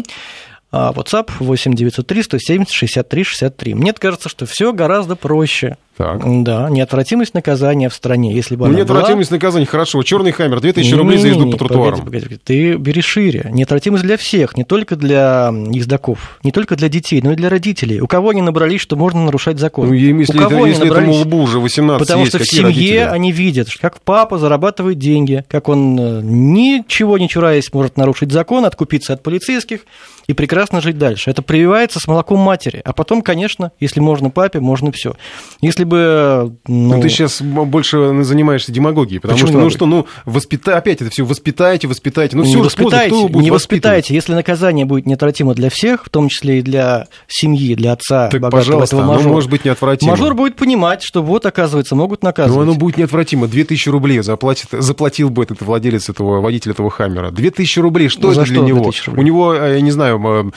А 0.71 0.91
WhatsApp 0.91 1.31
8 1.39 1.73
903 1.75 2.23
170 2.23 2.71
63 2.71 3.23
63. 3.23 3.73
Мне 3.75 3.93
кажется, 3.93 4.29
что 4.29 4.45
все 4.45 4.73
гораздо 4.73 5.15
проще. 5.15 5.77
Так. 5.95 6.43
Да, 6.43 6.69
неотвратимость 6.71 7.35
наказания 7.35 7.87
в 7.87 7.93
стране, 7.93 8.33
если 8.33 8.55
бы 8.55 8.67
ну, 8.67 8.75
неотвратимость 8.75 9.29
была... 9.29 9.37
наказания, 9.37 9.67
хорошо. 9.67 10.01
Черный 10.01 10.31
хаммер, 10.31 10.59
2000 10.59 10.89
не, 10.89 10.97
рублей 10.97 11.17
за 11.19 11.27
езду 11.27 11.51
по 11.51 11.57
тротуарам. 11.57 11.99
Погоди, 11.99 12.23
погоди, 12.23 12.41
ты 12.43 12.73
бери 12.77 13.01
шире. 13.01 13.49
Неотвратимость 13.51 14.03
для 14.03 14.17
всех, 14.17 14.57
не 14.57 14.63
только 14.63 14.95
для 14.95 15.53
ездаков, 15.69 16.39
не 16.43 16.51
только 16.51 16.75
для 16.75 16.89
детей, 16.89 17.21
но 17.21 17.33
и 17.33 17.35
для 17.35 17.47
родителей. 17.47 18.01
У 18.01 18.07
кого 18.07 18.29
они 18.29 18.41
набрались, 18.41 18.81
что 18.81 18.95
можно 18.95 19.23
нарушать 19.23 19.59
закон? 19.59 19.87
Ну, 19.87 19.93
если, 19.93 20.35
У 20.35 20.41
кого 20.41 20.65
это, 20.65 20.67
если 20.67 20.91
этому 20.91 21.13
лбу 21.13 21.43
уже 21.43 21.59
18 21.59 21.99
Потому 21.99 22.21
есть, 22.23 22.35
что 22.35 22.43
в 22.43 22.47
семье 22.47 22.65
родители? 22.65 22.97
они 22.97 23.31
видят, 23.31 23.67
как 23.79 24.01
папа 24.01 24.39
зарабатывает 24.39 24.97
деньги, 24.97 25.45
как 25.47 25.69
он, 25.69 25.99
э, 25.99 26.21
ничего 26.23 27.19
не 27.19 27.29
чураясь, 27.29 27.71
может 27.71 27.97
нарушить 27.97 28.31
закон, 28.31 28.65
откупиться 28.65 29.13
от 29.13 29.21
полицейских 29.21 29.81
и 30.27 30.33
прекрасно 30.33 30.81
жить 30.81 30.97
дальше. 30.97 31.29
Это 31.29 31.41
прививается 31.41 31.99
с 31.99 32.07
молоком 32.07 32.39
матери. 32.39 32.81
А 32.83 32.93
потом, 32.93 33.21
конечно, 33.21 33.71
если 33.79 33.99
можно 33.99 34.29
папе, 34.29 34.59
можно 34.59 34.91
все. 34.91 35.15
Если 35.61 35.82
бы... 35.83 36.55
Ну... 36.67 36.95
ну, 36.95 37.01
ты 37.01 37.09
сейчас 37.09 37.41
больше 37.41 38.23
занимаешься 38.23 38.71
демагогией, 38.71 39.19
потому 39.19 39.37
Почему 39.37 39.51
что, 39.51 39.59
ну 39.59 39.69
что, 39.69 39.85
ну, 39.85 40.07
воспита... 40.25 40.77
опять 40.77 41.01
это 41.01 41.11
все 41.11 41.23
воспитайте, 41.23 41.87
воспитайте. 41.87 42.35
Ну, 42.35 42.43
не 42.43 42.53
все, 42.53 42.61
воспитайте, 42.61 43.27
будет 43.27 43.43
не 43.43 43.51
воспитайте. 43.51 44.13
Если 44.13 44.33
наказание 44.33 44.85
будет 44.85 45.05
неотвратимо 45.05 45.53
для 45.53 45.69
всех, 45.69 46.05
в 46.05 46.09
том 46.09 46.29
числе 46.29 46.59
и 46.59 46.61
для 46.61 47.07
семьи, 47.27 47.75
для 47.75 47.93
отца, 47.93 48.29
так, 48.29 48.49
пожалуйста, 48.49 48.95
этого 48.95 49.07
мажора, 49.07 49.33
может 49.33 49.49
быть 49.49 49.65
неотвратимо. 49.65 50.11
Мажор 50.11 50.33
будет 50.33 50.55
понимать, 50.55 51.03
что 51.03 51.21
вот, 51.21 51.45
оказывается, 51.45 51.95
могут 51.95 52.23
наказывать. 52.23 52.65
Ну, 52.65 52.71
оно 52.71 52.79
будет 52.79 52.97
неотвратимо. 52.97 53.47
2000 53.47 53.89
рублей 53.89 54.21
заплатит, 54.21 54.67
заплатил 54.71 55.29
бы 55.29 55.43
этот 55.43 55.61
владелец 55.61 56.09
этого, 56.09 56.41
водителя 56.41 56.73
этого 56.73 56.89
Хаммера. 56.89 57.31
2000 57.31 57.79
рублей, 57.79 58.09
что 58.09 58.27
ну, 58.27 58.33
это 58.33 58.43
для 58.43 58.61
него? 58.61 58.91
У 59.07 59.21
него, 59.21 59.53
э, 59.53 59.75
я 59.75 59.81
не 59.81 59.91
знаю, 59.91 60.53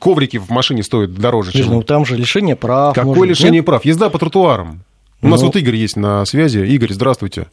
коврики 0.00 0.38
в 0.38 0.50
машине 0.50 0.82
стоят 0.82 1.14
дороже, 1.14 1.52
чем... 1.52 1.66
Ну, 1.66 1.82
там 1.82 2.04
же 2.04 2.16
лишение 2.16 2.56
прав. 2.56 2.94
Какое 2.94 3.14
может, 3.14 3.30
лишение 3.30 3.60
нет? 3.60 3.66
прав? 3.66 3.84
Езда 3.84 4.10
по 4.10 4.18
тротуарам. 4.26 4.80
У 5.22 5.26
ну... 5.26 5.30
нас 5.30 5.42
вот 5.42 5.56
Игорь 5.56 5.76
есть 5.76 5.96
на 5.96 6.24
связи. 6.24 6.58
Игорь, 6.58 6.92
здравствуйте. 6.92 7.46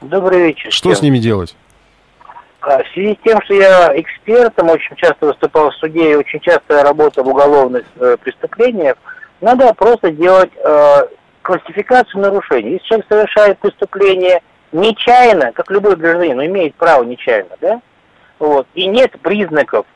Добрый 0.00 0.48
вечер. 0.48 0.70
Что 0.70 0.90
всем. 0.90 0.96
с 0.96 1.02
ними 1.02 1.18
делать? 1.18 1.56
А, 2.60 2.82
в 2.82 2.88
связи 2.92 3.18
с 3.20 3.24
тем, 3.24 3.42
что 3.42 3.54
я 3.54 3.92
экспертом, 4.00 4.70
очень 4.70 4.94
часто 4.96 5.26
выступал 5.26 5.70
в 5.70 5.74
суде 5.74 6.12
и 6.12 6.14
очень 6.14 6.40
часто 6.40 6.82
работал 6.82 7.24
в 7.24 7.28
уголовных 7.28 7.84
э, 7.96 8.16
преступлениях, 8.22 8.96
надо 9.40 9.74
просто 9.74 10.12
делать 10.12 10.52
э, 10.56 11.06
классификацию 11.42 12.22
нарушений. 12.22 12.72
Если 12.72 12.86
человек 12.86 13.06
совершает 13.08 13.58
преступление 13.58 14.42
нечаянно, 14.70 15.52
как 15.52 15.70
любой 15.70 15.96
гражданин, 15.96 16.36
но 16.36 16.46
имеет 16.46 16.74
право 16.76 17.02
нечаянно, 17.02 17.56
да, 17.60 17.80
вот, 18.38 18.66
и 18.74 18.86
нет 18.86 19.12
признаков 19.20 19.86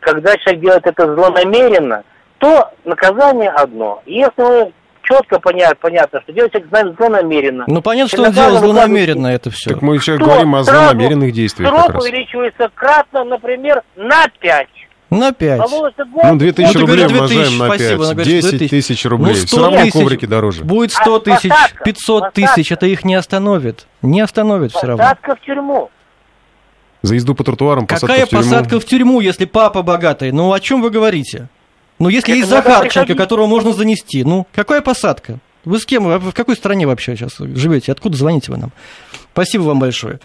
когда 0.00 0.36
человек 0.36 0.60
делает 0.60 0.86
это 0.86 1.14
злонамеренно, 1.14 2.04
то 2.38 2.70
наказание 2.84 3.48
одно. 3.48 4.02
Если 4.04 4.72
четко 5.06 5.40
понятно, 5.40 5.76
понятно, 5.80 6.20
что 6.22 6.32
делать 6.32 6.52
человек 6.52 6.96
злонамеренно. 6.98 7.64
Ну, 7.66 7.82
понятно, 7.82 8.08
что 8.08 8.22
он 8.24 8.32
делал 8.32 8.58
злонамеренно 8.58 9.28
это 9.28 9.50
все. 9.50 9.70
Так 9.70 9.82
мы 9.82 9.98
сейчас 9.98 10.18
говорим 10.18 10.54
о 10.54 10.62
злонамеренных 10.62 11.32
действиях. 11.32 11.70
Срок 11.70 12.02
увеличивается 12.02 12.70
кратно, 12.74 13.24
например, 13.24 13.82
на 13.96 14.26
5. 14.40 14.68
На 15.08 15.32
5. 15.32 15.60
Ну, 16.24 16.36
2000 16.36 16.74
ну, 16.74 16.80
рублей 16.80 17.06
умножаем 17.06 17.58
на 17.58 17.70
5. 17.70 17.80
Спасибо, 17.80 18.24
10 18.24 18.70
тысяч 18.70 19.04
рублей. 19.06 19.34
Ну, 19.34 19.46
Все 19.46 19.62
равно 19.62 19.78
тысяч, 19.82 19.92
коврики 19.92 20.26
дороже. 20.26 20.64
Будет 20.64 20.92
100 20.92 21.14
а 21.14 21.20
тысяч, 21.20 21.52
500 21.84 22.32
тысяч, 22.32 22.72
это 22.72 22.86
их 22.86 23.04
не 23.04 23.14
остановит. 23.14 23.86
Не 24.02 24.20
остановит 24.20 24.72
все 24.72 24.86
равно. 24.86 25.04
Посадка 25.04 25.36
в 25.36 25.40
тюрьму. 25.40 25.90
За 27.02 27.14
езду 27.14 27.36
по 27.36 27.44
тротуарам, 27.44 27.86
посадка 27.86 28.08
Какая 28.08 28.26
в 28.26 28.30
тюрьму. 28.30 28.42
посадка 28.42 28.80
в 28.80 28.84
тюрьму, 28.84 29.20
если 29.20 29.44
папа 29.44 29.82
богатый? 29.82 30.32
Ну, 30.32 30.52
о 30.52 30.58
чем 30.58 30.82
вы 30.82 30.90
говорите? 30.90 31.48
Ну, 31.98 32.08
если 32.08 32.32
Это 32.32 32.38
есть 32.38 32.48
Захарченко, 32.48 33.14
которого 33.14 33.46
можно 33.46 33.72
занести, 33.72 34.22
ну, 34.24 34.46
какая 34.54 34.80
посадка? 34.80 35.38
Вы 35.64 35.80
с 35.80 35.86
кем, 35.86 36.18
в 36.18 36.32
какой 36.32 36.54
стране 36.56 36.86
вообще 36.86 37.16
сейчас 37.16 37.38
живете? 37.38 37.92
Откуда 37.92 38.16
звоните 38.16 38.52
вы 38.52 38.58
нам? 38.58 38.72
Спасибо 39.32 39.62
вам 39.62 39.80
большое. 39.80 40.20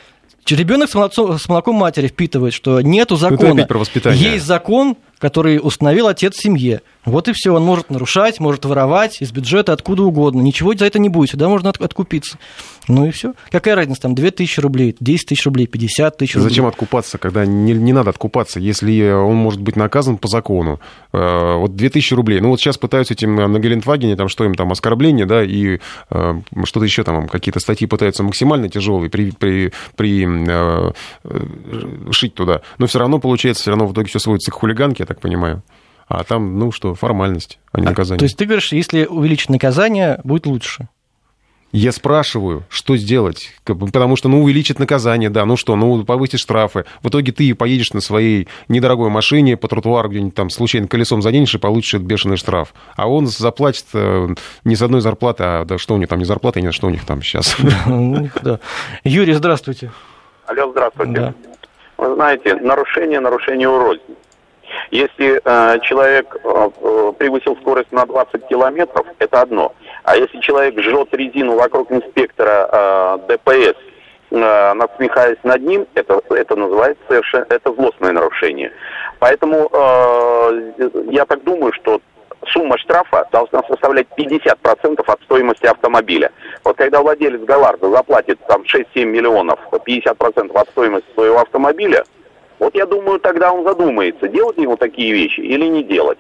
Ребенок 0.48 0.90
с, 0.90 1.48
молоком 1.48 1.76
матери 1.76 2.08
впитывает, 2.08 2.54
что 2.54 2.82
нету 2.82 3.16
закона. 3.16 3.68
Есть 4.12 4.46
закон, 4.46 4.98
который 5.22 5.60
установил 5.62 6.08
отец 6.08 6.36
семье. 6.36 6.82
Вот 7.06 7.28
и 7.28 7.34
все, 7.34 7.52
он 7.52 7.64
может 7.64 7.90
нарушать, 7.90 8.40
может 8.40 8.66
воровать 8.66 9.22
из 9.22 9.32
бюджета 9.32 9.72
откуда 9.72 10.04
угодно. 10.04 10.42
Ничего 10.42 10.76
за 10.76 10.86
это 10.86 11.00
не 11.00 11.10
будет, 11.10 11.30
сюда 11.30 11.48
можно 11.48 11.70
откупиться. 11.70 12.38
Ну 12.88 13.06
и 13.06 13.12
все. 13.12 13.34
Какая 13.52 13.76
разница, 13.76 14.02
там 14.02 14.16
2000 14.16 14.60
рублей, 14.60 14.96
10 15.00 15.28
тысяч 15.28 15.46
рублей, 15.46 15.68
50 15.68 16.18
тысяч 16.18 16.36
рублей. 16.36 16.50
Зачем 16.50 16.66
откупаться, 16.66 17.18
когда 17.18 17.46
не, 17.46 17.74
не 17.74 17.94
надо 17.94 18.10
откупаться, 18.10 18.60
если 18.60 19.12
он 19.12 19.36
может 19.36 19.62
быть 19.62 19.76
наказан 19.76 20.18
по 20.18 20.28
закону? 20.28 20.80
Э, 21.14 21.56
вот 21.56 21.76
2000 21.76 22.14
рублей. 22.16 22.42
Ну 22.42 22.50
вот 22.50 22.60
сейчас 22.60 22.78
пытаются 22.78 23.14
этим 23.14 23.36
на 23.36 23.60
Гелендвагене, 23.60 24.16
там 24.16 24.28
что 24.28 24.44
им 24.44 24.56
там, 24.56 24.72
оскорбление, 24.72 25.26
да, 25.26 25.44
и 25.44 25.80
э, 26.10 26.42
что-то 26.64 26.86
еще 26.86 27.04
там, 27.04 27.28
какие-то 27.28 27.60
статьи 27.60 27.88
пытаются 27.88 28.24
максимально 28.24 28.70
тяжелые 28.70 29.10
при, 29.10 29.32
при, 29.32 29.72
при 29.96 30.28
э, 30.28 30.92
шить 32.12 32.34
туда. 32.34 32.62
Но 32.80 32.88
все 32.88 33.00
равно 33.00 33.20
получается, 33.20 33.62
все 33.62 33.72
равно 33.72 33.86
в 33.86 33.94
итоге 33.94 34.08
все 34.08 34.20
сводится 34.20 34.52
к 34.52 34.56
хулиганке, 34.56 35.06
так 35.14 35.22
понимаю. 35.22 35.64
А 36.08 36.24
там, 36.24 36.60
ну 36.60 36.72
что, 36.72 36.94
формальность, 36.94 37.60
а 37.72 37.80
не 37.80 37.86
наказание. 37.86 38.20
То 38.20 38.26
есть 38.26 38.38
ты 38.38 38.46
говоришь, 38.46 38.74
если 38.74 39.06
увеличить 39.06 39.50
наказание, 39.50 40.20
будет 40.24 40.46
лучше? 40.46 40.90
Я 41.72 41.94
спрашиваю, 41.94 42.64
что 42.68 42.98
сделать? 42.98 43.54
Потому 43.64 44.18
что, 44.18 44.28
ну, 44.28 44.44
увеличит 44.44 44.78
наказание, 44.78 45.30
да, 45.30 45.46
ну 45.46 45.56
что, 45.56 45.78
ну, 45.78 46.04
повысить 46.04 46.42
штрафы. 46.42 46.84
В 47.02 47.08
итоге 47.08 47.32
ты 47.32 47.56
поедешь 47.56 47.94
на 47.94 48.02
своей 48.02 48.50
недорогой 48.68 49.10
машине 49.10 49.56
по 49.56 49.70
тротуару 49.70 50.10
где-нибудь 50.10 50.36
там 50.36 50.50
случайно 50.50 50.90
колесом 50.90 51.22
заденешь 51.22 51.56
и 51.56 51.60
получишь 51.60 51.94
этот 51.94 52.08
бешеный 52.08 52.36
штраф. 52.36 52.74
А 52.98 53.10
он 53.10 53.28
заплатит 53.28 53.86
э, 53.94 54.28
не 54.66 54.76
с 54.76 54.82
одной 54.82 55.00
зарплаты, 55.00 55.44
а 55.46 55.64
да 55.64 55.78
что 55.78 55.94
у 55.94 55.98
них 55.98 56.10
там, 56.10 56.20
не 56.20 56.26
зарплата, 56.26 56.60
а 56.60 56.62
не 56.62 56.74
что 56.74 56.88
у 56.88 56.90
них 56.90 57.06
там 57.06 57.22
сейчас. 57.22 57.56
Юрий, 59.06 59.34
здравствуйте. 59.34 59.92
Алло, 60.46 60.72
здравствуйте. 60.72 61.34
Вы 61.98 62.16
знаете, 62.16 62.56
нарушение, 62.56 63.22
нарушение 63.22 63.68
рознь. 63.70 64.02
Если 64.92 65.42
э, 65.44 65.80
человек 65.82 66.36
э, 66.44 66.70
э, 66.82 67.14
превысил 67.18 67.56
скорость 67.58 67.92
на 67.92 68.06
20 68.06 68.48
километров, 68.48 69.06
это 69.20 69.42
одно. 69.42 69.74
А 70.04 70.16
если 70.16 70.40
человек 70.40 70.80
жжет 70.80 71.14
резину 71.14 71.56
вокруг 71.56 71.92
инспектора 71.92 72.70
э, 72.72 73.18
ДПС, 73.28 73.78
э, 74.32 74.74
насмехаясь 74.74 75.38
над 75.44 75.62
ним, 75.62 75.88
это, 75.94 76.22
это 76.30 76.56
называется 76.56 77.04
совершенно, 77.08 77.46
это 77.50 77.74
злостное 77.74 78.12
нарушение. 78.12 78.72
Поэтому 79.20 79.70
э, 79.72 80.72
я 81.12 81.26
так 81.26 81.44
думаю, 81.44 81.74
что 81.74 82.02
сумма 82.48 82.78
штрафа 82.78 83.28
должна 83.32 83.62
составлять 83.64 84.08
50% 84.18 85.04
от 85.06 85.22
стоимости 85.24 85.66
автомобиля. 85.66 86.32
Вот 86.64 86.78
когда 86.78 87.02
владелец 87.02 87.42
Галарда 87.42 87.90
заплатит 87.90 88.40
там 88.48 88.64
6-7 88.64 89.06
миллионов, 89.06 89.60
50% 89.72 90.52
от 90.54 90.70
стоимости 90.70 91.08
своего 91.14 91.40
автомобиля, 91.40 92.04
вот 92.62 92.76
я 92.76 92.86
думаю, 92.86 93.20
тогда 93.20 93.52
он 93.52 93.64
задумается, 93.66 94.28
делать 94.28 94.58
ему 94.58 94.78
такие 94.78 95.12
вещи 95.12 95.40
или 95.40 95.66
не 95.66 95.84
делать. 95.84 96.20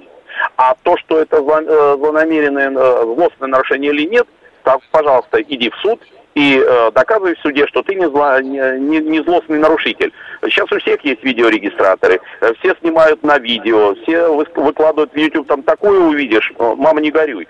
А 0.58 0.74
то, 0.82 0.98
что 0.98 1.20
это 1.20 1.38
э, 1.38 1.96
злонамеренное, 1.98 2.72
э, 2.72 3.04
злостное 3.04 3.48
нарушение 3.48 3.92
или 3.92 4.10
нет, 4.10 4.28
так, 4.64 4.80
пожалуйста, 4.90 5.40
иди 5.42 5.70
в 5.70 5.76
суд 5.76 6.02
и 6.34 6.58
э, 6.58 6.92
доказывай 6.94 7.36
в 7.36 7.40
суде, 7.42 7.68
что 7.68 7.84
ты 7.84 7.94
не, 7.94 8.10
зло, 8.10 8.40
не, 8.40 9.00
не 9.00 9.22
злостный 9.22 9.60
нарушитель. 9.60 10.12
Сейчас 10.42 10.72
у 10.72 10.80
всех 10.80 11.06
есть 11.06 11.24
видеорегистраторы, 11.24 12.20
э, 12.42 12.54
все 12.60 12.74
снимают 12.82 13.22
на 13.22 13.38
видео, 13.38 13.94
все 14.02 14.28
выкладывают 14.34 15.14
в 15.14 15.18
YouTube, 15.18 15.48
там 15.48 15.62
такое 15.62 16.00
увидишь, 16.00 16.52
мама 16.58 17.02
не 17.02 17.12
горюй. 17.12 17.48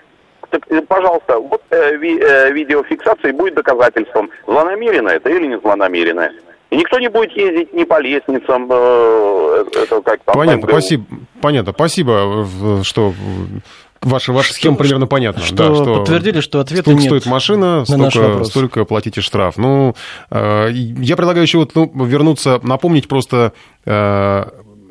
Так, 0.50 0.66
пожалуйста, 0.86 1.38
вот 1.38 1.62
э, 1.70 1.96
ви, 1.96 2.20
э, 2.20 2.52
видеофиксация 2.52 3.32
будет 3.32 3.54
доказательством, 3.54 4.28
злонамеренно 4.46 5.08
это 5.08 5.30
или 5.30 5.46
не 5.46 5.58
злонамеренное. 5.58 6.34
И 6.72 6.76
никто 6.76 6.98
не 6.98 7.10
будет 7.10 7.36
ездить 7.36 7.74
ни 7.74 7.84
по 7.84 8.00
лестницам, 8.00 8.66
э, 8.70 9.64
это 9.74 10.00
как 10.00 10.22
там. 10.24 10.34
Понятно, 10.34 10.60
МГУ. 10.62 10.70
спасибо, 10.70 11.04
понятно, 11.42 11.72
спасибо, 11.74 12.46
что 12.82 13.12
ваша, 14.00 14.32
ваша 14.32 14.54
схема 14.54 14.78
примерно 14.78 15.06
понятна. 15.06 15.42
что 15.42 15.84
да, 15.84 15.94
подтвердили, 15.98 16.40
что 16.40 16.60
ответа 16.60 16.84
сколько 16.84 16.98
нет 16.98 17.10
стоит 17.10 17.26
машина, 17.26 17.84
на 17.86 18.10
столько, 18.10 18.44
столько 18.44 18.84
платите 18.86 19.20
штраф. 19.20 19.58
Ну, 19.58 19.94
э, 20.30 20.70
я 20.72 21.14
предлагаю 21.14 21.44
еще 21.44 21.58
вот, 21.58 21.74
ну, 21.74 21.92
вернуться, 22.06 22.58
напомнить 22.62 23.06
просто 23.06 23.52
э, 23.84 24.44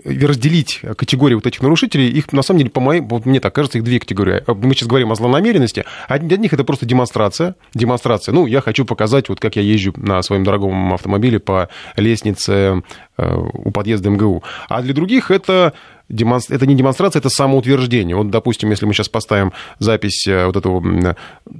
разделить 0.06 0.82
категории 0.97 1.36
вот 1.36 1.47
этих 1.47 1.62
нарушителей, 1.62 2.08
их 2.08 2.32
на 2.32 2.41
самом 2.41 2.60
деле, 2.60 2.72
по 2.72 2.80
моей, 2.80 3.02
вот 3.02 3.26
мне 3.26 3.39
так 3.39 3.54
кажется, 3.54 3.78
их 3.78 3.84
две 3.84 3.99
категории. 3.99 4.43
Мы 4.47 4.74
сейчас 4.74 4.88
говорим 4.88 5.12
о 5.12 5.16
злонамеренности, 5.16 5.86
а 6.08 6.20
для 6.20 6.38
них 6.38 6.54
это 6.54 6.64
просто 6.64 6.86
демонстрация. 6.86 7.56
Демонстрация. 7.74 8.34
Ну, 8.34 8.45
я 8.45 8.62
хочу 8.62 8.86
показать, 8.86 9.30
вот 9.30 9.39
как 9.39 9.56
я 9.56 9.62
езжу 9.62 9.93
на 9.97 10.22
своем 10.22 10.43
дорогом 10.43 10.93
автомобиле 10.93 11.39
по 11.39 11.70
лестнице 11.95 12.82
э, 13.18 13.36
у 13.54 13.72
подъезда 13.72 14.10
МГУ. 14.10 14.43
А 14.70 14.82
для 14.82 14.93
других 14.93 15.32
это 15.32 15.74
демонс- 16.12 16.53
это 16.53 16.66
не 16.66 16.76
демонстрация, 16.76 17.20
это 17.20 17.30
самоутверждение. 17.30 18.16
Вот, 18.16 18.30
допустим, 18.30 18.70
если 18.70 18.86
мы 18.86 18.93
сейчас 18.93 19.09
поставим 19.09 19.51
запись 19.80 20.28
э, 20.28 20.45
вот 20.45 20.55
этого 20.57 20.80
м, 20.80 21.16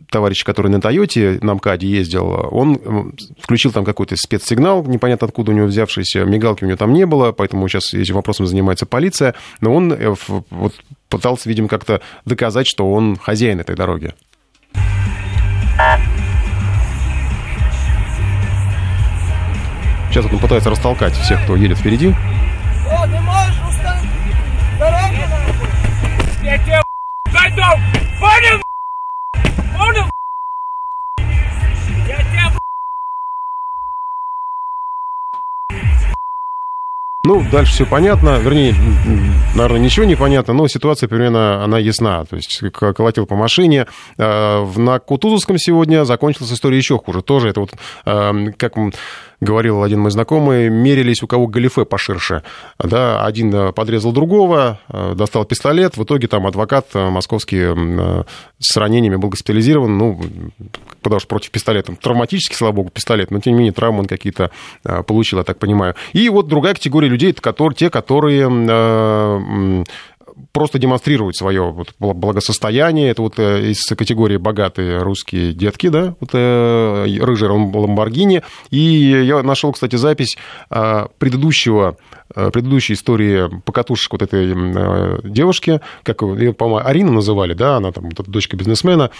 товарища, 0.10 0.46
который 0.46 0.68
на 0.70 0.82
Тойоте, 0.82 1.40
на 1.42 1.56
МКАДе 1.56 1.88
ездил, 1.88 2.48
он 2.52 3.14
включил 3.40 3.72
там 3.72 3.86
какой-то 3.86 4.16
спецсигнал, 4.18 4.84
непонятно 4.86 5.28
откуда 5.28 5.52
у 5.52 5.56
него 5.56 5.68
взявшийся, 5.68 6.26
мигалки 6.26 6.64
у 6.64 6.68
него 6.68 6.78
там 6.78 6.94
не 6.94 7.06
было, 7.06 7.32
поэтому 7.32 7.68
сейчас 7.68 7.94
этим 7.94 8.16
вопросом 8.16 8.46
занимается 8.48 8.86
полиция, 8.86 9.36
но 9.62 9.74
он 9.74 9.94
э, 9.94 10.14
вот 10.50 10.74
пытался, 11.10 11.50
видимо, 11.50 11.68
как-то 11.68 12.02
доказать, 12.26 12.68
что 12.68 12.92
он 12.92 13.18
хозяин 13.18 13.60
этой 13.60 13.76
дороги. 13.76 14.14
Сейчас 20.10 20.26
он 20.26 20.40
пытается 20.40 20.70
растолкать 20.70 21.14
всех, 21.14 21.42
кто 21.44 21.56
едет 21.56 21.78
впереди. 21.78 22.14
Дойду! 27.34 27.64
Понял? 28.20 28.62
Понял? 29.78 30.06
Я 32.08 32.18
тебя 32.18 32.52
Ну, 37.24 37.44
дальше 37.52 37.74
все 37.74 37.86
понятно. 37.86 38.40
Вернее, 38.40 38.74
наверное, 39.56 39.80
ничего 39.80 40.06
не 40.06 40.16
понятно, 40.16 40.54
но 40.54 40.68
ситуация 40.68 41.08
примерно 41.08 41.64
она 41.64 41.78
ясна. 41.78 42.26
То 42.26 42.36
есть 42.36 42.60
колотил 42.72 43.28
по 43.28 43.36
машине. 43.36 43.86
В- 44.18 44.80
На 44.80 44.98
Кутузовском 45.00 45.58
сегодня 45.60 46.04
закончилась 46.04 46.52
история 46.52 46.78
еще 46.78 46.98
хуже. 46.98 47.22
Тоже 47.22 47.50
это 47.50 47.60
вот, 47.62 47.74
э, 48.06 48.52
как 48.58 48.76
говорил 49.42 49.84
один 49.84 50.00
мой 50.00 50.12
знакомый, 50.12 50.70
мерились 50.70 51.24
у 51.24 51.28
кого 51.28 51.48
галифе 51.48 51.84
поширше. 51.84 52.44
Да, 52.80 53.26
один 53.26 53.54
э, 53.54 53.72
подрезал 53.74 54.12
другого, 54.12 54.80
э, 54.88 55.16
достал 55.16 55.46
пистолет. 55.46 55.98
В 55.98 56.04
итоге 56.04 56.28
там 56.28 56.46
адвокат 56.46 56.88
э, 56.94 57.10
московский 57.10 58.22
с 58.60 58.78
ранениями 58.78 59.16
был 59.16 59.30
госпитализирован. 59.30 59.98
Ну, 59.98 60.22
потому 61.02 61.20
что 61.20 61.28
против 61.28 61.50
пистолета. 61.50 61.96
Травматический, 61.96 62.56
слава 62.56 62.74
богу, 62.74 62.92
пистолет, 62.92 63.32
но 63.32 63.40
тем 63.40 63.54
не 63.54 63.60
менее 63.60 63.74
травмы 63.74 64.02
он 64.02 64.06
какие-то 64.06 64.52
получил, 65.08 65.40
я 65.40 65.44
так 65.44 65.58
понимаю. 65.58 65.96
И 66.14 66.30
вот 66.30 66.48
другая 66.48 66.76
категория 66.76 67.08
людей, 67.08 67.32
это 67.32 67.42
которые, 67.42 67.76
те, 67.76 67.90
которые 67.90 68.48
просто 70.52 70.80
демонстрируют 70.80 71.36
свое 71.36 71.72
вот 71.72 71.94
бл- 72.00 72.14
благосостояние. 72.14 73.10
Это 73.10 73.22
вот 73.22 73.40
э, 73.40 73.72
из 73.72 73.84
категории 73.86 74.38
богатые 74.38 75.00
русские 75.02 75.54
детки, 75.54 75.90
да, 75.90 76.16
вот 76.20 76.30
э, 76.34 77.06
рыжий 77.22 77.50
Лам- 77.50 77.76
Ламборгини. 77.76 78.44
И 78.70 78.78
я 78.78 79.44
нашел, 79.44 79.72
кстати, 79.72 79.96
запись 79.96 80.38
э, 80.70 81.08
предыдущего 81.18 81.98
предыдущей 82.54 82.94
истории 82.94 83.50
покатушек 83.66 84.14
вот 84.14 84.22
этой 84.22 84.54
девушки, 85.30 85.82
как 86.04 86.22
ее, 86.22 86.54
по-моему, 86.54 86.88
Арина 86.88 87.12
называли, 87.12 87.54
да, 87.54 87.76
она 87.76 87.92
там, 87.92 88.10
дочка 88.10 88.56
бизнесмена, 88.56 89.12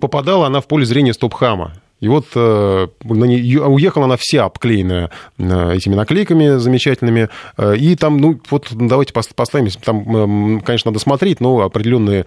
попадала 0.00 0.48
она 0.48 0.60
в 0.60 0.66
поле 0.66 0.84
зрения 0.84 1.14
стоп-хама. 1.14 1.74
И 2.00 2.08
вот 2.08 2.26
э, 2.34 2.88
на 3.04 3.24
нее, 3.24 3.64
уехала 3.64 4.04
она 4.04 4.16
вся 4.18 4.44
обклеенная 4.44 5.10
э, 5.38 5.72
этими 5.74 5.94
наклейками 5.94 6.58
замечательными. 6.58 7.28
Э, 7.56 7.76
И 7.76 7.96
там, 7.96 8.18
ну, 8.18 8.40
вот 8.50 8.68
давайте 8.72 9.12
пос- 9.12 9.32
поставим, 9.34 9.70
там, 9.82 10.60
конечно, 10.60 10.90
надо 10.90 10.98
смотреть, 11.00 11.40
но 11.40 11.60
определенные, 11.62 12.26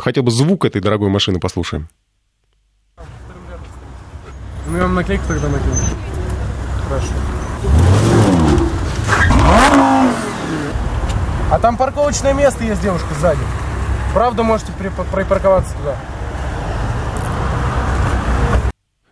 хотя 0.00 0.22
бы 0.22 0.30
звук 0.30 0.64
этой 0.64 0.80
дорогой 0.80 1.08
машины 1.08 1.40
послушаем. 1.40 1.88
Ну, 4.68 4.76
я 4.76 4.82
вам 4.84 4.94
наклейку 4.94 5.24
тогда 5.28 5.48
накину. 5.48 5.74
Хорошо. 6.88 7.12
А 11.50 11.58
там 11.60 11.76
парковочное 11.76 12.32
место 12.34 12.64
есть, 12.64 12.82
девушка, 12.82 13.08
сзади. 13.20 13.40
Правда, 14.12 14.42
можете 14.42 14.72
при- 14.72 14.90
припарковаться 15.14 15.74
туда. 15.76 15.96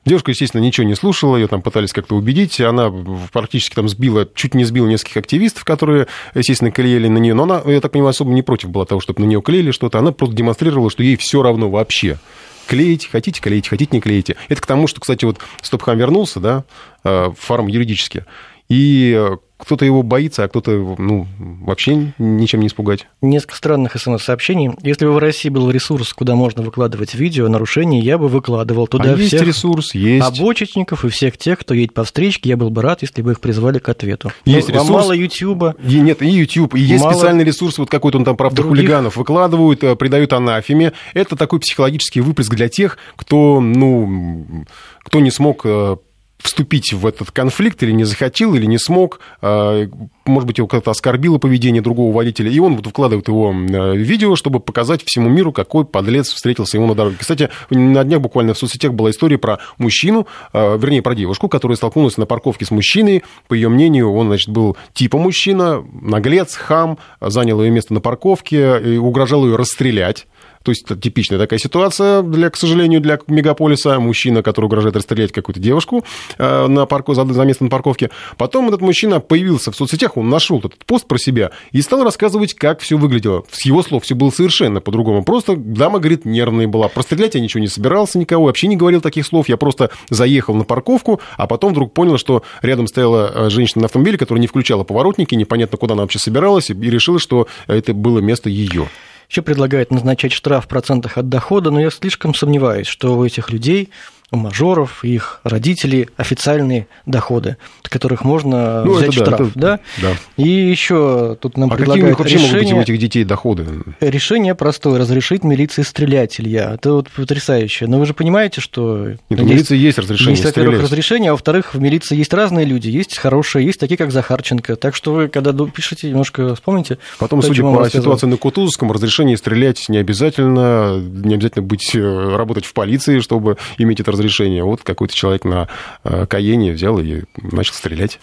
Девушка, 0.05 0.33
естественно, 0.33 0.61
ничего 0.61 0.87
не 0.87 0.95
слушала, 0.95 1.37
ее 1.37 1.47
там 1.47 1.63
пытались 1.63 1.93
как-то 1.93 2.15
убедить. 2.15 2.61
Она 2.61 2.93
практически 3.33 3.75
там 3.75 3.89
сбила, 3.89 4.29
чуть 4.35 4.55
не 4.55 4.65
сбила 4.65 4.87
нескольких 4.87 5.17
активистов, 5.17 5.65
которые, 5.65 6.09
естественно, 6.35 6.71
клеили 6.71 7.09
на 7.09 7.19
нее. 7.19 7.33
Но 7.35 7.45
она, 7.45 7.63
я 7.67 7.81
так 7.81 7.93
понимаю, 7.93 8.11
особо 8.11 8.31
не 8.33 8.43
против 8.43 8.69
была 8.69 8.85
того, 8.85 9.01
чтобы 9.01 9.23
на 9.23 9.27
нее 9.27 9.41
клеили 9.41 9.71
что-то. 9.71 9.99
Она 9.99 10.13
просто 10.13 10.37
демонстрировала, 10.37 10.91
что 10.91 11.03
ей 11.03 11.17
все 11.17 11.43
равно 11.43 11.71
вообще. 11.71 12.19
Клеить, 12.67 13.09
хотите 13.11 13.41
клеить, 13.41 13.69
хотите 13.69 13.91
не 13.95 14.01
клеите. 14.01 14.37
Это 14.49 14.61
к 14.61 14.67
тому, 14.67 14.87
что, 14.87 15.01
кстати, 15.01 15.25
вот 15.25 15.39
Стопхам 15.61 15.99
вернулся, 15.99 16.41
да, 16.41 16.65
э, 17.05 17.31
фарм 17.39 17.67
юридически. 17.67 18.25
И 18.69 19.15
э, 19.17 19.37
кто-то 19.59 19.85
его 19.85 20.03
боится, 20.03 20.45
а 20.45 20.49
кто-то, 20.49 20.97
ну, 20.99 21.27
вообще 21.39 22.13
ничем 22.19 22.61
не 22.61 22.67
испугать. 22.67 23.07
Несколько 23.23 23.57
странных 23.57 23.97
смс-сообщений. 23.99 24.73
Если 24.83 25.07
бы 25.07 25.13
в 25.13 25.19
России 25.19 25.49
был 25.49 25.71
ресурс, 25.71 26.13
куда 26.13 26.35
можно 26.35 26.63
выкладывать 26.63 27.15
видео 27.15 27.49
нарушений, 27.49 28.01
я 28.01 28.19
бы 28.19 28.29
выкладывал 28.29 28.87
туда 28.87 29.13
А 29.13 29.17
есть 29.17 29.29
всех 29.29 29.43
ресурс, 29.43 29.95
есть. 29.95 30.27
обочечников 30.27 31.05
и 31.05 31.09
всех 31.09 31.39
тех, 31.39 31.59
кто 31.59 31.75
едет 31.75 31.95
по 31.95 32.05
встречке. 32.05 32.51
Я 32.51 32.57
был 32.57 32.71
бы 32.71 32.83
рад, 32.83 33.03
если 33.03 33.23
бы 33.23 33.33
их 33.33 33.41
призвали 33.41 33.79
к 33.79 33.89
ответу. 33.89 34.33
Есть 34.45 34.71
а 34.71 34.73
ресурс. 34.73 34.91
мало 34.91 35.13
Ютьюба. 35.13 35.77
И 35.87 36.01
нет, 36.01 36.23
и 36.23 36.29
YouTube, 36.29 36.75
и 36.75 36.81
есть 36.81 37.03
Мало 37.03 37.15
специальный 37.15 37.45
ресурс, 37.45 37.79
вот 37.79 37.91
какой-то 37.91 38.19
он 38.19 38.25
там, 38.25 38.37
правда, 38.37 38.57
других. 38.57 38.81
хулиганов 38.81 39.17
выкладывают, 39.17 39.83
э, 39.85 39.95
придают 39.97 40.33
анафеме. 40.33 40.93
Это 41.15 41.37
такой 41.37 41.61
психологический 41.61 42.21
выплеск 42.21 42.55
для 42.55 42.69
тех, 42.69 42.99
кто, 43.17 43.61
ну, 43.61 44.65
кто 45.05 45.21
не 45.21 45.31
смог 45.31 45.63
э, 45.65 45.97
вступить 46.45 46.93
в 46.93 47.07
этот 47.07 47.31
конфликт 47.31 47.83
или 47.83 47.91
не 47.91 48.05
захотел, 48.05 48.55
или 48.55 48.67
не 48.67 48.79
смог, 48.79 49.19
э, 49.41 49.89
может 50.27 50.47
быть, 50.47 50.59
его 50.59 50.69
как-то 50.69 50.91
оскорбило 50.91 51.39
поведение 51.39 51.81
другого 51.81 52.15
водителя, 52.15 52.51
и 52.51 52.59
он 52.59 52.77
вот 52.77 52.87
вкладывает 52.87 53.29
его 53.29 53.53
э, 53.53 53.97
видео, 53.97 54.37
чтобы 54.37 54.61
показать 54.61 55.03
всему 55.07 55.31
миру, 55.31 55.53
какой 55.53 55.87
подлец 55.87 56.29
встретился 56.29 56.77
ему 56.77 56.87
на 56.87 56.95
дороге. 56.95 57.17
Кстати, 57.19 57.49
на 57.71 58.05
днях 58.05 58.21
буквально 58.21 58.53
в 58.53 58.59
соцсетях 58.59 58.93
была 58.93 59.11
история 59.11 59.39
про 59.39 59.59
мужчину, 59.79 60.27
э, 60.53 60.77
вернее, 60.79 61.01
про 61.01 61.15
девушку, 61.15 61.49
которая 61.49 61.77
столкнулась 61.77 62.19
на 62.19 62.27
парковке 62.27 62.67
с 62.67 62.71
мужчиной. 62.71 63.25
По 63.49 63.55
ее 63.55 63.71
мнению, 63.71 64.13
он, 64.13 64.27
значит, 64.27 64.51
был 64.51 64.77
типа 64.93 65.17
мужчина, 65.17 65.83
наглец, 66.03 66.55
хам, 66.57 66.99
занял 67.23 67.63
ее 67.63 67.71
место 67.71 67.95
на 67.95 68.01
парковке 68.01 68.81
и 68.85 68.97
угрожал 68.99 69.47
ее 69.47 69.57
расстрелять. 69.57 70.27
То 70.65 70.73
есть 70.73 70.85
это 70.85 70.97
типичная 70.97 71.39
такая 71.39 71.59
ситуация, 71.59 72.23
для, 72.23 72.49
к 72.49 72.57
сожалению, 72.57 73.01
для 73.01 73.19
мегаполиса. 73.29 74.01
Мужчина, 74.01 74.43
который 74.43 74.67
угрожает 74.67 74.97
расстрелять 74.97 75.31
какую-то 75.31 75.61
девушку 75.61 76.05
э, 76.39 76.67
на 76.67 76.87
парку, 76.87 77.13
за, 77.13 77.27
за 77.27 77.45
место 77.45 77.65
на 77.65 77.71
парковке. 77.71 78.11
Потом 78.39 78.69
этот 78.69 78.81
мужчина 78.81 79.21
появился 79.21 79.71
в 79.71 79.77
соцсетях, 79.77 80.17
он 80.17 80.31
нашел 80.31 80.59
этот 80.59 80.85
пост 80.87 81.07
про 81.07 81.19
себя 81.19 81.51
и 81.73 81.83
стал 81.83 82.03
рассказывать, 82.03 82.55
как 82.55 82.81
все 82.81 82.97
выглядело. 82.97 83.45
С 83.53 83.67
его 83.67 83.83
слов 83.83 84.05
все 84.05 84.15
было 84.15 84.31
совершенно 84.31 84.81
по-другому. 84.81 85.23
Просто 85.23 85.55
дама, 85.55 85.99
говорит, 85.99 86.25
нервная 86.25 86.67
была. 86.67 86.89
Прострелять 86.89 87.35
я 87.35 87.43
ничего 87.43 87.61
не 87.61 87.69
собирался 87.69 88.19
никого, 88.19 88.47
вообще 88.47 88.67
не 88.67 88.77
говорил 88.77 89.03
таких 89.03 89.27
слов. 89.27 89.51
Я 89.51 89.59
просто 89.59 89.91
заехал 90.09 90.55
на 90.55 90.65
парковку, 90.65 91.21
а 91.37 91.47
потом 91.47 91.73
вдруг 91.73 91.93
понял, 91.93 92.17
что 92.17 92.43
рядом 92.63 92.87
стояла 92.87 93.31
э, 93.35 93.51
женщина 93.51 93.83
на 93.83 93.87
автомобиле, 93.87 94.17
которая 94.17 94.41
не 94.41 94.47
включала 94.47 94.83
поворотники, 94.83 95.35
непонятно, 95.35 95.77
куда 95.77 95.93
она 95.93 96.03
вообще 96.03 96.19
собиралась, 96.19 96.71
и 96.71 96.75
решила, 96.75 97.19
что 97.19 97.49
это 97.67 97.93
было 97.93 98.21
место 98.21 98.49
ее. 98.49 98.89
Еще 99.35 99.43
предлагают 99.43 99.91
назначать 99.91 100.31
штраф 100.31 100.67
в 100.67 100.69
процентах 100.69 101.19
от 101.19 101.29
дохода, 101.29 101.73
но 101.73 101.81
я 101.81 101.91
слишком 101.91 102.37
сомневаюсь, 102.37 102.87
что 102.87 103.19
у 103.19 103.25
этих 103.25 103.51
людей, 103.51 103.89
мажоров, 104.31 105.05
их 105.05 105.41
родителей 105.45 106.09
официальные 106.17 106.87
доходы, 107.07 107.57
от 107.83 107.89
которых 107.89 108.25
можно 108.25 108.83
Ну, 108.85 108.95
взять 108.95 109.11
это 109.17 109.19
да, 109.19 109.25
штраф. 109.37 109.51
это- 109.51 109.59
да? 109.59 109.81
да. 110.03 110.09
И 110.37 110.49
еще 110.49 111.37
тут 111.41 111.57
нам 111.57 111.71
А 111.71 111.77
какие 111.77 111.85
предлагают 111.87 112.19
вообще 112.19 112.37
могут 112.37 112.51
быть 112.51 112.55
у 112.55 112.65
решение, 112.65 112.83
этих 112.83 112.99
детей 112.99 113.25
доходы? 113.25 113.67
решение 114.01 114.55
простое, 114.55 114.99
разрешить 114.99 115.45
милиции 115.45 115.83
стрелять, 115.83 116.41
Илья. 116.41 116.73
Это 116.75 116.93
вот 116.95 117.11
потрясающе. 117.11 117.87
Но 117.87 117.99
вы 117.99 118.07
же 118.07 118.15
понимаете, 118.15 118.61
что... 118.61 119.09
Нет, 119.31 119.41
у 119.41 119.45
милиции 119.45 119.77
есть 119.77 119.99
разрешение 119.99 120.33
Есть, 120.33 120.45
во-первых, 120.45 120.83
разрешение, 120.83 121.31
а 121.31 121.33
во-вторых, 121.35 121.75
в 121.75 121.81
милиции 121.81 122.17
есть 122.17 122.33
разные 122.33 122.65
люди. 122.65 122.89
Есть 122.89 123.19
хорошие, 123.19 123.65
есть 123.65 123.79
такие, 123.79 123.97
как 123.97 124.11
Захарченко. 124.11 124.77
Так 124.77 124.95
что 124.95 125.13
вы, 125.13 125.29
когда 125.29 125.53
пишете, 125.67 126.09
немножко 126.09 126.55
вспомните. 126.55 126.99
Потом, 127.19 127.41
то, 127.41 127.47
судя 127.47 127.63
по 127.63 127.89
ситуации 127.89 128.27
на 128.27 128.37
Кутузовском, 128.37 128.91
разрешение 128.91 129.37
стрелять 129.37 129.89
не 129.89 129.99
обязательно, 129.99 130.99
не 130.99 131.35
обязательно 131.35 131.63
быть, 131.65 131.95
э, 131.95 132.37
работать 132.37 132.65
в 132.65 132.73
полиции, 132.73 133.21
чтобы 133.21 133.57
иметь 133.79 134.01
это 134.01 134.11
разрешения. 134.15 134.65
Вот 134.65 134.83
какой-то 134.83 135.15
человек 135.15 135.45
на 135.45 135.69
э, 136.03 136.27
Каене 136.27 136.73
взял 136.73 136.99
и 136.99 137.23
начал 137.37 137.75
стрелять. 137.75 138.19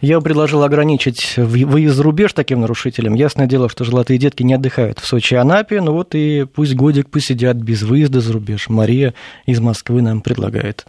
Я 0.00 0.20
предложил 0.20 0.62
ограничить 0.62 1.34
выезд 1.36 1.96
за 1.96 2.02
рубеж 2.02 2.32
таким 2.32 2.60
нарушителям. 2.60 3.14
Ясное 3.14 3.46
дело, 3.46 3.68
что 3.68 3.84
золотые 3.84 4.18
детки 4.18 4.42
не 4.42 4.54
отдыхают 4.54 4.98
в 4.98 5.06
Сочи 5.06 5.34
и 5.34 5.36
Анапе, 5.36 5.80
ну 5.80 5.92
вот 5.92 6.14
и 6.14 6.44
пусть 6.44 6.74
годик 6.74 7.08
посидят 7.08 7.56
без 7.56 7.82
выезда 7.82 8.20
за 8.20 8.32
рубеж. 8.32 8.68
Мария 8.68 9.14
из 9.46 9.60
Москвы 9.60 10.02
нам 10.02 10.20
предлагает. 10.20 10.86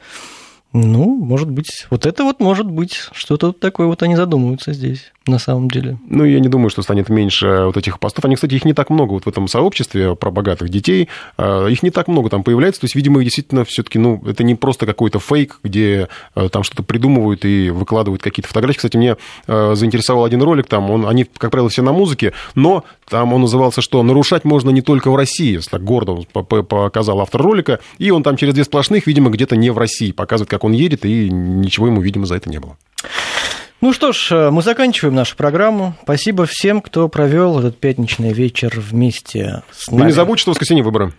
Ну, 0.79 1.15
может 1.15 1.49
быть, 1.49 1.87
вот 1.89 2.05
это 2.05 2.23
вот 2.23 2.39
может 2.39 2.67
быть, 2.67 3.09
что-то 3.11 3.51
такое 3.51 3.87
вот 3.87 4.03
они 4.03 4.15
задумываются 4.15 4.73
здесь 4.73 5.11
на 5.27 5.39
самом 5.39 5.69
деле. 5.69 5.97
Ну, 6.07 6.23
я 6.23 6.39
не 6.39 6.47
думаю, 6.47 6.69
что 6.69 6.81
станет 6.81 7.09
меньше 7.09 7.63
вот 7.65 7.77
этих 7.77 7.99
постов. 7.99 8.25
Они, 8.25 8.35
кстати, 8.35 8.55
их 8.55 8.65
не 8.65 8.73
так 8.73 8.89
много 8.89 9.13
вот 9.13 9.25
в 9.25 9.27
этом 9.27 9.47
сообществе 9.47 10.15
про 10.15 10.31
богатых 10.31 10.69
детей. 10.69 11.09
А, 11.37 11.67
их 11.67 11.83
не 11.83 11.89
так 11.89 12.07
много 12.07 12.29
там 12.29 12.43
появляется. 12.43 12.81
То 12.81 12.85
есть, 12.85 12.95
видимо, 12.95 13.23
действительно 13.23 13.65
все-таки, 13.65 13.99
ну, 13.99 14.21
это 14.25 14.43
не 14.43 14.55
просто 14.55 14.85
какой-то 14.85 15.19
фейк, 15.19 15.59
где 15.63 16.07
а, 16.35 16.49
там 16.49 16.63
что-то 16.63 16.83
придумывают 16.83 17.45
и 17.45 17.69
выкладывают 17.69 18.21
какие-то 18.21 18.47
фотографии. 18.47 18.77
Кстати, 18.77 18.97
мне 18.97 19.17
а, 19.47 19.73
заинтересовал 19.75 20.25
один 20.25 20.41
ролик 20.41 20.67
там. 20.67 20.89
Он, 20.89 21.07
они, 21.07 21.25
как 21.25 21.51
правило, 21.51 21.69
все 21.69 21.81
на 21.81 21.91
музыке, 21.91 22.33
но 22.55 22.83
там 23.09 23.33
он 23.33 23.41
назывался, 23.41 23.81
что 23.81 24.01
нарушать 24.03 24.45
можно 24.45 24.69
не 24.69 24.81
только 24.81 25.11
в 25.11 25.15
России. 25.15 25.59
Так 25.69 25.83
гордо 25.83 26.17
показал 26.33 27.21
автор 27.21 27.41
ролика. 27.41 27.79
И 27.97 28.11
он 28.11 28.23
там 28.23 28.37
через 28.37 28.53
две 28.53 28.63
сплошных, 28.63 29.07
видимо, 29.07 29.29
где-то 29.29 29.55
не 29.55 29.69
в 29.69 29.77
России. 29.77 30.11
Показывает, 30.11 30.49
как 30.49 30.63
едет, 30.73 31.05
и 31.05 31.29
ничего 31.29 31.87
ему, 31.87 32.01
видимо, 32.01 32.25
за 32.25 32.35
это 32.35 32.49
не 32.49 32.59
было. 32.59 32.77
Ну 33.79 33.93
что 33.93 34.11
ж, 34.11 34.31
э, 34.31 34.49
мы 34.49 34.63
заканчиваем 34.63 35.13
нашу 35.13 35.35
программу. 35.35 35.95
Спасибо 36.01 36.45
всем, 36.47 36.81
кто 36.81 37.07
провел 37.09 37.59
этот 37.59 37.79
пятничный 37.79 38.33
вечер 38.33 38.73
вместе 38.75 39.61
с 39.71 39.91
нами. 39.91 40.01
И 40.01 40.05
не 40.05 40.11
забудь, 40.13 40.39
что 40.39 40.51
в 40.51 40.55
воскресенье 40.55 40.83
выборы. 40.83 41.13